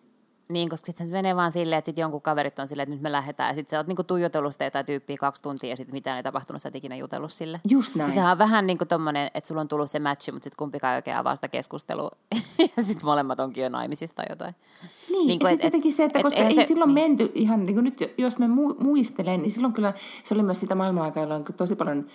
Niin, 0.49 0.69
koska 0.69 0.85
sitten 0.85 1.07
se 1.07 1.13
menee 1.13 1.35
vaan 1.35 1.51
silleen, 1.51 1.77
että 1.77 1.85
sitten 1.85 2.01
jonkun 2.01 2.21
kaverit 2.21 2.59
on 2.59 2.67
silleen, 2.67 2.83
että 2.83 2.95
nyt 2.95 3.01
me 3.01 3.11
lähdetään. 3.11 3.49
Ja 3.49 3.55
sitten 3.55 3.69
sä 3.69 3.77
oot 3.77 3.87
niinku 3.87 4.03
tuijotellut 4.03 4.51
sitä 4.51 4.65
jotain 4.65 4.85
tyyppiä 4.85 5.17
kaksi 5.17 5.41
tuntia 5.41 5.69
ja 5.69 5.75
sitten 5.75 5.95
mitään 5.95 6.17
ei 6.17 6.23
tapahtunut, 6.23 6.61
sä 6.61 6.69
et 6.69 6.75
ikinä 6.75 6.95
jutellut 6.95 7.33
sille. 7.33 7.61
Just 7.69 7.95
näin. 7.95 8.07
Ja 8.07 8.13
sehän 8.13 8.31
on 8.31 8.37
vähän 8.37 8.67
niin 8.67 8.77
kuin 8.77 8.87
tommonen, 8.87 9.31
että 9.33 9.47
sulla 9.47 9.61
on 9.61 9.67
tullut 9.67 9.91
se 9.91 9.99
matchi, 9.99 10.31
mutta 10.31 10.43
sitten 10.43 10.57
kumpikaan 10.57 10.93
ei 10.93 10.97
oikein 10.97 11.17
avaa 11.17 11.35
sitä 11.35 11.47
keskustelua. 11.47 12.11
ja 12.77 12.83
sitten 12.83 13.05
molemmat 13.05 13.39
onkin 13.39 13.63
jo 13.63 13.69
naimisista 13.69 14.15
tai 14.15 14.25
jotain. 14.29 14.55
Niin, 15.09 15.27
niin 15.27 15.39
ja 15.43 15.49
sitten 15.49 15.67
jotenkin 15.67 15.93
se, 15.93 16.03
että 16.03 16.19
et, 16.19 16.23
koska 16.23 16.39
ei 16.39 16.55
se, 16.55 16.63
silloin 16.63 16.95
niin. 16.95 17.09
menty 17.09 17.31
ihan, 17.35 17.65
niin 17.65 17.73
kuin 17.73 17.83
nyt 17.83 18.13
jos 18.17 18.37
me 18.37 18.47
muistelen, 18.79 19.41
niin 19.41 19.51
silloin 19.51 19.73
kyllä 19.73 19.93
se 20.23 20.33
oli 20.33 20.43
myös 20.43 20.59
sitä 20.59 20.75
maailmanaikaa, 20.75 21.23
jolloin 21.23 21.43
tosi 21.43 21.75
paljon 21.75 22.05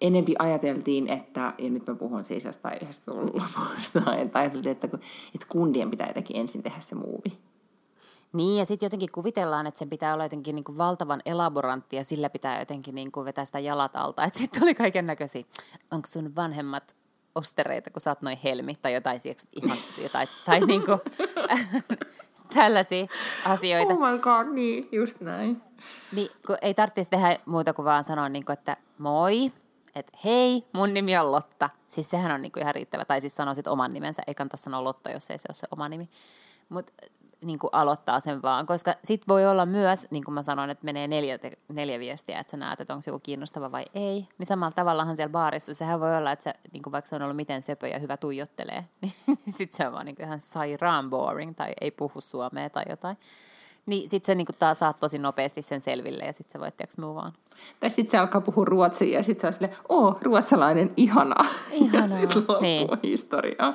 enempi 0.00 0.34
ajateltiin, 0.38 1.08
että, 1.08 1.54
ja 1.58 1.70
nyt 1.70 1.86
mä 1.86 1.94
puhun 1.94 2.24
siis 2.24 2.44
jostain 2.44 2.78
yhdestä 2.82 3.12
lopusta, 3.14 4.14
että 4.22 4.38
ajateltiin, 4.38 4.72
että, 4.72 4.86
että 5.34 5.46
kundien 5.48 5.90
pitää 5.90 6.06
jotenkin 6.06 6.36
ensin 6.36 6.62
tehdä 6.62 6.80
se 6.80 6.94
muuvi. 6.94 7.49
Niin, 8.32 8.58
ja 8.58 8.66
sitten 8.66 8.86
jotenkin 8.86 9.12
kuvitellaan, 9.12 9.66
että 9.66 9.78
sen 9.78 9.90
pitää 9.90 10.14
olla 10.14 10.24
jotenkin 10.24 10.54
niin 10.54 10.64
kuin 10.64 10.78
valtavan 10.78 11.22
elaborantti 11.24 11.96
ja 11.96 12.04
sillä 12.04 12.30
pitää 12.30 12.58
jotenkin 12.58 12.94
niin 12.94 13.12
kuin 13.12 13.24
vetää 13.24 13.44
sitä 13.44 13.58
jalat 13.58 13.96
alta. 13.96 14.24
Että 14.24 14.38
sitten 14.38 14.60
tuli 14.60 14.74
kaiken 14.74 15.06
näköisiä, 15.06 15.42
onko 15.90 16.08
sun 16.08 16.36
vanhemmat 16.36 16.96
ostereita, 17.34 17.90
kun 17.90 18.00
sä 18.00 18.10
oot 18.10 18.22
noin 18.22 18.38
helmi 18.44 18.74
tai 18.82 18.94
jotain, 18.94 19.20
ihan, 19.62 19.78
jotain 20.02 20.28
tai 20.44 20.60
niin 20.60 20.84
kuin, 20.84 21.00
tällaisia 22.54 23.06
asioita. 23.44 23.94
Oh 23.94 24.10
my 24.10 24.18
god, 24.18 24.46
niin, 24.46 24.88
just 24.92 25.20
näin. 25.20 25.62
Niin, 26.12 26.28
kun 26.46 26.56
ei 26.62 26.74
tarvitsisi 26.74 27.10
tehdä 27.10 27.36
muuta 27.46 27.72
kuin 27.72 27.84
vaan 27.84 28.04
sanoa, 28.04 28.28
niin 28.28 28.44
kuin, 28.44 28.54
että 28.54 28.76
moi, 28.98 29.52
että 29.94 30.18
hei, 30.24 30.66
mun 30.72 30.94
nimi 30.94 31.18
on 31.18 31.32
Lotta. 31.32 31.70
Siis 31.88 32.10
sehän 32.10 32.32
on 32.32 32.42
niin 32.42 32.52
kuin 32.52 32.62
ihan 32.62 32.74
riittävä. 32.74 33.04
Tai 33.04 33.20
siis 33.20 33.36
sanoisit 33.36 33.66
oman 33.66 33.92
nimensä, 33.92 34.22
ei 34.26 34.34
kannata 34.34 34.56
sanoa 34.56 34.84
Lotta, 34.84 35.10
jos 35.10 35.30
ei 35.30 35.38
se 35.38 35.46
ole 35.48 35.54
se 35.54 35.66
oma 35.70 35.88
nimi. 35.88 36.08
Mutta 36.68 36.92
niin 37.44 37.58
kuin 37.58 37.70
aloittaa 37.72 38.20
sen 38.20 38.42
vaan, 38.42 38.66
koska 38.66 38.94
sit 39.04 39.28
voi 39.28 39.46
olla 39.46 39.66
myös, 39.66 40.06
niin 40.10 40.24
kuin 40.24 40.34
mä 40.34 40.42
sanoin, 40.42 40.70
että 40.70 40.84
menee 40.84 41.08
neljä, 41.08 41.38
neljä 41.68 41.98
viestiä, 41.98 42.38
että 42.38 42.50
sä 42.50 42.56
näet, 42.56 42.80
että 42.80 42.92
onko 42.92 43.02
se 43.02 43.10
joku 43.10 43.20
kiinnostava 43.22 43.72
vai 43.72 43.84
ei. 43.94 44.28
Niin 44.38 44.46
samalla 44.46 44.72
tavallahan 44.72 45.16
siellä 45.16 45.32
baarissa, 45.32 45.74
sehän 45.74 46.00
voi 46.00 46.16
olla, 46.16 46.32
että 46.32 46.42
se, 46.42 46.54
niin 46.72 46.82
kuin 46.82 46.92
vaikka 46.92 47.08
se 47.08 47.16
on 47.16 47.22
ollut 47.22 47.36
miten 47.36 47.62
söpö 47.62 47.88
ja 47.88 47.98
hyvä 47.98 48.16
tuijottelee, 48.16 48.84
niin 49.26 49.52
sit 49.52 49.72
se 49.72 49.86
on 49.86 49.92
vaan 49.92 50.06
niin 50.06 50.16
kuin 50.16 50.26
ihan 50.26 50.40
sairaan 50.40 51.10
boring 51.10 51.54
tai 51.56 51.72
ei 51.80 51.90
puhu 51.90 52.20
suomea 52.20 52.70
tai 52.70 52.84
jotain. 52.88 53.16
Niin 53.86 54.08
sit 54.08 54.24
se 54.24 54.34
niinku 54.34 54.52
taas 54.58 54.78
saat 54.78 55.00
tosi 55.00 55.18
nopeasti 55.18 55.62
sen 55.62 55.80
selville 55.80 56.24
ja 56.24 56.32
sit 56.32 56.50
sä 56.50 56.60
voit 56.60 56.76
tiiäks 56.76 56.98
move 56.98 57.20
on. 57.20 57.32
Tai 57.80 57.90
sit 57.90 58.08
se 58.08 58.18
alkaa 58.18 58.40
puhua 58.40 58.64
ruotsia 58.64 59.18
ja 59.18 59.22
sit 59.22 59.40
se 59.40 59.46
on 59.46 59.52
silleen, 59.52 59.76
oo, 59.88 60.18
ruotsalainen, 60.22 60.88
ihanaa. 60.96 61.46
Ihanaa. 61.72 62.02
Ja 62.02 62.08
sit 62.08 62.36
loppuu 62.36 62.60
niin. 62.60 62.88
historiaa. 63.02 63.74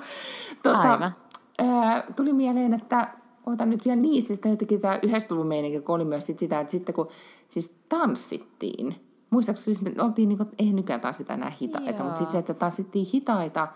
Tota, 0.63 0.91
Aivan. 0.91 1.11
Ää, 1.57 2.03
tuli 2.16 2.34
mieleen, 2.34 2.74
että 2.74 3.07
otan 3.46 3.70
nyt 3.70 3.86
vielä 3.86 4.02
niistä, 4.02 4.36
sitä 4.36 4.50
jotenkin 4.50 4.82
tämä 4.82 5.00
yhdessä 5.04 5.36
luvun 5.36 5.48
meininki, 5.48 5.82
kun 5.82 5.96
oli 5.96 6.06
myös 6.06 6.26
sit 6.26 6.39
sitä, 6.39 6.60
että 6.60 6.72
sitten 6.72 6.96
kun 6.96 7.08
siis 7.48 7.76
tanssittiin, 7.89 8.96
muistaakseni 9.30 9.76
siis 9.76 9.96
me 9.96 10.04
oltiin, 10.04 10.30
niin 10.30 10.38
kuin, 10.38 10.50
ei 10.60 10.74
nykyään 10.74 11.02
tanssita 11.02 11.34
enää 11.34 11.52
hitaita, 11.62 11.91
Joo. 11.91 12.04
mutta 12.04 12.18
sitten 12.18 12.32
se, 12.32 12.38
että 12.38 12.54
tanssittiin 12.54 13.08
hitaita, 13.14 13.68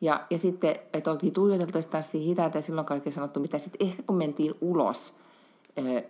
ja, 0.00 0.26
ja 0.30 0.38
sitten, 0.38 0.76
että 0.92 1.10
oltiin 1.10 1.32
tuijoteltu 1.32 1.78
ja 1.78 1.82
tanssittiin 1.82 2.24
hitaita, 2.24 2.58
ja 2.58 2.62
silloin 2.62 2.86
kaikki 2.86 3.10
sanottu, 3.10 3.40
mitä 3.40 3.58
sitten 3.58 3.86
ehkä 3.86 4.02
kun 4.02 4.16
mentiin 4.16 4.54
ulos 4.60 5.12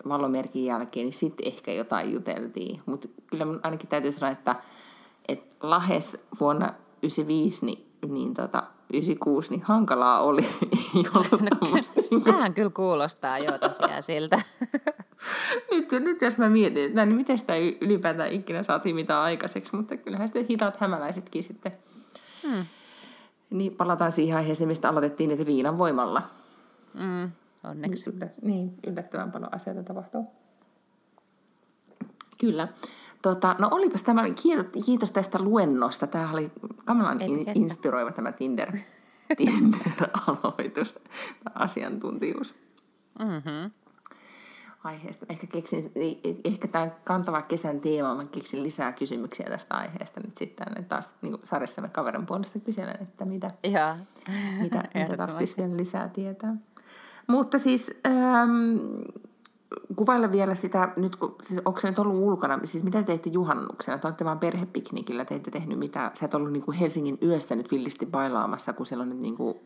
valomerkin 0.08 0.64
jälkeen, 0.64 1.06
niin 1.06 1.12
sitten 1.12 1.46
ehkä 1.46 1.72
jotain 1.72 2.12
juteltiin. 2.12 2.80
Mutta 2.86 3.08
kyllä 3.26 3.46
ainakin 3.62 3.88
täytyy 3.88 4.12
sanoa, 4.12 4.30
että, 4.30 4.56
että 5.28 5.56
Lahes 5.62 6.16
vuonna 6.40 6.66
1995, 6.66 7.66
niin, 7.66 7.86
niin 8.08 8.34
tota, 8.34 8.62
96, 8.92 9.50
niin 9.50 9.62
hankalaa 9.62 10.20
oli 10.20 10.42
no, 12.10 12.20
Tähän 12.24 12.54
kyllä 12.54 12.70
kuulostaa 12.70 13.38
jo 13.38 13.58
tosiaan 13.58 14.02
siltä. 14.02 14.42
nyt, 15.70 15.90
nyt 15.92 16.22
jos 16.22 16.38
mä 16.38 16.48
mietin, 16.48 16.84
että 16.84 17.06
niin 17.06 17.16
miten 17.16 17.38
sitä 17.38 17.54
ylipäätään 17.80 18.32
ikinä 18.32 18.62
saatiin 18.62 18.94
mitään 18.94 19.20
aikaiseksi, 19.22 19.76
mutta 19.76 19.96
kyllähän 19.96 20.28
sitten 20.28 20.46
hitaat 20.46 20.76
hämäläisetkin 20.76 21.42
sitten. 21.42 21.72
Hmm. 22.42 22.66
Niin 23.50 23.76
palataan 23.76 24.12
siihen 24.12 24.36
aiheeseen, 24.36 24.68
mistä 24.68 24.88
aloitettiin, 24.88 25.30
että 25.30 25.46
viinan 25.46 25.78
voimalla. 25.78 26.22
Mm, 26.94 27.30
onneksi. 27.64 28.10
Yllä, 28.10 28.28
niin, 28.42 28.74
yllättävän 28.86 29.32
paljon 29.32 29.54
asioita 29.54 29.82
tapahtuu. 29.82 30.26
Kyllä. 32.40 32.68
Tota, 33.22 33.56
no 33.58 33.68
olipas 33.70 34.02
tämä, 34.02 34.30
kiitos, 34.42 34.84
kiitos 34.86 35.10
tästä 35.10 35.38
luennosta. 35.42 36.06
Tämä 36.06 36.30
oli 36.32 36.52
kamalan 36.84 37.22
in, 37.22 37.46
inspiroiva 37.54 38.12
tämä 38.12 38.32
Tinder, 38.32 38.72
Tinder-aloitus, 39.36 40.92
tämä 41.44 41.54
asiantuntijuus. 41.54 42.54
Mm-hmm. 43.18 43.70
Aiheesta. 44.84 45.26
Ehkä, 45.28 45.46
keksin, 45.46 45.92
ehkä 46.44 46.68
tämä 46.68 46.90
kantava 47.04 47.42
kesän 47.42 47.80
teema, 47.80 48.14
mä 48.14 48.24
keksin 48.24 48.62
lisää 48.62 48.92
kysymyksiä 48.92 49.46
tästä 49.50 49.74
aiheesta 49.74 50.20
nyt 50.20 50.36
sitten 50.36 50.84
taas 50.88 51.14
niin 51.22 51.38
sarjassamme 51.44 51.88
kaverin 51.88 52.26
puolesta 52.26 52.58
kyselen, 52.58 52.96
että 53.02 53.24
mitä, 53.24 53.50
ja. 53.62 53.96
mitä, 54.62 54.82
mitä 54.94 55.16
tarvitsisi 55.26 55.56
vielä 55.56 55.76
lisää 55.76 56.08
tietää. 56.08 56.56
Mutta 57.26 57.58
siis 57.58 57.90
ähm, 58.06 58.78
kuvailla 59.96 60.32
vielä 60.32 60.54
sitä, 60.54 60.92
nyt 60.96 61.16
kun, 61.16 61.36
siis 61.42 61.60
onko 61.64 61.80
se 61.80 61.88
nyt 61.88 61.98
ollut 61.98 62.22
ulkona, 62.22 62.60
siis 62.64 62.84
mitä 62.84 63.02
teitte 63.02 63.30
juhannuksena? 63.30 63.98
Te 63.98 64.06
olette 64.06 64.24
vaan 64.24 64.38
perhepiknikillä, 64.38 65.24
te 65.24 65.34
ette 65.34 65.50
tehnyt 65.50 65.78
mitään. 65.78 66.10
Sä 66.14 66.26
et 66.26 66.34
ollut 66.34 66.52
niin 66.52 66.62
kuin 66.62 66.76
Helsingin 66.76 67.18
yössä 67.22 67.54
nyt 67.54 67.70
villisti 67.70 68.06
bailaamassa, 68.06 68.72
kun 68.72 68.86
siellä 68.86 69.02
on 69.02 69.08
nyt 69.08 69.18
niin 69.18 69.36
kuin 69.36 69.58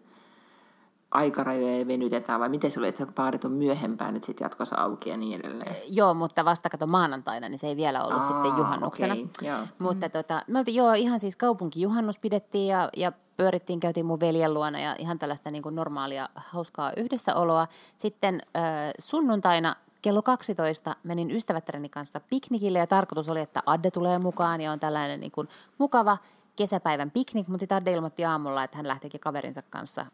aikarajoja 1.11 1.87
venytetään, 1.87 2.41
vai 2.41 2.49
miten 2.49 2.71
se 2.71 2.81
oli, 2.81 2.89
että 2.89 3.07
baarit 3.07 3.45
on 3.45 3.53
myöhempään 3.53 4.15
nyt 4.15 4.25
sitten 4.25 4.45
jatkossa 4.45 4.77
auki 4.77 5.11
ja 5.11 5.17
niin 5.17 5.41
edelleen? 5.41 5.77
Joo, 5.89 6.15
mutta 6.15 6.45
vasta 6.45 6.71
kato 6.71 6.87
maanantaina, 6.87 7.49
niin 7.49 7.59
se 7.59 7.67
ei 7.67 7.77
vielä 7.77 8.03
ollut 8.03 8.23
Aa, 8.23 8.29
sitten 8.29 8.59
juhannuksena. 8.59 9.15
Okay, 9.15 9.49
joo. 9.49 9.59
Mutta 9.79 10.07
mm. 10.07 10.11
tota, 10.11 10.43
me 10.47 10.59
oltiin, 10.59 10.75
joo, 10.75 10.93
ihan 10.93 11.21
siis 11.21 11.37
kaupunkijuhannus 11.37 12.19
pidettiin 12.19 12.67
ja, 12.67 12.89
ja 12.97 13.13
pyörittiin, 13.37 13.81
käytiin 13.81 14.07
mun 14.07 14.21
veljen 14.21 14.55
luona 14.55 14.81
ja 14.81 14.97
ihan 14.99 15.19
tällaista 15.19 15.51
niin 15.51 15.63
kuin 15.63 15.75
normaalia, 15.75 16.29
hauskaa 16.35 16.93
yhdessäoloa. 16.97 17.69
Sitten 17.97 18.43
äh, 18.57 18.63
sunnuntaina 18.99 19.77
kello 20.05 20.23
12 20.23 20.97
menin 21.03 21.31
ystävättäreni 21.31 21.89
kanssa 21.89 22.21
piknikille 22.21 22.79
ja 22.79 22.87
tarkoitus 22.87 23.29
oli, 23.29 23.41
että 23.41 23.63
Adde 23.67 23.91
tulee 23.91 24.19
mukaan 24.19 24.61
ja 24.61 24.73
on 24.73 24.81
tällainen 24.81 25.21
niin 25.21 25.31
kuin 25.31 25.49
mukava 25.79 26.19
kesäpäivän 26.57 27.11
piknik, 27.11 27.49
mutta 27.49 27.63
sitten 27.63 27.77
Adde 27.77 27.91
ilmoitti 27.91 28.25
aamulla, 28.25 28.65
että 28.65 28.77
hän 28.77 28.89
lähtikin 28.89 29.21
kaverinsa 29.21 29.63
kanssa 29.71 30.07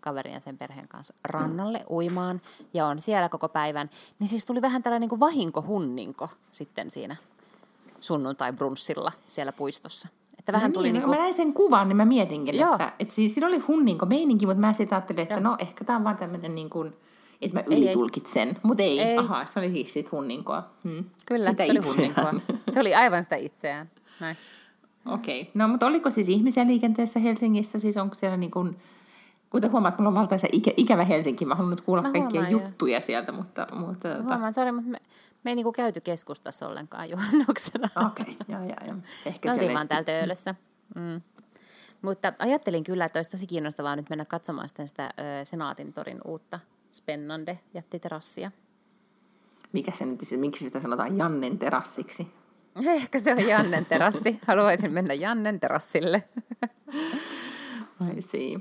kaverin 0.00 0.34
ja 0.34 0.40
sen 0.40 0.58
perheen 0.58 0.88
kanssa 0.88 1.14
rannalle 1.24 1.84
uimaan 1.90 2.40
ja 2.74 2.86
on 2.86 3.00
siellä 3.00 3.28
koko 3.28 3.48
päivän. 3.48 3.90
Niin 4.18 4.28
siis 4.28 4.44
tuli 4.44 4.62
vähän 4.62 4.82
tällainen 4.82 5.08
niin 5.08 5.20
vahinkohunninko 5.20 6.28
sitten 6.52 6.90
siinä 6.90 7.16
sunnuntai-brunssilla 8.00 9.12
siellä 9.28 9.52
puistossa. 9.52 10.08
Että 10.38 10.52
vähän 10.52 10.70
no 10.70 10.74
tuli 10.74 10.86
niin, 10.86 10.92
niin 10.92 11.02
kuin... 11.02 11.16
Mä 11.16 11.22
näin 11.22 11.34
sen 11.34 11.54
kuvan, 11.54 11.88
niin 11.88 11.96
mä 11.96 12.04
mietinkin, 12.04 12.56
Joo. 12.56 12.72
että, 12.72 12.92
että 12.98 13.14
siis 13.14 13.34
siinä 13.34 13.46
oli 13.46 13.58
hunninko 13.58 14.06
meininki, 14.06 14.46
mutta 14.46 14.60
mä 14.60 14.72
sitten 14.72 14.96
ajattelin, 14.96 15.22
että 15.22 15.34
Joo. 15.34 15.42
no 15.42 15.56
ehkä 15.58 15.84
tämä 15.84 15.96
on 15.96 16.04
vaan 16.04 16.16
tämmöinen 16.16 16.54
niin 16.54 16.70
kuin, 16.70 16.94
että 17.44 17.60
mä 17.60 17.76
ylitulkitsen. 17.76 18.56
Mutta 18.62 18.82
ei, 18.82 19.00
ei. 19.00 19.18
aha, 19.18 19.46
se 19.46 19.58
oli 19.58 19.70
siis 19.70 19.92
sit 19.92 20.12
hunninkoa. 20.12 20.70
Hmm. 20.84 21.04
Kyllä, 21.26 21.50
sitä 21.50 21.64
se 21.64 21.70
oli 21.70 21.80
hunninkoa. 21.80 22.34
Se 22.70 22.80
oli 22.80 22.94
aivan 22.94 23.22
sitä 23.22 23.36
itseään. 23.36 23.90
Okei. 25.06 25.40
Okay. 25.40 25.52
No, 25.54 25.68
mutta 25.68 25.86
oliko 25.86 26.10
siis 26.10 26.28
ihmisiä 26.28 26.66
liikenteessä 26.66 27.20
Helsingissä? 27.20 27.78
Siis 27.78 27.96
onko 27.96 28.14
siellä 28.14 28.36
niin 28.36 28.50
kuin, 28.50 28.76
kuten 29.50 29.72
huomaat, 29.72 29.98
mulla 29.98 30.08
on 30.08 30.14
valtaisa 30.14 30.46
ikä, 30.52 30.70
ikävä 30.76 31.04
Helsinki. 31.04 31.44
Mä 31.44 31.54
haluan 31.54 31.70
nyt 31.70 31.80
kuulla 31.80 32.02
mä 32.02 32.12
kaikkia 32.12 32.40
huomaan, 32.40 32.64
juttuja 32.64 32.96
jo. 32.96 33.00
sieltä, 33.00 33.32
mutta... 33.32 33.66
mutta 33.74 34.14
tota- 34.14 34.22
huomaan, 34.22 34.52
sorry, 34.52 34.72
mutta 34.72 34.90
me, 34.90 34.98
me 35.44 35.50
ei 35.50 35.54
niinku 35.54 35.72
käyty 35.72 36.00
keskustassa 36.00 36.68
ollenkaan 36.68 37.10
juhannuksena. 37.10 37.88
Okei, 38.06 38.36
okay. 38.40 38.46
joo, 38.48 38.60
joo, 38.60 38.76
joo. 38.86 38.96
Ehkä 39.26 39.56
se 39.56 39.74
vaan 39.74 39.88
täällä 39.88 40.04
töölössä. 40.04 40.54
Mm. 40.94 41.20
Mutta 42.02 42.32
ajattelin 42.38 42.84
kyllä, 42.84 43.04
että 43.04 43.18
olisi 43.18 43.30
tosi 43.30 43.46
kiinnostavaa 43.46 43.96
nyt 43.96 44.10
mennä 44.10 44.24
katsomaan 44.24 44.68
sitä 44.68 45.02
ö, 45.04 45.44
Senaatin 45.44 45.92
torin 45.92 46.20
uutta 46.24 46.60
Spennande 46.94 47.58
jättiterassia. 47.74 48.50
Mikä 49.72 49.90
se 49.90 50.04
nyt, 50.04 50.20
miksi 50.36 50.64
sitä 50.64 50.80
sanotaan 50.80 51.18
Jannen 51.18 51.58
terassiksi? 51.58 52.26
Ehkä 52.86 53.18
se 53.18 53.32
on 53.32 53.48
Jannen 53.48 53.86
terassi. 53.86 54.38
Haluaisin 54.46 54.92
mennä 54.92 55.14
Jannen 55.14 55.60
terassille. 55.60 56.22
I 58.16 58.20
see. 58.20 58.60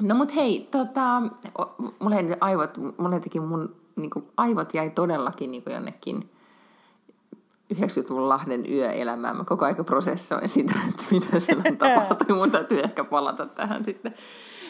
No 0.00 0.14
mut 0.14 0.34
hei, 0.34 0.68
tota, 0.70 1.22
mulle 2.00 2.16
aivot, 2.40 2.78
mulle 2.98 3.20
teki 3.20 3.40
mun 3.40 3.76
niin 3.96 4.10
kuin, 4.10 4.24
aivot 4.36 4.74
jäi 4.74 4.90
todellakin 4.90 5.50
niin 5.50 5.62
kuin 5.62 5.74
jonnekin 5.74 6.30
90-luvun 7.74 8.28
Lahden 8.28 8.72
yöelämään. 8.72 9.36
Mä 9.36 9.44
koko 9.44 9.64
ajan 9.64 9.84
prosessoin 9.84 10.48
sitä, 10.48 10.74
että 10.88 11.02
mitä 11.10 11.40
siellä 11.40 11.62
tapahtui. 11.78 12.36
Mun 12.36 12.50
täytyy 12.50 12.80
ehkä 12.80 13.04
palata 13.04 13.46
tähän 13.46 13.84
sitten, 13.84 14.14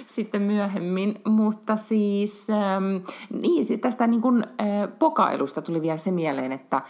sitten 0.07 0.43
myöhemmin. 0.43 1.21
Mutta 1.29 1.77
siis, 1.77 2.47
ähm, 2.51 3.05
niin, 3.41 3.65
siis 3.65 3.81
tästä 3.81 4.07
niin 4.07 4.23
kuin, 4.23 4.45
äh, 4.45 4.99
pokailusta 4.99 5.63
tuli 5.63 5.83
vielä 5.83 5.97
se 5.97 6.11
mieleen, 6.11 6.53
että 6.53 6.83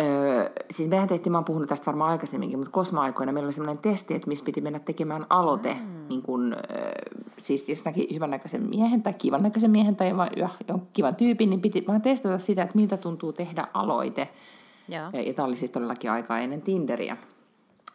Öö, 0.00 0.50
siis 0.70 0.88
mehän 0.88 1.08
tehtiin, 1.08 1.32
mä 1.32 1.38
oon 1.38 1.44
puhunut 1.44 1.68
tästä 1.68 1.86
varmaan 1.86 2.10
aikaisemminkin, 2.10 2.58
mutta 2.58 2.70
kosma-aikoina 2.70 3.32
meillä 3.32 3.46
oli 3.46 3.52
sellainen 3.52 3.82
testi, 3.82 4.14
että 4.14 4.28
missä 4.28 4.44
piti 4.44 4.60
mennä 4.60 4.78
tekemään 4.78 5.26
aloite. 5.30 5.74
Mm. 5.74 6.08
Niin 6.08 6.22
kun, 6.22 6.52
öö, 6.52 6.92
siis 7.36 7.68
jos 7.68 7.84
näki 7.84 8.08
hyvän 8.14 8.30
näköisen 8.30 8.68
miehen 8.68 9.02
tai 9.02 9.14
kivan 9.14 9.42
näköisen 9.42 9.70
miehen 9.70 9.96
tai 9.96 10.08
jonkun 10.68 10.88
kivan 10.92 11.16
tyypin, 11.16 11.50
niin 11.50 11.60
piti 11.60 11.84
vaan 11.88 12.02
testata 12.02 12.38
sitä, 12.38 12.62
että 12.62 12.76
miltä 12.78 12.96
tuntuu 12.96 13.32
tehdä 13.32 13.68
aloite. 13.74 14.28
Ja, 14.88 15.10
ja 15.12 15.34
tämä 15.34 15.46
oli 15.46 15.56
siis 15.56 15.70
todellakin 15.70 16.10
aikaa 16.10 16.38
ennen 16.38 16.62
Tinderiä 16.62 17.16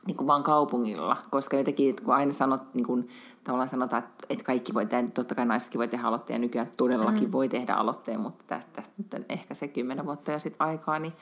niin 0.07 0.17
kuin 0.17 0.27
vaan 0.27 0.43
kaupungilla, 0.43 1.17
koska 1.29 1.57
jotenkin, 1.57 1.95
kun 2.03 2.13
aina 2.13 2.31
sanot, 2.31 2.73
niin 2.73 2.85
kuin, 2.85 3.07
tavallaan 3.43 3.69
sanotaan, 3.69 4.03
että, 4.03 4.25
että 4.29 4.43
kaikki 4.43 4.73
voi 4.73 4.85
tehdä, 4.85 5.07
totta 5.13 5.35
kai 5.35 5.45
naisetkin 5.45 5.79
voi 5.79 5.87
tehdä 5.87 6.07
aloitteen, 6.07 6.35
ja 6.35 6.41
nykyään 6.41 6.71
todellakin 6.77 7.27
mm. 7.27 7.31
voi 7.31 7.49
tehdä 7.49 7.73
aloitteen, 7.73 8.19
mutta 8.19 8.45
tästä, 8.47 8.71
tästä 8.73 8.93
nyt 8.97 9.13
on 9.13 9.25
ehkä 9.29 9.53
se 9.53 9.67
kymmenen 9.67 10.05
vuotta 10.05 10.31
ja 10.31 10.39
sitten 10.39 10.67
aikaa, 10.67 10.99
niin 10.99 11.13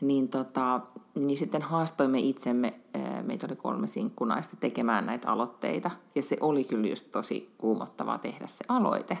niin, 0.00 0.28
tota, 0.28 0.80
niin 1.14 1.38
sitten 1.38 1.62
haastoimme 1.62 2.18
itsemme, 2.18 2.80
meitä 3.22 3.46
oli 3.46 3.56
kolme 3.56 3.86
sinkkunaista, 3.86 4.56
tekemään 4.56 5.06
näitä 5.06 5.30
aloitteita. 5.30 5.90
Ja 6.14 6.22
se 6.22 6.36
oli 6.40 6.64
kyllä 6.64 6.88
just 6.88 7.06
tosi 7.12 7.54
kuumottavaa 7.58 8.18
tehdä 8.18 8.46
se 8.46 8.64
aloite. 8.68 9.18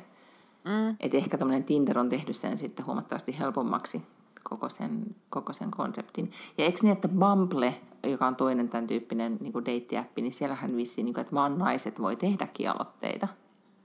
Mm. 0.64 0.96
Että 1.00 1.16
ehkä 1.16 1.38
tämmöinen 1.38 1.64
Tinder 1.64 1.98
on 1.98 2.08
tehnyt 2.08 2.36
sen 2.36 2.58
sitten 2.58 2.86
huomattavasti 2.86 3.38
helpommaksi 3.38 4.02
koko 4.44 4.68
sen, 4.68 5.16
koko 5.30 5.52
sen 5.52 5.70
konseptin. 5.70 6.30
Ja 6.58 6.64
eikö 6.64 6.78
niin, 6.82 6.92
että 6.92 7.08
Bumble, 7.08 7.74
joka 8.06 8.26
on 8.26 8.36
toinen 8.36 8.68
tämän 8.68 8.86
tyyppinen 8.86 9.38
niin 9.40 9.64
deittiäppi, 9.64 10.22
niin 10.22 10.32
siellähän 10.32 10.76
vissiin, 10.76 11.04
niin 11.04 11.14
kuin, 11.14 11.22
että 11.22 11.34
vaan 11.34 11.58
naiset 11.58 12.00
voi 12.00 12.16
tehdäkin 12.16 12.70
aloitteita. 12.70 13.28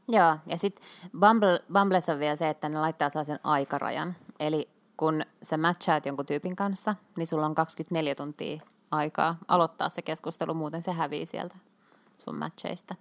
Joo, 0.08 0.38
ja 0.46 0.58
sitten 0.58 0.86
Bumble, 1.20 1.60
Bumbles 1.74 2.10
on 2.10 2.20
vielä 2.20 2.36
se, 2.36 2.50
että 2.50 2.70
ne 2.70 2.80
laittaa 2.80 3.10
sellaisen 3.10 3.40
aikarajan. 3.44 4.16
Eli 4.40 4.70
kun 4.98 5.22
sä 5.44 5.58
matchaat 5.58 6.06
jonkun 6.06 6.26
tyypin 6.26 6.56
kanssa, 6.56 6.96
niin 7.18 7.28
sulla 7.28 7.46
on 7.46 7.56
24 7.56 8.16
tuntia 8.16 8.62
aikaa 8.92 9.38
aloittaa 9.48 9.90
se 9.90 10.02
keskustelu, 10.02 10.54
muuten 10.54 10.82
se 10.82 10.92
hävii 10.92 11.26
sieltä 11.26 11.56
sun 12.18 12.38
matcheista. 12.38 12.96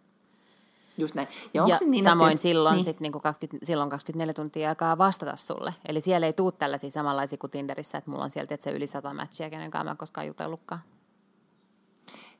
Just 0.98 1.14
näin. 1.14 1.28
Ja, 1.54 1.64
ja 1.68 1.78
niin, 1.86 2.04
samoin 2.04 2.32
jos, 2.32 2.42
silloin, 2.42 2.74
niin. 2.74 2.84
sit 2.84 3.00
niinku 3.00 3.20
20, 3.20 3.66
silloin 3.66 3.90
24 3.90 4.34
tuntia 4.34 4.68
aikaa 4.68 4.98
vastata 4.98 5.36
sulle. 5.36 5.74
Eli 5.88 6.00
siellä 6.00 6.26
ei 6.26 6.32
tule 6.32 6.52
tällaisia 6.52 6.90
samanlaisia 6.90 7.38
kuin 7.38 7.50
Tinderissä, 7.50 7.98
että 7.98 8.10
mulla 8.10 8.24
on 8.24 8.30
sieltä 8.30 8.54
että 8.54 8.64
se 8.64 8.70
yli 8.70 8.86
sata 8.86 9.14
matchia, 9.14 9.50
kenen 9.50 9.70
kanssa 9.70 9.84
mä 9.84 9.90
en 9.90 9.96
koskaan 9.96 10.26
jutellutkaan. 10.26 10.80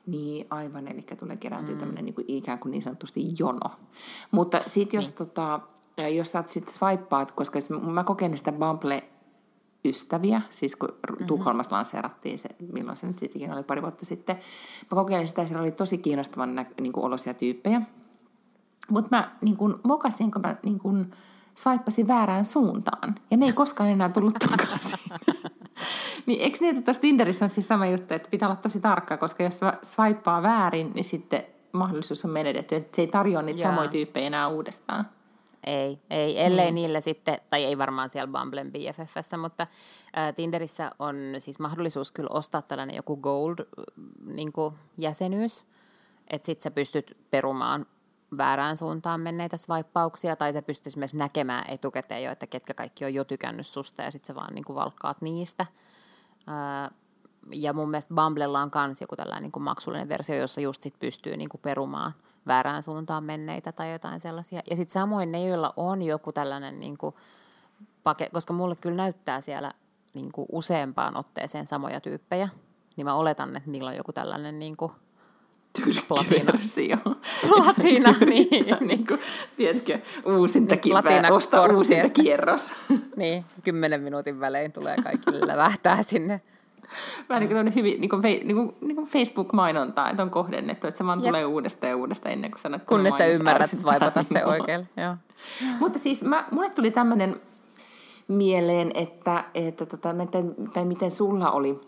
Niin, 0.07 0.47
aivan. 0.49 0.87
Eli 0.87 1.01
tulee 1.19 1.37
kerääntyä 1.37 1.73
mm. 1.73 1.79
tämmöinen 1.79 2.05
niin 2.05 2.15
kuin, 2.15 2.25
ikään 2.27 2.59
kuin 2.59 2.71
niin 2.71 2.81
sanotusti 2.81 3.27
jono. 3.39 3.71
Mutta 4.31 4.61
sitten 4.65 4.97
jos, 4.97 5.07
niin. 5.07 5.17
tota, 5.17 5.59
jos 6.15 6.31
sä 6.31 6.43
sitten 6.45 6.73
swipeaat, 6.73 7.31
koska 7.31 7.59
mä 7.81 8.03
kokeilin 8.03 8.37
sitä 8.37 8.51
Bumble 8.51 9.03
ystäviä, 9.85 10.41
siis 10.49 10.75
kun 10.75 10.89
mm-hmm. 10.89 11.27
Tukholmassa 11.27 11.75
lanseerattiin 11.75 12.39
se, 12.39 12.49
milloin 12.73 12.97
se 12.97 13.07
nyt 13.07 13.19
sittenkin 13.19 13.53
oli 13.53 13.63
pari 13.63 13.81
vuotta 13.81 14.05
sitten. 14.05 14.35
Mä 14.81 14.95
kokeilin 14.95 15.27
sitä 15.27 15.45
siellä 15.45 15.61
oli 15.61 15.71
tosi 15.71 15.97
kiinnostavan 15.97 16.55
nä- 16.55 16.65
niin 16.81 16.93
kuin 16.93 17.05
olosia 17.05 17.33
tyyppejä. 17.33 17.81
Mutta 18.89 19.15
mä 19.15 19.31
niin 19.41 19.57
kuin, 19.57 19.75
mokasin, 19.83 20.31
kun 20.31 20.41
mä 20.41 20.55
niin 20.63 20.79
kuin, 20.79 21.11
swipeasin 21.55 22.07
väärään 22.07 22.45
suuntaan. 22.45 23.15
Ja 23.31 23.37
ne 23.37 23.45
ei 23.45 23.53
koskaan 23.53 23.89
enää 23.89 24.09
tullut 24.09 24.33
takaisin. 24.33 24.99
niin 26.25 26.41
eikö 26.41 26.57
niin, 26.61 26.69
että 26.69 26.81
tuossa 26.85 27.01
Tinderissä 27.01 27.45
on 27.45 27.49
siis 27.49 27.67
sama 27.67 27.85
juttu, 27.85 28.13
että 28.13 28.29
pitää 28.29 28.47
olla 28.47 28.55
tosi 28.55 28.79
tarkka, 28.79 29.17
koska 29.17 29.43
jos 29.43 29.59
swipea 29.81 30.43
väärin, 30.43 30.91
niin 30.95 31.03
sitten 31.03 31.43
mahdollisuus 31.71 32.25
on 32.25 32.31
menetetty. 32.31 32.75
Että 32.75 32.95
se 32.95 33.01
ei 33.01 33.07
tarjoa 33.07 33.41
niitä 33.41 33.61
Jaa. 33.61 33.71
samoja 33.71 33.89
tyyppejä 33.89 34.27
enää 34.27 34.47
uudestaan. 34.47 35.05
Ei, 35.63 35.99
ei, 36.09 36.41
ellei 36.41 36.71
mm. 36.71 36.75
niille 36.75 37.01
sitten, 37.01 37.39
tai 37.49 37.63
ei 37.63 37.77
varmaan 37.77 38.09
siellä 38.09 38.39
Bumblen 38.39 38.71
BFFssä, 38.71 39.37
mutta 39.37 39.67
ää, 40.13 40.33
Tinderissä 40.33 40.91
on 40.99 41.15
siis 41.37 41.59
mahdollisuus 41.59 42.11
kyllä 42.11 42.29
ostaa 42.31 42.61
tällainen 42.61 42.95
joku 42.95 43.17
gold-jäsenyys, 43.17 45.61
niin 45.61 45.75
että 46.27 46.45
sitten 46.45 46.63
sä 46.63 46.71
pystyt 46.71 47.17
perumaan 47.31 47.85
väärään 48.37 48.77
suuntaan 48.77 49.21
menneitä 49.21 49.57
swipeauksia, 49.57 50.35
tai 50.35 50.53
sä 50.53 50.61
pystyt 50.61 50.87
esimerkiksi 50.87 51.17
näkemään 51.17 51.65
etukäteen 51.69 52.23
jo, 52.23 52.31
että 52.31 52.47
ketkä 52.47 52.73
kaikki 52.73 53.05
on 53.05 53.13
jo 53.13 53.23
tykännyt 53.23 53.67
susta, 53.67 54.01
ja 54.01 54.11
sitten 54.11 54.27
sä 54.27 54.35
vaan 54.35 54.53
niin 54.53 54.65
kuin 54.65 54.75
valkkaat 54.75 55.21
niistä. 55.21 55.65
Ää, 56.47 56.91
ja 57.51 57.73
mun 57.73 57.89
mielestä 57.89 58.13
Bumblella 58.13 58.61
on 58.61 58.71
myös 58.85 59.01
joku 59.01 59.15
tällainen 59.15 59.43
niin 59.43 59.51
kuin 59.51 59.63
maksullinen 59.63 60.09
versio, 60.09 60.35
jossa 60.35 60.61
just 60.61 60.81
sit 60.81 60.99
pystyy 60.99 61.37
niin 61.37 61.49
kuin 61.49 61.61
perumaan– 61.61 62.13
väärään 62.47 62.83
suuntaan 62.83 63.23
menneitä 63.23 63.71
tai 63.71 63.91
jotain 63.91 64.19
sellaisia. 64.19 64.61
Ja 64.69 64.75
sitten 64.75 64.93
samoin 64.93 65.31
ne, 65.31 65.47
joilla 65.47 65.73
on 65.77 66.03
joku 66.03 66.31
tällainen, 66.31 66.79
niin 66.79 66.97
kuin, 66.97 67.15
pake, 68.03 68.29
koska 68.33 68.53
mulle 68.53 68.75
kyllä 68.75 68.95
näyttää 68.95 69.41
siellä 69.41 69.71
niin 70.13 70.31
kuin 70.31 70.45
useampaan 70.51 71.17
otteeseen 71.17 71.65
samoja 71.65 72.01
tyyppejä, 72.01 72.49
niin 72.95 73.05
mä 73.05 73.15
oletan, 73.15 73.55
että 73.55 73.69
niillä 73.69 73.89
on 73.89 73.95
joku 73.95 74.13
tällainen 74.13 74.59
niin 74.59 74.77
kuin, 74.77 74.91
platina. 76.07 76.51
Platina, 77.49 78.15
niin. 78.25 78.65
niin 78.79 79.07
kuin, 79.07 79.19
tiedätkö, 79.57 79.99
uusinta, 80.25 80.75
niin, 80.75 80.91
platina 80.91 81.27
osta 81.33 81.61
uusinta 81.61 82.09
kierros. 82.09 82.73
niin, 83.17 83.45
kymmenen 83.63 84.01
minuutin 84.01 84.39
välein 84.39 84.71
tulee 84.71 84.95
kaikille 85.03 85.47
lävähtää 85.53 86.03
sinne 86.03 86.41
Vähän 87.29 87.41
niin 87.41 87.49
kuin, 87.49 87.75
hyvin, 87.75 88.01
niin 88.01 88.09
kuin, 88.09 88.21
niin 88.21 88.55
kuin, 88.55 88.75
niin 88.81 88.95
kuin 88.95 89.07
Facebook-mainontaa, 89.07 90.09
että 90.09 90.23
on 90.23 90.29
kohdennettu, 90.29 90.87
että 90.87 90.97
se 90.97 91.05
vaan 91.05 91.19
Jep. 91.19 91.27
tulee 91.27 91.45
uudestaan 91.45 91.89
ja 91.89 91.97
uudestaan 91.97 92.33
ennen 92.33 92.51
kuin 92.51 92.61
sanot. 92.61 92.83
Kunnes 92.83 93.17
sä 93.17 93.25
ymmärrät 93.25 93.71
vaipata 93.83 94.23
se 94.23 94.45
oikein. 94.45 94.87
Joo. 94.97 95.15
Mutta 95.79 95.99
siis 95.99 96.23
mä, 96.23 96.45
mulle 96.51 96.69
tuli 96.69 96.91
tämmöinen 96.91 97.41
mieleen, 98.27 98.91
että, 98.93 99.43
että 99.53 99.85
tota, 99.85 100.15
tai 100.73 100.85
miten 100.85 101.11
sulla 101.11 101.51
oli 101.51 101.81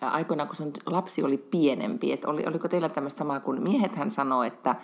aikoinaan, 0.00 0.48
kun 0.48 0.56
sun 0.56 0.72
lapsi 0.86 1.22
oli 1.22 1.38
pienempi, 1.38 2.12
että 2.12 2.28
oli, 2.28 2.46
oliko 2.46 2.68
teillä 2.68 2.88
tämmöistä 2.88 3.18
samaa 3.18 3.40
kuin 3.40 3.62
miehethän 3.62 4.10
sanoo, 4.10 4.42
että, 4.42 4.74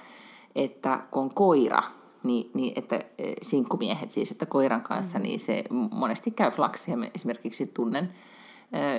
että 0.54 1.02
kun 1.10 1.22
on 1.22 1.34
koira, 1.34 1.82
niin, 2.22 2.50
niin 2.54 2.72
että 2.76 2.96
e, 2.96 3.32
sinkkumiehet 3.42 4.10
siis, 4.10 4.30
että 4.30 4.46
koiran 4.46 4.82
kanssa, 4.82 5.18
mm. 5.18 5.22
niin 5.22 5.40
se 5.40 5.64
monesti 5.92 6.30
käy 6.30 6.50
flaksia. 6.50 6.96
Esimerkiksi 7.14 7.66
tunnen 7.66 8.14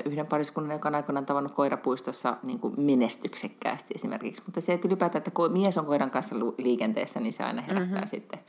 yhden 0.05 0.27
pariskunnan, 0.27 0.75
joka 0.75 0.89
on 0.89 0.95
aikoinaan 0.95 1.25
tavannut 1.25 1.53
koirapuistossa 1.53 2.37
niin 2.43 2.59
kuin 2.59 2.73
menestyksekkäästi 2.81 3.93
esimerkiksi. 3.95 4.41
Mutta 4.45 4.61
se, 4.61 4.73
että 4.73 4.87
ylipäätään, 4.87 5.23
että 5.27 5.49
mies 5.49 5.77
on 5.77 5.85
koiran 5.85 6.11
kanssa 6.11 6.35
liikenteessä, 6.57 7.19
niin 7.19 7.33
se 7.33 7.43
aina 7.43 7.61
herättää 7.61 8.01
mm-hmm. 8.01 8.07
sitten. 8.07 8.39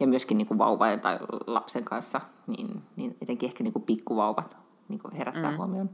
Ja 0.00 0.06
myöskin 0.06 0.38
niin 0.38 0.46
kuin 0.46 0.58
vauva 0.58 0.96
tai 0.96 1.18
lapsen 1.46 1.84
kanssa, 1.84 2.20
niin, 2.46 2.82
niin 2.96 3.16
etenkin 3.22 3.46
ehkä 3.46 3.64
niin 3.64 3.72
kuin 3.72 3.82
pikkuvauvat 3.82 4.56
niin 4.88 4.98
kuin 4.98 5.14
herättää 5.14 5.42
mm-hmm. 5.42 5.56
huomioon. 5.56 5.90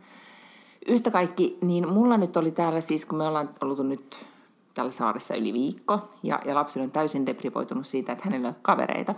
Yhtä 0.87 1.11
kaikki, 1.11 1.59
niin 1.63 1.89
mulla 1.89 2.17
nyt 2.17 2.37
oli 2.37 2.51
täällä 2.51 2.81
siis, 2.81 3.07
kun 3.07 3.19
me 3.19 3.27
ollaan 3.27 3.51
ollut 3.61 3.87
nyt 3.87 4.27
tällä 4.75 4.91
saaressa 4.91 5.35
yli 5.35 5.53
viikko, 5.53 6.09
ja, 6.23 6.41
ja 6.45 6.55
lapsi 6.55 6.81
on 6.81 6.91
täysin 6.91 7.27
deprivoitunut 7.27 7.87
siitä, 7.87 8.13
että 8.13 8.25
hänellä 8.25 8.49
ei 8.49 8.51
ole 8.51 8.61
kavereita. 8.63 9.15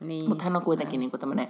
Niin. 0.00 0.28
Mutta 0.28 0.44
hän 0.44 0.56
on 0.56 0.62
kuitenkin 0.62 1.00
niin 1.00 1.10
tämmöinen 1.10 1.48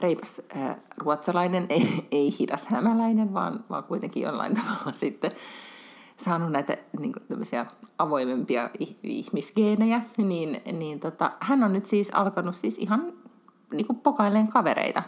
reipas 0.00 0.40
äh, 0.56 0.76
ruotsalainen, 0.96 1.66
ei, 1.70 2.08
ei 2.10 2.30
hidas 2.38 2.66
hämäläinen, 2.66 3.34
vaan, 3.34 3.64
vaan 3.70 3.84
kuitenkin 3.84 4.22
jollain 4.22 4.54
tavalla 4.54 4.92
sitten 4.92 5.30
saanut 6.16 6.52
näitä 6.52 6.76
niin 6.98 7.12
kuin, 7.12 7.40
avoimempia 7.98 8.70
ihmisgeenejä, 9.02 10.00
niin, 10.16 10.62
niin 10.72 11.00
tota, 11.00 11.32
hän 11.40 11.64
on 11.64 11.72
nyt 11.72 11.86
siis 11.86 12.10
alkanut 12.12 12.54
siis 12.54 12.78
ihan 12.78 13.12
niin 13.72 13.86
kuin 13.86 13.98
pokailleen 13.98 14.48
kavereita 14.48 15.02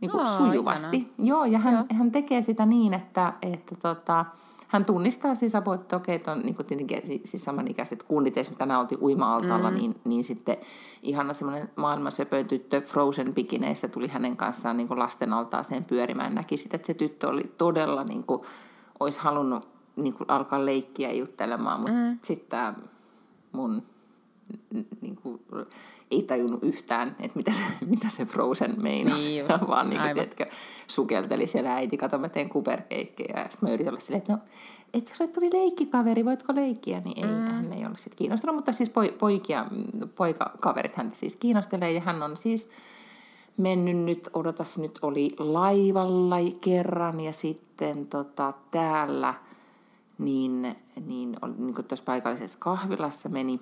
niin 0.00 0.10
kuin 0.10 0.20
oh, 0.20 0.36
sujuvasti. 0.36 0.96
Ihana. 0.96 1.12
Joo, 1.18 1.44
ja 1.44 1.58
hän, 1.58 1.74
Joo. 1.74 1.84
hän 1.98 2.12
tekee 2.12 2.42
sitä 2.42 2.66
niin, 2.66 2.94
että, 2.94 3.32
että 3.42 3.76
tota, 3.76 4.24
hän 4.68 4.84
tunnistaa 4.84 5.34
siis 5.34 5.52
että 5.54 5.96
okei, 5.96 6.14
että 6.14 6.32
on 6.32 6.40
niin 6.40 6.56
tietenkin 6.66 7.02
siis 7.24 7.44
samanikäiset 7.44 8.02
kunnit, 8.02 8.36
esimerkiksi 8.36 8.58
tänään 8.58 8.80
oltiin 8.80 9.02
uima-altaalla, 9.02 9.70
mm. 9.70 9.76
niin, 9.76 9.94
niin 10.04 10.24
sitten 10.24 10.56
ihana 11.02 11.32
semmoinen 11.32 11.70
maailman 11.76 12.12
söpöön 12.12 12.48
tyttö 12.48 12.80
Frozen 12.80 13.34
pikineissä 13.34 13.88
tuli 13.88 14.08
hänen 14.08 14.36
kanssaan 14.36 14.76
niin 14.76 14.88
kuin 14.88 14.98
lasten 14.98 15.32
altaaseen 15.32 15.84
pyörimään. 15.84 16.34
Näki 16.34 16.56
sitten, 16.56 16.76
että 16.76 16.86
se 16.86 16.94
tyttö 16.94 17.28
oli 17.28 17.52
todella, 17.58 18.04
niin 18.04 18.24
kuin, 18.24 18.42
olisi 19.00 19.18
halunnut 19.18 19.68
niin 19.96 20.14
kuin 20.14 20.30
alkaa 20.30 20.66
leikkiä 20.66 21.12
juttelemaan, 21.12 21.80
mutta 21.80 21.94
mm. 21.94 22.18
sitten 22.22 22.48
tämä 22.48 22.74
mun 23.52 23.82
niin 25.00 25.16
kuin, 25.16 25.40
ei 26.10 26.22
tajunnut 26.22 26.64
yhtään, 26.64 27.16
että 27.20 27.36
mitä 27.36 27.50
se, 27.50 27.62
mitä 27.94 28.08
se 28.08 28.26
Frozen 28.26 28.82
meinasi, 28.82 29.28
Niin 29.28 29.46
just, 29.50 29.68
vaan 29.68 29.90
niin 29.90 30.00
kuin, 30.00 30.14
tiedätkö, 30.14 30.46
sukelteli 30.86 31.46
siellä 31.46 31.74
äiti, 31.74 31.96
kato 31.96 32.18
mä 32.18 32.28
teen 32.28 32.48
kuperkeikkejä. 32.48 33.40
Ja 33.40 33.50
sitten 33.50 33.68
mä 33.68 33.74
yritin 33.74 33.92
olla 33.92 34.00
silleen, 34.00 34.18
että 34.18 34.32
no, 34.32 34.38
että 34.94 35.14
sulle 35.14 35.30
tuli 35.30 35.50
leikkikaveri, 35.52 36.24
voitko 36.24 36.54
leikkiä? 36.54 37.02
Niin 37.04 37.24
ei, 37.24 37.32
mm. 37.32 37.46
hän 37.46 37.72
ei 37.72 37.84
ollut 37.84 37.98
sitten 37.98 38.16
kiinnostunut, 38.16 38.56
mutta 38.56 38.72
siis 38.72 38.90
poi, 38.90 39.14
poikia, 39.18 39.66
poikakaverit 40.14 40.96
häntä 40.96 41.14
siis 41.14 41.36
kiinnostelee 41.36 41.92
ja 41.92 42.00
hän 42.00 42.22
on 42.22 42.36
siis 42.36 42.68
mennyt 43.56 43.96
nyt, 43.96 44.28
odotas 44.32 44.78
nyt 44.78 44.98
oli 45.02 45.30
laivalla 45.38 46.36
kerran 46.60 47.20
ja 47.20 47.32
sitten 47.32 48.06
tota, 48.06 48.52
täällä 48.70 49.34
niin, 50.18 50.76
niin, 51.06 51.36
niin 51.58 51.74
kuin 51.74 51.86
tuossa 51.86 52.04
paikallisessa 52.04 52.58
kahvilassa 52.58 53.28
meni 53.28 53.60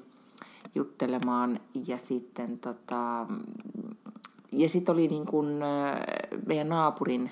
juttelemaan 0.77 1.61
ja 1.87 1.97
sitten 1.97 2.59
tota, 2.59 3.27
ja 4.53 4.68
sitten 4.68 4.93
oli 4.93 5.09
niin 5.09 5.27
kuin, 5.27 5.62
äh, 5.62 6.01
meidän 6.47 6.68
naapurin 6.68 7.31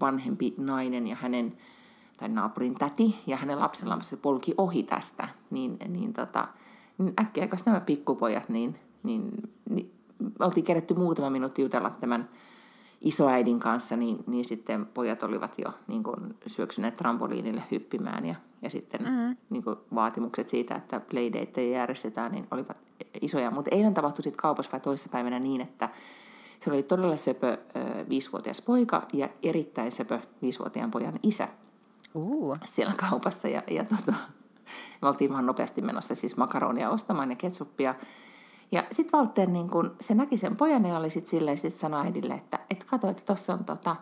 vanhempi 0.00 0.54
nainen 0.58 1.06
ja 1.06 1.16
hänen, 1.16 1.56
tai 2.16 2.28
naapurin 2.28 2.74
täti 2.74 3.14
ja 3.26 3.36
hänen 3.36 3.60
lapsellaan 3.60 4.02
se 4.02 4.16
polki 4.16 4.54
ohi 4.58 4.82
tästä, 4.82 5.28
niin, 5.50 5.78
niin, 5.88 6.12
tota, 6.12 6.48
niin 6.98 7.14
äkkiä, 7.20 7.48
nämä 7.66 7.80
pikkupojat, 7.80 8.48
niin, 8.48 8.78
niin, 9.02 9.30
niin 9.70 9.92
oltiin 10.38 10.64
kerätty 10.64 10.94
muutama 10.94 11.30
minuutti 11.30 11.62
jutella 11.62 11.90
tämän 11.90 12.28
isoäidin 13.02 13.60
kanssa, 13.60 13.96
niin, 13.96 14.24
niin 14.26 14.44
sitten 14.44 14.86
pojat 14.86 15.22
olivat 15.22 15.54
jo 15.58 15.72
niin 15.86 16.02
kuin, 16.02 16.16
syöksyneet 16.46 16.94
trampoliinille 16.94 17.62
hyppimään 17.70 18.26
ja, 18.26 18.34
ja 18.62 18.70
sitten 18.70 19.02
mm-hmm. 19.02 19.36
niin 19.50 19.64
kuin, 19.64 19.76
vaatimukset 19.94 20.48
siitä, 20.48 20.74
että 20.74 21.00
playdateja 21.10 21.78
järjestetään, 21.78 22.32
niin 22.32 22.46
olivat 22.50 22.80
isoja. 23.20 23.50
Mutta 23.50 23.70
eilen 23.72 23.94
tapahtui 23.94 24.22
sitten 24.22 24.42
kaupassa 24.42 24.72
vai 24.72 24.80
toissapäivänä 24.80 25.38
niin, 25.38 25.60
että 25.60 25.88
se 26.64 26.70
oli 26.70 26.82
todella 26.82 27.16
söpö 27.16 27.52
ö, 27.52 27.58
viisivuotias 28.08 28.62
poika 28.62 29.06
ja 29.12 29.28
erittäin 29.42 29.92
söpö 29.92 30.20
viisivuotiaan 30.42 30.90
pojan 30.90 31.14
isä 31.22 31.48
Uh. 32.14 32.58
siellä 32.64 32.92
kaupassa. 33.10 33.48
Ja, 33.48 33.62
ja 33.70 33.84
tota, 33.84 34.14
me 35.02 35.08
oltiin 35.08 35.32
vaan 35.32 35.46
nopeasti 35.46 35.82
menossa 35.82 36.14
siis 36.14 36.36
makaronia 36.36 36.90
ostamaan 36.90 37.30
ja 37.30 37.36
ketsuppia. 37.36 37.94
Ja 38.72 38.84
sitten 38.90 39.20
Walter, 39.20 39.48
niin 39.48 39.70
kun, 39.70 39.96
se 40.00 40.14
näki 40.14 40.36
sen 40.36 40.56
pojan 40.56 40.86
ja 40.86 40.98
oli 40.98 41.10
sitten 41.10 41.30
silleen, 41.30 41.58
sit 41.58 41.74
sanoi 41.74 42.00
äidille, 42.06 42.34
että 42.34 42.58
et 42.70 42.84
kato, 42.84 43.08
että 43.08 43.22
tuossa 43.26 43.54
on, 43.54 43.64
tota, 43.64 43.96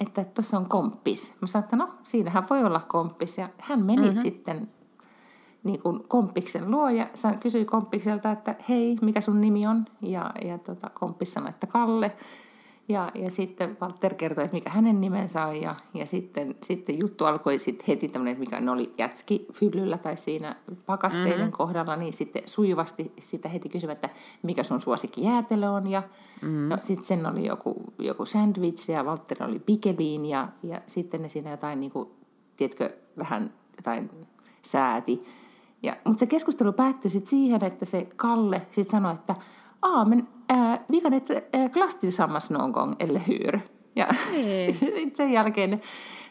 että 0.00 0.24
tossa 0.24 0.56
on 0.56 0.68
komppis. 0.68 1.32
Mä 1.40 1.46
sanoin, 1.46 1.64
että 1.64 1.76
no, 1.76 1.88
siinähän 2.02 2.46
voi 2.50 2.64
olla 2.64 2.80
komppis. 2.80 3.38
Ja 3.38 3.48
hän 3.62 3.84
meni 3.84 4.02
mm-hmm. 4.02 4.22
sitten 4.22 4.68
niin 5.64 5.82
kuin 5.82 6.08
komppiksen 6.08 6.70
luo 6.70 6.88
ja 6.88 7.06
kysyi 7.40 7.64
komppikselta, 7.64 8.30
että 8.30 8.54
hei, 8.68 8.96
mikä 9.02 9.20
sun 9.20 9.40
nimi 9.40 9.66
on? 9.66 9.86
Ja, 10.02 10.32
ja 10.44 10.58
tota, 10.58 10.90
komppis 10.90 11.32
sanoi, 11.32 11.50
että 11.50 11.66
Kalle. 11.66 12.12
Ja, 12.88 13.10
ja 13.14 13.30
sitten 13.30 13.76
Walter 13.80 14.14
kertoi, 14.14 14.44
että 14.44 14.54
mikä 14.54 14.70
hänen 14.70 15.00
nimensä 15.00 15.46
on. 15.46 15.62
Ja, 15.62 15.74
ja 15.94 16.06
sitten, 16.06 16.54
sitten 16.62 16.98
juttu 16.98 17.24
alkoi 17.24 17.58
sitten 17.58 17.84
heti 17.88 18.08
tämmöinen, 18.08 18.32
että 18.32 18.40
mikä 18.40 18.60
ne 18.60 18.70
oli 18.70 18.94
jätski 18.98 19.46
fyllyllä 19.52 19.98
tai 19.98 20.16
siinä 20.16 20.56
pakasteiden 20.86 21.38
mm-hmm. 21.38 21.52
kohdalla, 21.52 21.96
niin 21.96 22.12
sitten 22.12 22.42
sujuvasti 22.46 23.12
sitä 23.20 23.48
heti 23.48 23.68
kysyi, 23.68 23.92
että 23.92 24.10
mikä 24.42 24.62
sun 24.62 24.80
suosikki 24.80 25.24
jäätelö 25.24 25.68
on. 25.68 25.86
Ja 25.86 26.02
mm-hmm. 26.42 26.68
no, 26.68 26.76
sitten 26.80 27.06
sen 27.06 27.26
oli 27.26 27.46
joku, 27.46 27.74
joku 27.98 28.26
sandwich 28.26 28.90
ja 28.90 29.04
Walter 29.04 29.44
oli 29.44 29.58
pikeliin 29.58 30.26
ja, 30.26 30.48
ja 30.62 30.80
sitten 30.86 31.22
ne 31.22 31.28
siinä 31.28 31.50
jotain, 31.50 31.80
niin 31.80 31.92
kuin, 31.92 32.08
tiedätkö, 32.56 32.90
vähän 33.18 33.52
jotain 33.76 34.10
sääti. 34.62 35.24
Ja, 35.82 35.96
mutta 36.04 36.20
se 36.20 36.26
keskustelu 36.26 36.72
päättyi 36.72 37.10
sitten 37.10 37.30
siihen, 37.30 37.64
että 37.64 37.84
se 37.84 38.08
Kalle 38.16 38.62
sitten 38.70 38.90
sanoi, 38.90 39.14
että 39.14 39.34
Aa, 39.86 40.04
men 40.04 40.28
äh, 40.52 40.80
vi 40.90 41.00
kan 41.00 41.14
inte 41.14 41.44
äh, 41.54 41.70
klass 41.70 41.94
tillsammans 41.94 42.50
någon 42.50 42.72
gång, 42.72 42.96
eller 42.98 43.20
hur? 43.20 43.60
Ja 43.96 44.06
Niin. 44.32 44.74
sitten 44.78 45.16
sen 45.16 45.32
jälkeen 45.32 45.80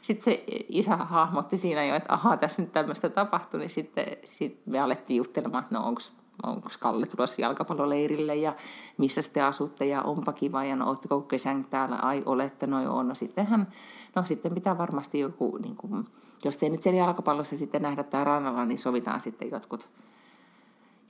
sit 0.02 0.22
se 0.22 0.44
isä 0.70 0.98
hahmotti 0.98 1.58
siinä 1.58 1.86
jo, 1.86 1.96
että 1.96 2.14
ahaa, 2.14 2.38
tässä 2.38 2.62
nyt 2.62 2.72
tämmöistä 2.72 3.10
tapahtui, 3.10 3.60
niin 3.60 3.70
sitten 3.70 4.06
sit 4.24 4.62
me 4.66 4.80
alettiin 4.80 5.18
juttelemaan, 5.18 5.64
että 5.64 5.76
no 5.76 5.88
onks, 5.88 6.14
onks 6.44 6.78
Kalle 6.78 7.06
tulossa 7.06 7.42
jalkapalloleirille 7.42 8.36
ja 8.36 8.54
missä 8.98 9.22
te 9.34 9.42
asutte 9.42 9.86
ja 9.86 10.02
onpa 10.02 10.34
kiva 10.34 10.64
ja 10.64 10.76
no 10.76 10.88
ootteko 10.88 11.22
kesän 11.22 11.66
täällä, 11.70 11.96
ai 11.96 12.24
olette, 12.26 12.68
no 12.68 12.82
joo, 12.82 13.04
no 13.04 13.16
sittenhän, 13.16 13.68
no 14.16 14.24
sitten 14.24 14.54
pitää 14.54 14.78
varmasti 14.78 15.20
joku, 15.20 15.58
niin 15.58 15.76
kuin, 15.76 16.06
jos 16.44 16.64
ei 16.64 16.70
nyt 16.70 16.82
siellä 16.82 17.00
jalkapallossa 17.00 17.58
sitten 17.58 17.82
nähdä 17.82 18.04
tää 18.04 18.24
rannalla, 18.24 18.66
niin 18.66 18.80
sovitaan 18.80 19.22
sitten 19.22 19.52
jotkut, 19.52 19.90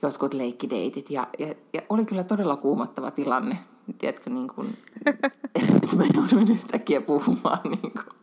jotkut 0.02 0.34
leikkideitit. 0.34 1.10
Ja, 1.10 1.26
ja, 1.38 1.46
ja 1.72 1.82
oli 1.88 2.04
kyllä 2.04 2.24
todella 2.24 2.56
kuumottava 2.56 3.10
tilanne. 3.10 3.58
Tiedätkö, 3.98 4.30
niin 4.30 4.48
kuin, 4.48 4.76
että 5.06 5.30
mä 5.96 6.04
jouduin 6.14 6.50
yhtäkkiä 6.50 7.00
puhumaan. 7.00 7.60
Niin 7.64 7.92
kuin. 7.92 8.16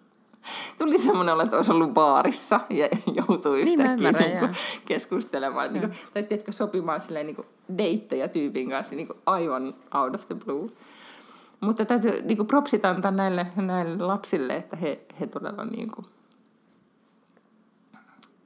Tuli 0.78 0.98
semmoinen 0.98 1.34
olo, 1.34 1.44
että 1.44 1.56
olisi 1.56 1.72
ollut 1.72 1.94
baarissa 1.94 2.60
ja 2.70 2.90
joutui 3.28 3.64
Niin, 3.64 3.80
yhtäkkiä 3.80 4.10
ymmärrän, 4.10 4.30
niin 4.30 4.40
kuin, 4.40 4.56
keskustelemaan. 4.86 5.74
Niin 5.74 5.82
kuin, 5.82 5.94
tai 6.14 6.24
tiedätkö, 6.24 6.52
sopimaan 6.52 7.00
silleen, 7.00 7.26
niin 7.26 7.36
kuin, 7.36 7.48
deittejä 7.78 8.28
tyypin 8.28 8.70
kanssa 8.70 8.96
niin 8.96 9.08
kuin, 9.08 9.20
aivan 9.26 9.74
out 9.96 10.16
of 10.16 10.28
the 10.28 10.36
blue. 10.36 10.70
Mutta 11.60 11.86
täytyy 11.86 12.22
niin 12.22 12.38
kuin, 12.38 12.48
propsit 12.48 12.86
antaa 12.86 13.12
näille, 13.12 13.48
näille 13.56 14.06
lapsille, 14.06 14.56
että 14.56 14.76
he, 14.76 15.00
he 15.20 15.28
todella 15.28 15.66
niin 15.66 15.92
kuin, 15.92 16.06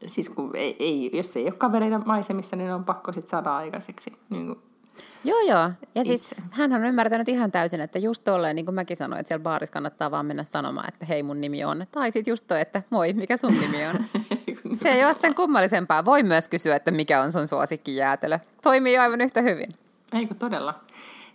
siis 0.05 0.29
kun 0.29 0.51
ei, 0.53 0.75
ei, 0.79 1.09
jos 1.13 1.35
ei 1.37 1.43
ole 1.43 1.51
kavereita 1.51 1.99
maisemissa, 2.05 2.55
niin 2.55 2.73
on 2.73 2.85
pakko 2.85 3.13
sitten 3.13 3.29
saada 3.29 3.55
aikaiseksi. 3.55 4.13
Niin 4.29 4.45
kuin, 4.45 4.59
Joo, 5.23 5.39
joo. 5.39 5.71
Ja 5.95 6.05
siis 6.05 6.31
Itse. 6.31 6.43
hän 6.51 6.73
on 6.73 6.85
ymmärtänyt 6.85 7.29
ihan 7.29 7.51
täysin, 7.51 7.81
että 7.81 7.99
just 7.99 8.23
tolleen, 8.23 8.55
niin 8.55 8.65
kuin 8.65 8.75
mäkin 8.75 8.97
sanoin, 8.97 9.19
että 9.19 9.27
siellä 9.27 9.43
baarissa 9.43 9.73
kannattaa 9.73 10.11
vaan 10.11 10.25
mennä 10.25 10.43
sanomaan, 10.43 10.87
että 10.87 11.05
hei 11.05 11.23
mun 11.23 11.41
nimi 11.41 11.65
on. 11.65 11.85
Tai 11.91 12.11
sitten 12.11 12.31
just 12.31 12.47
toi, 12.47 12.61
että 12.61 12.83
moi, 12.89 13.13
mikä 13.13 13.37
sun 13.37 13.53
nimi 13.61 13.87
on. 13.87 13.95
Se 14.81 14.89
ei 14.89 15.05
ole 15.05 15.13
sen 15.13 15.35
kummallisempaa. 15.35 16.05
Voi 16.05 16.23
myös 16.23 16.49
kysyä, 16.49 16.75
että 16.75 16.91
mikä 16.91 17.21
on 17.21 17.31
sun 17.31 17.47
suosikkijäätelö. 17.47 18.39
Toimii 18.63 18.97
aivan 18.97 19.21
yhtä 19.21 19.41
hyvin. 19.41 19.69
Eikö 20.13 20.33
todella? 20.33 20.73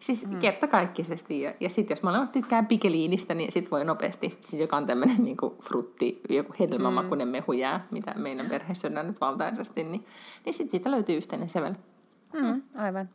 Siis 0.03 0.27
mm. 0.27 0.39
kertakaikkisesti. 0.39 1.41
Ja, 1.41 1.55
ja 1.61 1.71
sitten 1.71 1.95
jos 1.95 2.03
molemmat 2.03 2.33
tykkää 2.33 2.63
pikeliinistä, 2.63 3.35
niin 3.35 3.53
sitten 3.53 3.71
voi 3.71 3.85
nopeasti, 3.85 4.39
siis 4.41 4.61
joka 4.61 4.77
on 4.77 4.87
tämmöinen 4.87 5.17
niin 5.25 5.37
frutti, 5.63 6.21
joku 6.29 6.53
hedelmämakuinen 6.61 7.29
mm. 7.29 7.33
mehujää, 7.33 7.87
mitä 7.91 8.15
meidän 8.17 8.47
perhe 8.47 8.75
syödään 8.75 9.07
nyt 9.07 9.21
valtaisesti, 9.21 9.85
niin, 9.85 10.07
niin 10.45 10.55
sitten 10.55 10.71
siitä 10.71 10.91
löytyy 10.91 11.17
yhteinen 11.17 11.49
sävel. 11.49 11.75
Mm, 12.33 12.63
aivan. 12.77 13.09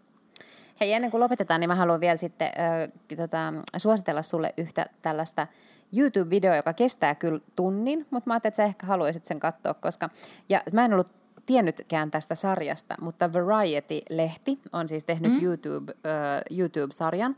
Hei, 0.79 0.93
ennen 0.93 1.11
kuin 1.11 1.21
lopetetaan, 1.21 1.59
niin 1.59 1.69
mä 1.69 1.75
haluan 1.75 1.99
vielä 1.99 2.17
sitten 2.17 2.47
äh, 2.47 3.17
tota, 3.17 3.53
suositella 3.77 4.21
sulle 4.21 4.53
yhtä 4.57 4.85
tällaista 5.01 5.47
YouTube-videoa, 5.97 6.55
joka 6.55 6.73
kestää 6.73 7.15
kyllä 7.15 7.39
tunnin, 7.55 8.07
mutta 8.09 8.29
mä 8.29 8.33
ajattelin, 8.33 8.51
että 8.51 8.63
sä 8.63 8.63
ehkä 8.63 8.85
haluaisit 8.85 9.25
sen 9.25 9.39
katsoa, 9.39 9.73
koska... 9.73 10.09
Ja 10.49 10.61
mä 10.73 10.85
en 10.85 10.93
ollut 10.93 11.13
tiennytkään 11.47 12.11
tästä 12.11 12.35
sarjasta, 12.35 12.95
mutta 13.01 13.33
Variety-lehti 13.33 14.59
on 14.73 14.89
siis 14.89 15.03
tehnyt 15.03 15.31
mm. 15.31 15.43
YouTube, 15.43 15.93
äh, 16.05 16.57
YouTube-sarjan, 16.57 17.35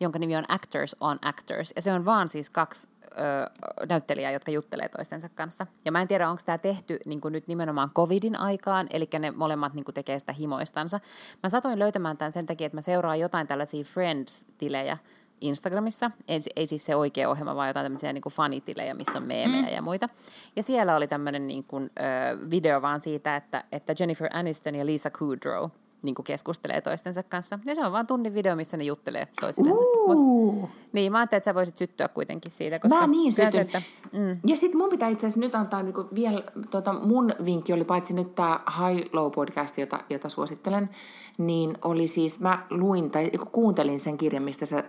jonka 0.00 0.18
nimi 0.18 0.36
on 0.36 0.44
Actors 0.48 0.96
on 1.00 1.18
Actors. 1.22 1.72
Ja 1.76 1.82
se 1.82 1.92
on 1.92 2.04
vaan 2.04 2.28
siis 2.28 2.50
kaksi 2.50 2.88
ö, 3.04 3.50
näyttelijää, 3.88 4.30
jotka 4.30 4.50
juttelee 4.50 4.88
toistensa 4.88 5.28
kanssa. 5.28 5.66
Ja 5.84 5.92
mä 5.92 6.02
en 6.02 6.08
tiedä, 6.08 6.30
onko 6.30 6.42
tämä 6.46 6.58
tehty 6.58 6.98
niin 7.06 7.20
nyt 7.30 7.48
nimenomaan 7.48 7.90
covidin 7.90 8.40
aikaan, 8.40 8.86
eli 8.90 9.08
ne 9.18 9.30
molemmat 9.30 9.74
niin 9.74 9.84
tekee 9.94 10.18
sitä 10.18 10.32
himoistansa. 10.32 11.00
Mä 11.42 11.48
satoin 11.48 11.78
löytämään 11.78 12.16
tämän 12.16 12.32
sen 12.32 12.46
takia, 12.46 12.66
että 12.66 12.76
mä 12.76 12.82
seuraan 12.82 13.20
jotain 13.20 13.46
tällaisia 13.46 13.84
Friends-tilejä 13.84 14.98
Instagramissa. 15.40 16.10
Ei, 16.28 16.40
ei 16.56 16.66
siis 16.66 16.84
se 16.84 16.96
oikea 16.96 17.28
ohjelma, 17.28 17.56
vaan 17.56 17.68
jotain 17.68 17.84
tämmöisiä 17.84 18.12
niin 18.12 18.22
fanitilejä, 18.30 18.94
missä 18.94 19.18
on 19.18 19.24
meemejä 19.26 19.62
mm. 19.62 19.74
ja 19.74 19.82
muita. 19.82 20.08
Ja 20.56 20.62
siellä 20.62 20.96
oli 20.96 21.06
tämmöinen 21.06 21.46
niin 21.46 21.64
kuin, 21.64 21.84
ö, 21.84 22.50
video 22.50 22.82
vaan 22.82 23.00
siitä, 23.00 23.36
että, 23.36 23.64
että 23.72 23.94
Jennifer 23.98 24.28
Aniston 24.32 24.74
ja 24.74 24.86
Lisa 24.86 25.10
Kudrow 25.18 25.70
niin 26.06 26.14
kuin 26.14 26.24
keskustelee 26.24 26.80
toistensa 26.80 27.22
kanssa. 27.22 27.58
Ja 27.66 27.74
se 27.74 27.84
on 27.86 27.92
vaan 27.92 28.06
tunnin 28.06 28.34
video, 28.34 28.56
missä 28.56 28.76
ne 28.76 28.84
juttelee 28.84 29.28
toisillensa. 29.40 29.80
Mut, 30.06 30.70
niin, 30.92 31.12
mä 31.12 31.18
ajattelin, 31.18 31.38
että 31.38 31.50
sä 31.50 31.54
voisit 31.54 31.76
syttyä 31.76 32.08
kuitenkin 32.08 32.50
siitä. 32.50 32.78
Koska 32.78 33.00
Mä 33.00 33.06
niin 33.06 33.34
kyllä 33.34 33.50
se, 33.50 33.58
sytyn. 33.58 33.60
että, 33.60 33.82
mm, 34.12 34.38
Ja 34.46 34.56
sitten 34.56 34.78
mun 34.78 34.90
pitää 34.90 35.08
itse 35.08 35.26
asiassa 35.26 35.40
nyt 35.40 35.54
antaa 35.54 35.82
niinku 35.82 36.04
vielä, 36.14 36.42
tota, 36.70 36.92
mun 36.92 37.32
vinkki 37.44 37.72
oli 37.72 37.84
paitsi 37.84 38.12
nyt 38.14 38.34
tämä 38.34 38.60
High 38.78 39.08
Low 39.12 39.30
podcast, 39.34 39.78
jota, 39.78 39.98
jota 40.10 40.28
suosittelen, 40.28 40.90
niin 41.38 41.78
oli 41.84 42.08
siis, 42.08 42.40
mä 42.40 42.66
luin 42.70 43.10
tai 43.10 43.30
kuuntelin 43.52 43.98
sen 43.98 44.18
kirjan, 44.18 44.42
mistä 44.42 44.66
sä 44.66 44.84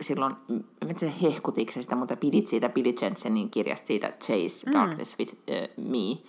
silloin, 0.00 0.34
en 0.88 0.94
tiedä 0.98 1.14
hehkutiko 1.22 1.72
sä 1.72 1.82
sitä, 1.82 1.96
mutta 1.96 2.16
pidit 2.16 2.46
siitä 2.46 2.68
Billy 2.68 2.94
Jensenin 3.02 3.50
kirjasta 3.50 3.86
siitä 3.86 4.12
Chase 4.24 4.66
Mm. 4.66 4.72
Darkness 4.72 5.18
with 5.18 5.34
uh, 5.34 5.84
Me. 5.84 6.22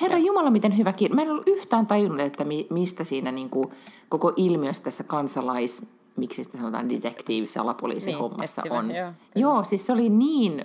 Herra 0.00 0.18
Jumala, 0.18 0.50
miten 0.50 0.78
hyvä 0.78 0.92
kirja. 0.92 1.14
Mä 1.14 1.22
en 1.22 1.30
ollut 1.30 1.48
yhtään 1.48 1.86
tajunnut, 1.86 2.20
että 2.20 2.44
mi, 2.44 2.66
mistä 2.70 3.04
siinä 3.04 3.32
niinku, 3.32 3.72
koko 4.08 4.32
ilmiössä 4.36 4.82
tässä 4.82 5.04
kansalais, 5.04 5.86
miksi 6.16 6.42
sitä 6.42 6.58
sanotaan 6.58 6.88
detektiivis- 6.90 7.54
ja 7.54 7.60
Niin, 7.62 7.62
alapoliisihommassa 7.62 8.62
etsivä, 8.62 8.78
on. 8.78 8.90
joo, 8.94 9.06
kyllä. 9.06 9.16
Joo, 9.34 9.64
siis 9.64 9.86
se 9.86 9.92
oli 9.92 10.08
niin 10.08 10.62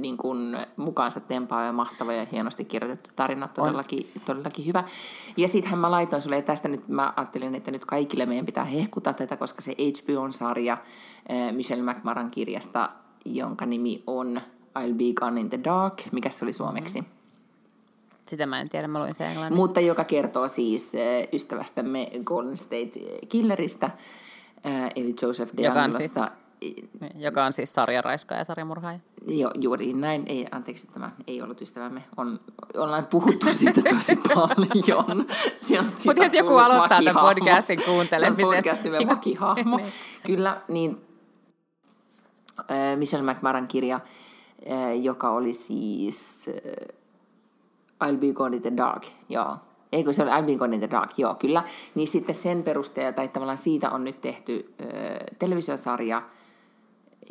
niin 0.00 0.16
kuin, 0.16 0.56
mukaansa 0.76 1.20
tempaava 1.20 1.64
ja 1.64 1.72
mahtava 1.72 2.12
ja 2.12 2.26
hienosti 2.32 2.64
kirjoitettu 2.64 3.10
tarina, 3.16 3.48
todellakin, 3.48 4.06
todellakin 4.24 4.66
hyvä. 4.66 4.84
Ja 5.36 5.48
sittenhän 5.48 5.78
mä 5.78 5.90
laitoin 5.90 6.22
sulle, 6.22 6.36
ja 6.36 6.42
tästä 6.42 6.68
nyt 6.68 6.88
mä 6.88 7.12
ajattelin, 7.16 7.54
että 7.54 7.70
nyt 7.70 7.84
kaikille 7.84 8.26
meidän 8.26 8.46
pitää 8.46 8.64
hehkuta 8.64 9.12
tätä, 9.12 9.36
koska 9.36 9.62
se 9.62 9.72
HBO-sarja 9.72 10.72
äh, 10.72 11.52
Michelle 11.52 11.92
McMaran 11.92 12.30
kirjasta, 12.30 12.88
jonka 13.24 13.66
nimi 13.66 14.02
on 14.06 14.40
I'll 14.78 14.94
Be 14.94 15.12
Gone 15.14 15.40
in 15.40 15.48
the 15.48 15.60
Dark, 15.64 15.94
mikä 16.12 16.28
se 16.28 16.44
oli 16.44 16.52
suomeksi? 16.52 17.00
Mm-hmm. 17.00 17.21
Sitä 18.28 18.46
mä 18.46 18.60
en 18.60 18.68
tiedä, 18.68 18.88
mä 18.88 18.98
luin 18.98 19.14
sen 19.14 19.26
englanniksi. 19.26 19.56
Mutta 19.56 19.80
joka 19.80 20.04
kertoo 20.04 20.48
siis 20.48 20.92
äh, 20.94 21.28
ystävästämme 21.32 22.10
Golden 22.24 22.56
State 22.56 22.90
Killeristä, 23.28 23.86
äh, 24.66 24.90
eli 24.96 25.14
Joseph 25.22 25.52
DeAngelosta, 25.56 26.30
niin, 26.30 26.40
joka 27.14 27.44
on 27.44 27.52
siis 27.52 27.74
sarjaraiska 27.74 28.34
ja 28.34 28.44
sarjamurhaaja. 28.44 29.00
Joo, 29.26 29.50
juuri 29.60 29.92
näin. 29.92 30.22
Ei, 30.26 30.46
anteeksi, 30.50 30.86
tämä 30.86 31.10
ei 31.26 31.42
ollut 31.42 31.60
ystävämme. 31.60 32.04
On, 32.16 32.40
ollaan 32.76 33.06
puhuttu 33.06 33.46
siitä 33.46 33.80
tosi 33.82 34.16
paljon. 34.34 35.26
Mutta 36.06 36.24
jos 36.24 36.34
joku 36.34 36.56
aloittaa 36.56 37.02
tämän 37.02 37.24
podcastin 37.24 37.82
kuuntelemisen. 37.84 38.36
Se 38.36 38.46
on 38.46 38.54
podcastimme 38.54 38.98
niin, 38.98 39.08
makihahmo. 39.08 39.76
niin. 39.76 39.92
Kyllä, 40.26 40.60
niin 40.68 41.00
Michelle 42.96 43.32
McMaran 43.32 43.68
kirja, 43.68 44.00
joka 45.02 45.30
oli 45.30 45.52
siis 45.52 46.46
I'll 48.04 48.18
be 48.18 48.32
gone 48.32 48.56
in 48.56 48.62
the 48.62 48.76
dark. 48.76 49.06
Joo, 49.28 49.56
eikö 49.92 50.12
se 50.12 50.22
ole 50.22 50.30
I'll 50.30 50.46
be 50.46 50.54
gone 50.54 50.74
in 50.74 50.80
the 50.80 50.90
dark, 50.90 51.10
joo 51.18 51.34
kyllä, 51.34 51.62
niin 51.94 52.08
sitten 52.08 52.34
sen 52.34 52.62
perusteella, 52.62 53.12
tai 53.12 53.28
tavallaan 53.28 53.56
siitä 53.56 53.90
on 53.90 54.04
nyt 54.04 54.20
tehty 54.20 54.74
äh, 54.80 54.88
televisiosarja, 55.38 56.22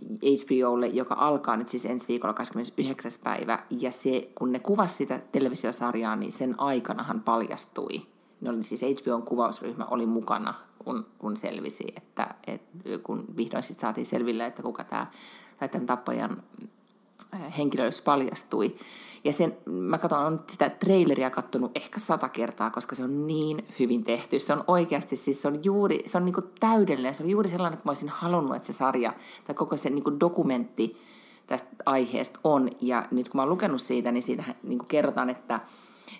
HBOlle, 0.01 0.87
joka 0.87 1.15
alkaa 1.17 1.57
nyt 1.57 1.67
siis 1.67 1.85
ensi 1.85 2.07
viikolla 2.07 2.33
29. 2.33 3.11
päivä, 3.23 3.59
ja 3.69 3.91
se, 3.91 4.29
kun 4.35 4.51
ne 4.51 4.59
kuvasi 4.59 4.95
sitä 4.95 5.19
televisiosarjaa, 5.31 6.15
niin 6.15 6.31
sen 6.31 6.55
aikanahan 6.57 7.21
paljastui, 7.21 8.01
ne 8.41 8.49
oli 8.49 8.63
siis 8.63 8.81
HBOn 8.81 9.23
kuvausryhmä 9.23 9.85
oli 9.85 10.05
mukana, 10.05 10.53
kun, 10.79 11.05
kun 11.17 11.37
selvisi, 11.37 11.83
että, 11.97 12.35
että 12.47 12.89
kun 13.03 13.25
vihdoin 13.37 13.63
sitten 13.63 13.81
saatiin 13.81 14.05
selville, 14.05 14.45
että 14.45 14.63
kuka 14.63 14.83
tämä, 14.83 15.07
tämän 15.71 15.87
tappajan 15.87 16.43
henkilöys 17.57 18.01
paljastui, 18.01 18.75
ja 19.23 19.31
sen, 19.31 19.57
mä 19.65 19.97
katson, 19.97 20.25
on 20.25 20.43
sitä 20.49 20.69
traileria 20.69 21.29
kattonut 21.29 21.71
ehkä 21.75 21.99
sata 21.99 22.29
kertaa, 22.29 22.69
koska 22.69 22.95
se 22.95 23.03
on 23.03 23.27
niin 23.27 23.65
hyvin 23.79 24.03
tehty. 24.03 24.39
Se 24.39 24.53
on 24.53 24.63
oikeasti, 24.67 25.15
siis 25.15 25.41
se 25.41 25.47
on 25.47 25.63
juuri, 25.63 26.01
se 26.05 26.17
on 26.17 26.25
niinku 26.25 26.41
täydellinen. 26.59 27.13
Se 27.13 27.23
on 27.23 27.29
juuri 27.29 27.49
sellainen, 27.49 27.73
että 27.73 27.87
mä 27.87 27.89
olisin 27.89 28.09
halunnut, 28.09 28.55
että 28.55 28.65
se 28.65 28.73
sarja 28.73 29.13
tai 29.45 29.55
koko 29.55 29.77
se 29.77 29.89
niinku 29.89 30.19
dokumentti 30.19 30.97
tästä 31.47 31.69
aiheesta 31.85 32.39
on. 32.43 32.69
Ja 32.81 33.05
nyt 33.11 33.29
kun 33.29 33.37
mä 33.37 33.41
oon 33.41 33.49
lukenut 33.49 33.81
siitä, 33.81 34.11
niin 34.11 34.23
siitä 34.23 34.43
niinku 34.63 34.85
kerrotaan, 34.87 35.29
että 35.29 35.59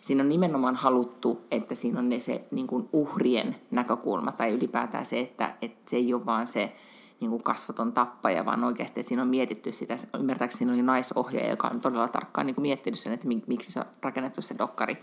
siinä 0.01 0.23
on 0.23 0.29
nimenomaan 0.29 0.75
haluttu, 0.75 1.41
että 1.51 1.75
siinä 1.75 1.99
on 1.99 2.09
ne 2.09 2.19
se 2.19 2.47
niinku 2.51 2.89
uhrien 2.93 3.55
näkökulma 3.71 4.31
tai 4.31 4.51
ylipäätään 4.51 5.05
se, 5.05 5.19
että, 5.19 5.53
että 5.61 5.89
se 5.89 5.95
ei 5.95 6.13
ole 6.13 6.25
vaan 6.25 6.47
se 6.47 6.75
niin 7.22 7.32
kuin 7.32 7.43
kasvoton 7.43 7.93
tappaja, 7.93 8.45
vaan 8.45 8.63
oikeasti 8.63 8.99
että 8.99 9.07
siinä 9.07 9.22
on 9.22 9.28
mietitty 9.28 9.72
sitä. 9.72 9.97
Ymmärtääkseni 10.19 10.57
siinä 10.57 10.74
oli 10.74 10.82
naisohjaaja, 10.82 11.49
joka 11.49 11.67
on 11.67 11.82
todella 11.82 12.07
tarkkaan 12.07 12.47
niin 12.47 12.55
kuin 12.55 12.63
miettinyt 12.63 12.99
sen, 12.99 13.13
että 13.13 13.28
miksi 13.47 13.72
se 13.72 13.80
on 13.80 13.86
rakennettu 14.01 14.41
se 14.41 14.55
dokkari 14.57 14.97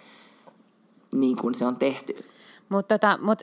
niin 1.13 1.37
kuin 1.37 1.55
se 1.55 1.67
on 1.67 1.77
tehty. 1.77 2.25
Mutta 2.69 2.99
tota, 2.99 3.19
mut 3.23 3.43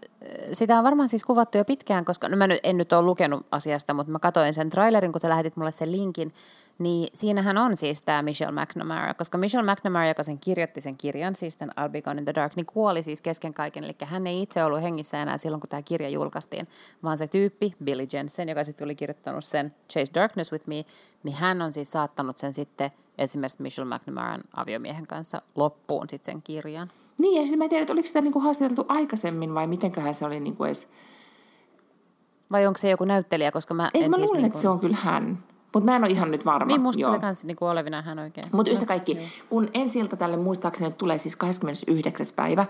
sitä 0.51 0.77
on 0.77 0.83
varmaan 0.83 1.09
siis 1.09 1.23
kuvattu 1.23 1.57
jo 1.57 1.65
pitkään, 1.65 2.05
koska 2.05 2.29
no 2.29 2.37
mä 2.37 2.47
nyt, 2.47 2.59
en 2.63 2.77
nyt 2.77 2.93
ole 2.93 3.01
lukenut 3.01 3.45
asiasta, 3.51 3.93
mutta 3.93 4.11
mä 4.11 4.19
katsoin 4.19 4.53
sen 4.53 4.69
trailerin, 4.69 5.11
kun 5.11 5.19
sä 5.19 5.29
lähetit 5.29 5.57
mulle 5.57 5.71
sen 5.71 5.91
linkin, 5.91 6.33
niin 6.79 7.09
siinähän 7.13 7.57
on 7.57 7.75
siis 7.75 8.01
tämä 8.01 8.21
Michelle 8.21 8.61
McNamara, 8.61 9.13
koska 9.13 9.37
Michelle 9.37 9.71
McNamara, 9.71 10.07
joka 10.07 10.23
sen 10.23 10.39
kirjoitti 10.39 10.81
sen 10.81 10.97
kirjan, 10.97 11.35
siis 11.35 11.55
tämän 11.55 11.75
I'll 11.79 11.91
Be 11.91 12.01
Gone 12.01 12.19
in 12.19 12.25
the 12.25 12.33
Dark, 12.35 12.55
niin 12.55 12.65
kuoli 12.65 13.03
siis 13.03 13.21
kesken 13.21 13.53
kaiken. 13.53 13.83
Eli 13.83 13.95
hän 14.05 14.27
ei 14.27 14.41
itse 14.41 14.63
ollut 14.63 14.81
hengissä 14.81 15.21
enää 15.21 15.37
silloin, 15.37 15.61
kun 15.61 15.69
tämä 15.69 15.81
kirja 15.81 16.09
julkaistiin, 16.09 16.67
vaan 17.03 17.17
se 17.17 17.27
tyyppi, 17.27 17.73
Billy 17.83 18.07
Jensen, 18.13 18.49
joka 18.49 18.63
sitten 18.63 18.85
oli 18.85 18.95
kirjoittanut 18.95 19.45
sen 19.45 19.75
Chase 19.89 20.13
Darkness 20.13 20.51
with 20.51 20.67
Me, 20.67 20.85
niin 21.23 21.35
hän 21.35 21.61
on 21.61 21.71
siis 21.71 21.91
saattanut 21.91 22.37
sen 22.37 22.53
sitten 22.53 22.91
esimerkiksi 23.17 23.61
Michelle 23.61 23.95
McNamaran 23.95 24.41
aviomiehen 24.55 25.07
kanssa 25.07 25.41
loppuun 25.55 26.09
sitten 26.09 26.33
sen 26.33 26.41
kirjan. 26.41 26.91
Niin, 27.19 27.41
ja 27.41 27.47
siis 27.47 27.57
mä 27.57 27.63
en 27.63 27.69
tiedä, 27.69 27.81
että 27.81 27.93
oliko 27.93 28.07
sitä 28.07 28.21
niinku 28.21 28.39
haastateltu 28.39 28.85
aikaisemmin 28.87 29.53
vai 29.53 29.67
mitenköhän 29.67 30.13
se 30.13 30.25
oli 30.25 30.39
niinku 30.39 30.63
edes... 30.63 30.87
Vai 32.51 32.67
onko 32.67 32.77
se 32.77 32.89
joku 32.89 33.05
näyttelijä, 33.05 33.51
koska 33.51 33.73
mä 33.73 33.89
Ei, 33.93 34.03
en 34.03 34.09
mä 34.09 34.15
siis 34.15 34.29
luulen, 34.29 34.43
niinku... 34.43 34.57
että 34.57 34.61
se 34.61 34.69
on 34.69 34.79
kyllä 34.79 34.97
hän. 34.99 35.37
Mutta 35.75 35.91
mä 35.91 35.95
en 35.95 36.03
ole 36.03 36.11
ihan 36.11 36.31
nyt 36.31 36.45
varma. 36.45 36.67
Niin, 36.67 36.81
musta 36.81 37.09
oli 37.09 37.19
kans 37.19 37.45
niinku 37.45 37.65
olevina 37.65 38.01
hän 38.01 38.19
oikein. 38.19 38.47
Mutta 38.51 38.71
yhtä 38.71 38.85
kaikki, 38.85 39.17
kun 39.49 39.67
ensi 39.73 39.99
ilta 39.99 40.17
tälle 40.17 40.37
muistaakseni 40.37 40.91
tulee 40.91 41.17
siis 41.17 41.35
29. 41.35 42.25
päivä 42.35 42.65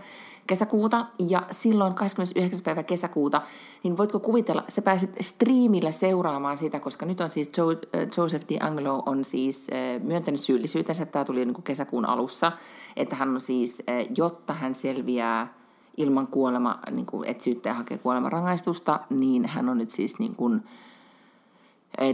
kesäkuuta, 0.48 1.06
ja 1.30 1.42
silloin 1.52 1.94
29. 1.94 2.64
päivä 2.64 2.84
kesäkuuta, 2.84 3.42
niin 3.84 3.98
voitko 3.98 4.20
kuvitella, 4.20 4.64
sä 4.68 4.82
pääset 4.82 5.16
striimillä 5.22 5.92
seuraamaan 5.92 6.58
sitä, 6.58 6.80
koska 6.80 7.06
nyt 7.06 7.22
on 7.22 7.32
siis 7.32 7.52
äh, 7.60 8.08
Joseph 8.18 8.46
Angelo 8.60 9.04
on 9.06 9.26
siis 9.26 9.68
äh, 9.74 10.02
myöntänyt 10.04 10.42
syyllisyytensä, 10.42 11.06
tämä 11.06 11.26
tuli 11.26 11.46
niin 11.46 11.64
kesäkuun 11.64 12.06
alussa, 12.06 12.52
että 12.96 13.16
hän 13.16 13.30
on 13.30 13.42
siis, 13.42 13.84
äh, 13.90 14.08
jotta 14.18 14.54
hän 14.54 14.74
selviää 14.74 15.54
ilman 15.98 16.28
kuolema, 16.28 16.80
niin 16.92 17.06
kuin, 17.06 17.30
että 17.30 17.44
syyttäjä 17.44 17.74
hakee 17.74 17.98
kuolemanrangaistusta, 17.98 19.00
niin 19.10 19.46
hän 19.46 19.70
on 19.70 19.78
nyt 19.78 19.90
siis 19.90 20.20
niin 20.20 20.36
kuin, 20.36 20.64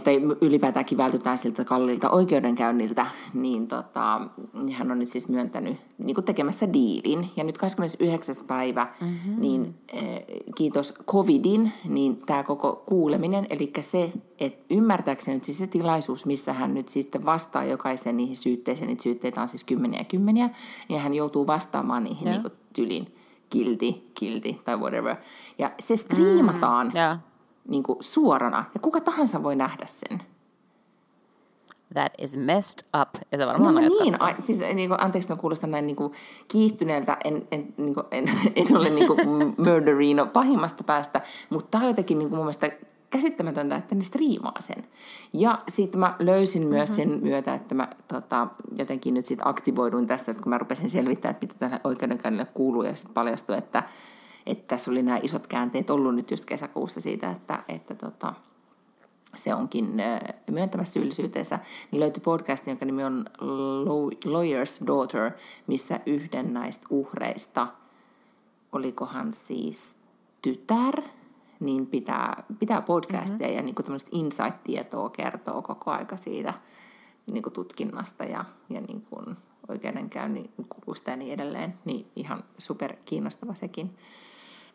tai 0.04 0.22
ylipäätäänkin 0.42 0.98
vältytään 0.98 1.38
siltä 1.38 1.66
kalliilta 1.66 2.10
oikeudenkäynniltä, 2.10 3.06
niin 3.34 3.68
tota, 3.68 4.22
hän 4.74 4.92
on 4.92 5.00
nyt 5.00 5.10
siis 5.10 5.28
myöntänyt 5.28 5.78
niin 5.98 6.16
kuin 6.16 6.26
tekemässä 6.26 6.74
diilin. 6.74 7.30
Ja 7.36 7.44
nyt 7.44 7.58
29. 7.58 8.36
päivä, 8.48 8.88
mm-hmm. 9.02 9.42
niin 9.42 9.76
eh, 9.94 10.24
kiitos 10.56 10.94
covidin, 11.08 11.72
niin 11.88 12.18
tämä 12.26 12.44
koko 12.44 12.84
kuuleminen, 12.86 13.46
eli 13.50 13.74
se, 13.80 14.12
että 14.40 14.66
ymmärtääkseni 14.70 15.36
nyt 15.36 15.44
siis 15.44 15.58
se 15.58 15.68
tilaisuus, 15.68 16.26
missä 16.26 16.54
hän 16.54 16.74
nyt 16.74 16.88
siis 16.88 17.10
vastaa 17.26 17.64
jokaisen 17.64 18.18
niihin 18.18 18.38
syytteisiin, 18.38 18.88
niitä 18.88 19.04
syytteitä 19.04 19.42
on 19.42 19.48
siis 19.48 19.64
kymmeniä 19.64 20.00
ja 20.00 20.06
kymmeniä, 20.06 20.50
niin 20.90 21.00
hän 21.00 21.14
joutuu 21.14 21.48
vastaamaan 21.48 22.04
niihin 22.04 22.28
yeah. 22.28 22.36
niin 22.36 22.52
kuin 22.52 22.60
tylin 22.74 23.08
kilti, 23.50 24.12
kilti 24.14 24.62
tai 24.66 24.78
whatever. 24.78 25.16
Ja 25.58 25.72
se 25.80 25.96
striimataan. 25.96 26.88
Mm, 26.88 26.96
yeah 26.96 27.31
niin 27.68 27.84
kuin 27.84 27.98
suorana. 28.00 28.66
Ja 28.74 28.80
kuka 28.80 29.02
tahansa 29.02 29.44
voi 29.44 29.56
nähdä 29.56 29.86
sen. 29.86 30.22
That 31.94 32.14
is 32.18 32.38
messed 32.38 32.88
up. 33.02 33.10
Ja 33.32 33.38
se 33.38 33.46
varmaan 33.46 33.76
no, 33.76 33.82
niin, 33.82 34.22
a, 34.22 34.34
siis, 34.40 34.60
niin 34.60 34.90
kuin, 34.90 35.04
anteeksi, 35.04 35.30
mä 35.30 35.36
kuulostan 35.36 35.72
näin 35.72 35.88
niin 35.88 35.96
kuin, 35.96 36.14
kiihtyneeltä, 36.48 37.18
en, 37.24 37.48
en, 37.52 37.74
niin 37.78 37.94
kuin, 37.94 38.06
en, 38.12 38.26
en 38.56 38.78
ole 38.78 38.90
niin 38.90 39.08
kuin, 39.08 39.20
murderino 39.58 40.26
pahimmasta 40.26 40.84
päästä, 40.84 41.22
mutta 41.50 41.68
tämä 41.72 41.84
on 41.84 41.90
jotenkin 41.90 42.20
niin 42.20 42.30
kuin, 42.30 42.38
mun 42.38 42.46
mielestä 42.46 42.72
käsittämätöntä, 43.10 43.76
että 43.76 43.96
ne 43.96 44.04
striimaa 44.04 44.56
sen. 44.60 44.84
Ja 45.34 45.60
sitten 45.68 46.00
mä 46.00 46.16
löysin 46.20 46.68
myös 46.68 46.90
mm-hmm. 46.90 47.12
sen 47.12 47.24
myötä, 47.24 47.54
että 47.54 47.76
mä 47.76 47.88
tota, 48.08 48.48
jotenkin 48.78 49.14
nyt 49.14 49.26
sitten 49.26 49.48
aktivoiduin 49.48 50.08
tässä, 50.08 50.32
että 50.32 50.44
kun 50.44 50.50
mä 50.50 50.58
rupesin 50.58 50.90
selvittämään, 50.90 51.36
että 51.36 51.46
mitä 51.46 51.60
tälle 51.60 51.82
oikeudenkäynnille 51.84 52.48
kuuluu, 52.54 52.84
ja 52.84 52.96
sitten 52.96 53.14
paljastui, 53.14 53.58
että 53.58 53.84
että 54.46 54.64
tässä 54.68 54.92
oli 54.92 55.04
nämä 55.04 55.20
isot 55.24 55.48
käänteet 55.48 55.90
ollut 55.90 56.16
nyt 56.16 56.32
just 56.32 56.46
kesäkuussa 56.46 57.02
siitä, 57.02 57.32
että, 57.32 57.60
että 57.70 57.96
tota, 57.96 58.34
se 59.36 59.54
onkin 59.54 59.94
myöntämässä 60.52 60.94
syyllisyyteensä, 60.94 61.60
niin 61.92 62.00
löytyi 62.00 62.22
podcast, 62.24 62.68
jonka 62.68 62.86
nimi 62.86 63.04
on 63.04 63.26
Lawyer's 64.26 64.88
Daughter, 64.88 65.32
missä 65.68 66.00
yhden 66.06 66.54
näistä 66.54 66.88
uhreista, 66.90 67.68
olikohan 68.72 69.34
siis 69.34 69.96
tytär, 70.42 71.02
niin 71.60 71.88
pitää, 71.88 72.44
pitää 72.60 72.82
podcastia 72.82 73.48
mm-hmm. 73.48 73.56
ja 73.56 73.62
niin 73.62 73.76
kuin 73.76 74.00
insight-tietoa 74.12 75.10
kertoo 75.10 75.62
koko 75.62 75.92
aika 75.92 76.18
siitä 76.18 76.54
niin 77.32 77.44
kuin 77.44 77.54
tutkinnasta 77.54 78.24
ja, 78.24 78.46
ja 78.70 78.82
niin 78.82 79.02
kuin 79.02 79.36
oikeudenkäynnin 79.68 80.50
kulusta 80.70 81.10
ja 81.12 81.18
niin 81.18 81.34
edelleen. 81.34 81.74
Niin 81.86 82.12
ihan 82.16 82.44
super 82.58 82.96
kiinnostava 83.06 83.54
sekin. 83.54 83.98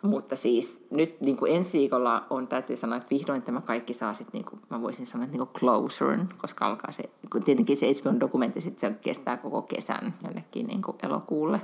Mutta 0.03 0.37
siis 0.37 0.87
nyt 0.91 1.21
niin 1.21 1.37
kuin 1.37 1.57
ensi 1.57 1.79
viikolla 1.79 2.27
on, 2.31 2.49
täytyy 2.49 2.77
sanoa, 2.77 2.97
että 2.97 3.11
vihdoin 3.11 3.43
tämä 3.43 3.61
kaikki 3.61 3.95
saa 3.95 4.13
sitten, 4.13 4.39
niin 4.39 4.45
kuin, 4.45 4.63
mä 4.71 4.83
voisin 4.83 5.07
sanoa, 5.07 5.25
että 5.25 5.37
niin 5.37 5.49
closure, 5.49 6.19
koska 6.39 6.67
alkaa 6.67 6.93
se, 6.93 7.03
kun 7.33 7.43
tietenkin 7.43 7.77
se 7.77 7.87
HBO-dokumentti 7.87 8.61
sitten 8.61 8.91
se 8.91 8.99
kestää 9.01 9.37
koko 9.37 9.63
kesän 9.63 10.15
jonnekin 10.23 10.67
niin 10.67 10.83
kuin 10.83 10.97
elokuulle. 11.03 11.61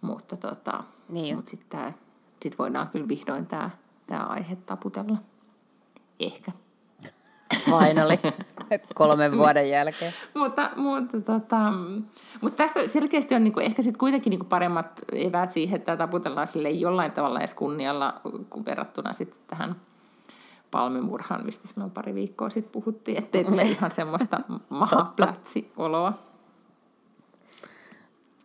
Mutta 0.00 0.36
tota, 0.36 0.84
niin 1.08 1.34
mut 1.34 1.48
sitten 1.48 1.94
sit 2.42 2.58
voidaan 2.58 2.88
kyllä 2.88 3.08
vihdoin 3.08 3.46
tämä, 3.46 3.70
tämä 4.06 4.20
aihe 4.22 4.56
taputella. 4.56 5.16
Ehkä. 6.20 6.52
Finally, 7.64 8.18
kolmen 8.94 9.38
vuoden 9.38 9.70
jälkeen. 9.70 10.14
mutta, 10.34 10.70
mutta, 10.76 11.20
tota, 11.20 11.72
mutta 12.40 12.56
tästä 12.56 12.88
selkeästi 12.88 13.34
on 13.34 13.44
niinku, 13.44 13.60
ehkä 13.60 13.82
sitten 13.82 13.98
kuitenkin 13.98 14.30
niinku 14.30 14.46
paremmat 14.46 15.00
eväät 15.12 15.50
siihen, 15.50 15.76
että 15.76 15.96
taputellaan 15.96 16.46
sille 16.46 16.70
jollain 16.70 17.12
tavalla 17.12 17.38
edes 17.38 17.54
kunnialla 17.54 18.20
verrattuna 18.66 19.12
sitten 19.12 19.38
tähän 19.46 19.76
palmimurhaan, 20.70 21.44
mistä 21.44 21.68
silloin 21.68 21.90
pari 21.90 22.14
viikkoa 22.14 22.50
sitten 22.50 22.72
puhuttiin, 22.72 23.18
ettei 23.18 23.44
tule 23.44 23.62
ihan 23.62 23.90
semmoista 23.90 24.40
mahaplätsi-oloa. 24.68 26.12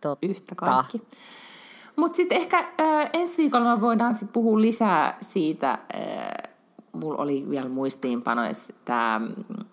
Totta. 0.00 0.26
Yhtä 0.26 0.54
kaikki. 0.54 1.02
Mutta 1.96 2.16
sitten 2.16 2.38
ehkä 2.38 2.58
äh, 2.58 3.10
ensi 3.12 3.38
viikolla 3.38 3.80
voidaan 3.80 4.14
sit 4.14 4.32
puhua 4.32 4.60
lisää 4.60 5.16
siitä, 5.20 5.70
äh, 5.70 6.49
mulla 6.92 7.22
oli 7.22 7.46
vielä 7.50 7.68
muistiinpanoissa 7.68 8.72
tämä 8.84 9.20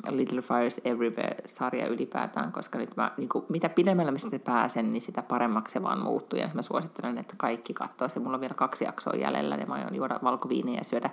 Little 0.10 0.42
Fires 0.42 0.82
Everywhere-sarja 0.86 1.88
ylipäätään, 1.88 2.52
koska 2.52 2.78
nyt 2.78 2.96
mä, 2.98 3.12
niin 3.18 3.30
kuin, 3.30 3.46
mitä 3.50 3.70
pidemmällä 3.70 4.12
mä 4.12 4.18
sitten 4.18 4.42
pääsen, 4.42 4.94
niin 4.94 5.02
sitä 5.02 5.24
paremmaksi 5.24 5.74
se 5.74 5.84
vaan 5.84 6.04
muuttuu. 6.04 6.40
Ja 6.40 6.50
mä 6.54 6.62
suosittelen, 6.62 7.18
että 7.18 7.34
kaikki 7.38 7.74
katsoo 7.74 8.10
se. 8.10 8.20
Mulla 8.20 8.36
on 8.36 8.42
vielä 8.42 8.54
kaksi 8.54 8.84
jaksoa 8.84 9.14
jäljellä, 9.14 9.56
ja 9.56 9.66
mä 9.66 9.74
aion 9.74 9.96
juoda 9.96 10.20
valkoviiniä 10.24 10.78
ja 10.78 10.84
syödä 10.84 11.10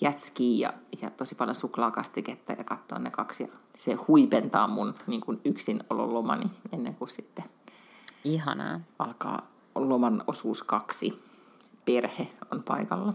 jätskiä 0.00 0.68
ja, 0.68 0.72
ja 1.02 1.10
tosi 1.10 1.34
paljon 1.34 1.54
suklaakastiketta 1.54 2.52
ja 2.52 2.64
katsoa 2.64 2.98
ne 2.98 3.10
kaksi. 3.10 3.42
Ja 3.42 3.48
se 3.76 3.94
huipentaa 3.94 4.68
mun 4.68 4.94
niin 5.06 5.20
kuin 5.20 5.40
yksinololomani 5.44 6.50
ennen 6.72 6.94
kuin 6.94 7.08
sitten 7.08 7.44
Ihanaa. 8.24 8.80
alkaa 8.98 9.50
loman 9.74 10.24
osuus 10.26 10.62
kaksi. 10.62 11.22
Perhe 11.84 12.28
on 12.52 12.62
paikalla. 12.62 13.14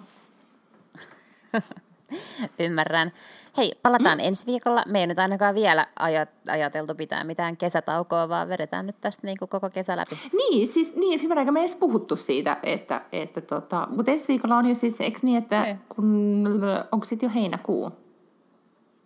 Ymmärrän. 2.60 3.12
Hei, 3.58 3.72
palataan 3.82 4.18
mm. 4.18 4.24
ensi 4.24 4.45
viikolla. 4.47 4.84
Me 4.88 4.99
ei 4.99 5.08
nyt 5.08 5.20
ainakaan 5.20 5.56
vielä 5.56 5.88
ajat- 5.99 6.51
ajateltu 6.51 6.95
pitää 6.95 7.24
mitään 7.24 7.58
kesätaukoa, 7.58 8.30
vaan 8.30 8.49
vedetään 8.49 8.86
nyt 8.86 9.01
tästä 9.01 9.28
niin 9.28 9.38
kuin 9.39 9.49
koko 9.49 9.70
kesä 9.70 9.97
läpi. 9.97 10.20
Niin, 10.38 10.68
siis 10.68 10.95
niin, 10.95 11.22
hyvänä 11.22 11.41
aika 11.41 11.51
me 11.51 11.60
ei 11.60 11.64
edes 11.64 11.76
puhuttu 11.76 12.16
siitä, 12.16 12.58
että, 12.64 13.01
että 13.12 13.41
tota, 13.41 13.88
mutta 13.91 14.12
ensi 14.12 14.28
viikolla 14.28 14.58
on 14.58 14.68
jo 14.70 14.76
siis, 14.76 14.95
eikö 15.01 15.20
niin, 15.22 15.38
että 15.38 15.78
kun, 15.89 16.47
onko 16.91 17.06
sitten 17.06 17.28
jo 17.28 17.34
heinäkuu? 17.36 17.91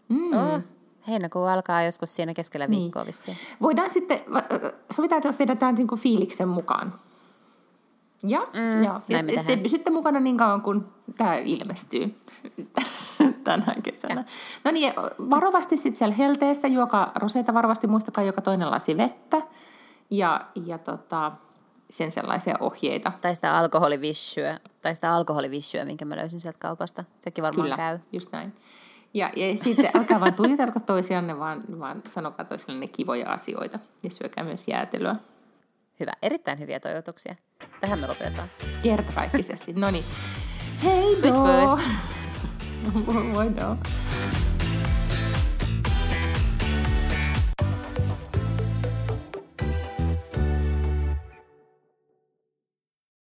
Mm. 0.10 0.34
Oh, 0.34 0.60
heinäkuu 1.08 1.44
alkaa 1.44 1.84
joskus 1.84 2.16
siinä 2.16 2.34
keskellä 2.34 2.68
Niin. 2.68 2.82
viikkoa 2.82 3.06
vissiin. 3.06 3.38
Voidaan 3.62 3.90
sitten, 3.90 4.20
sovitaan, 4.96 5.22
että 5.26 5.44
vedetään 5.44 5.76
niinku 5.76 5.96
fiiliksen 5.96 6.48
mukaan. 6.48 6.94
Ja, 8.28 8.40
Mm, 8.40 8.84
ja 8.84 9.02
näin 9.10 9.46
te 9.46 9.58
pysytte 9.58 9.90
mukana 9.92 10.20
niin 10.20 10.38
kauan, 10.38 10.62
kun 10.62 10.94
tämä 11.18 11.36
ilmestyy 11.36 12.16
tänä 13.44 13.76
kesänä. 13.84 14.24
No 14.64 14.72
niin, 14.72 14.94
varovasti 15.30 15.78
sitten 15.78 15.96
siellä 15.96 16.16
helteessä, 16.16 16.68
juokaa 16.68 17.12
roseita 17.16 17.54
varovasti, 17.54 17.88
muistakaa 17.88 18.24
joka 18.24 18.42
toinen 18.42 18.72
lasi 18.72 18.98
vettä. 18.98 19.42
Ja, 20.10 20.42
ja 20.66 20.78
tota, 20.78 21.32
sen 21.90 22.12
sellaisia 22.12 22.56
ohjeita. 22.60 23.12
Tai 23.22 23.36
sitä 23.36 23.58
alkoholivissyä, 23.58 24.60
tai 24.82 24.96
sitä 24.96 25.14
alkoholivissyä, 25.14 25.86
minkä 25.86 26.06
mä 26.06 26.16
löysin 26.16 26.40
sieltä 26.42 26.60
kaupasta. 26.60 27.04
Sekin 27.22 27.42
varmaan 27.44 27.66
Kyllä, 27.66 27.76
käy. 27.76 28.00
just 28.12 28.32
näin. 28.32 28.54
Ja, 29.14 29.30
ja 29.36 29.58
sitten 29.58 29.90
älkää 29.98 30.20
vaan 30.20 30.34
tuijatelko 30.34 30.80
toisianne, 30.80 31.40
vaan, 31.40 31.64
vaan 31.80 32.02
sanokaa 32.08 32.46
toisillenne 32.46 32.88
kivoja 32.88 33.32
asioita. 33.32 33.80
Ja 34.04 34.10
syökää 34.10 34.44
myös 34.44 34.64
jäätelöä. 34.68 35.16
Hyvä, 36.00 36.12
erittäin 36.22 36.60
hyviä 36.60 36.80
toivotuksia. 36.80 37.36
Tähän 37.82 38.00
me 38.00 38.08
lopetetaan. 38.08 38.50
Kertakaikkisesti. 38.84 39.74
No 39.74 39.92
niin. 39.92 40.06
Hei 40.84 41.16
Puss, 41.16 41.38
puss. 41.38 41.84
Moi! 43.34 43.46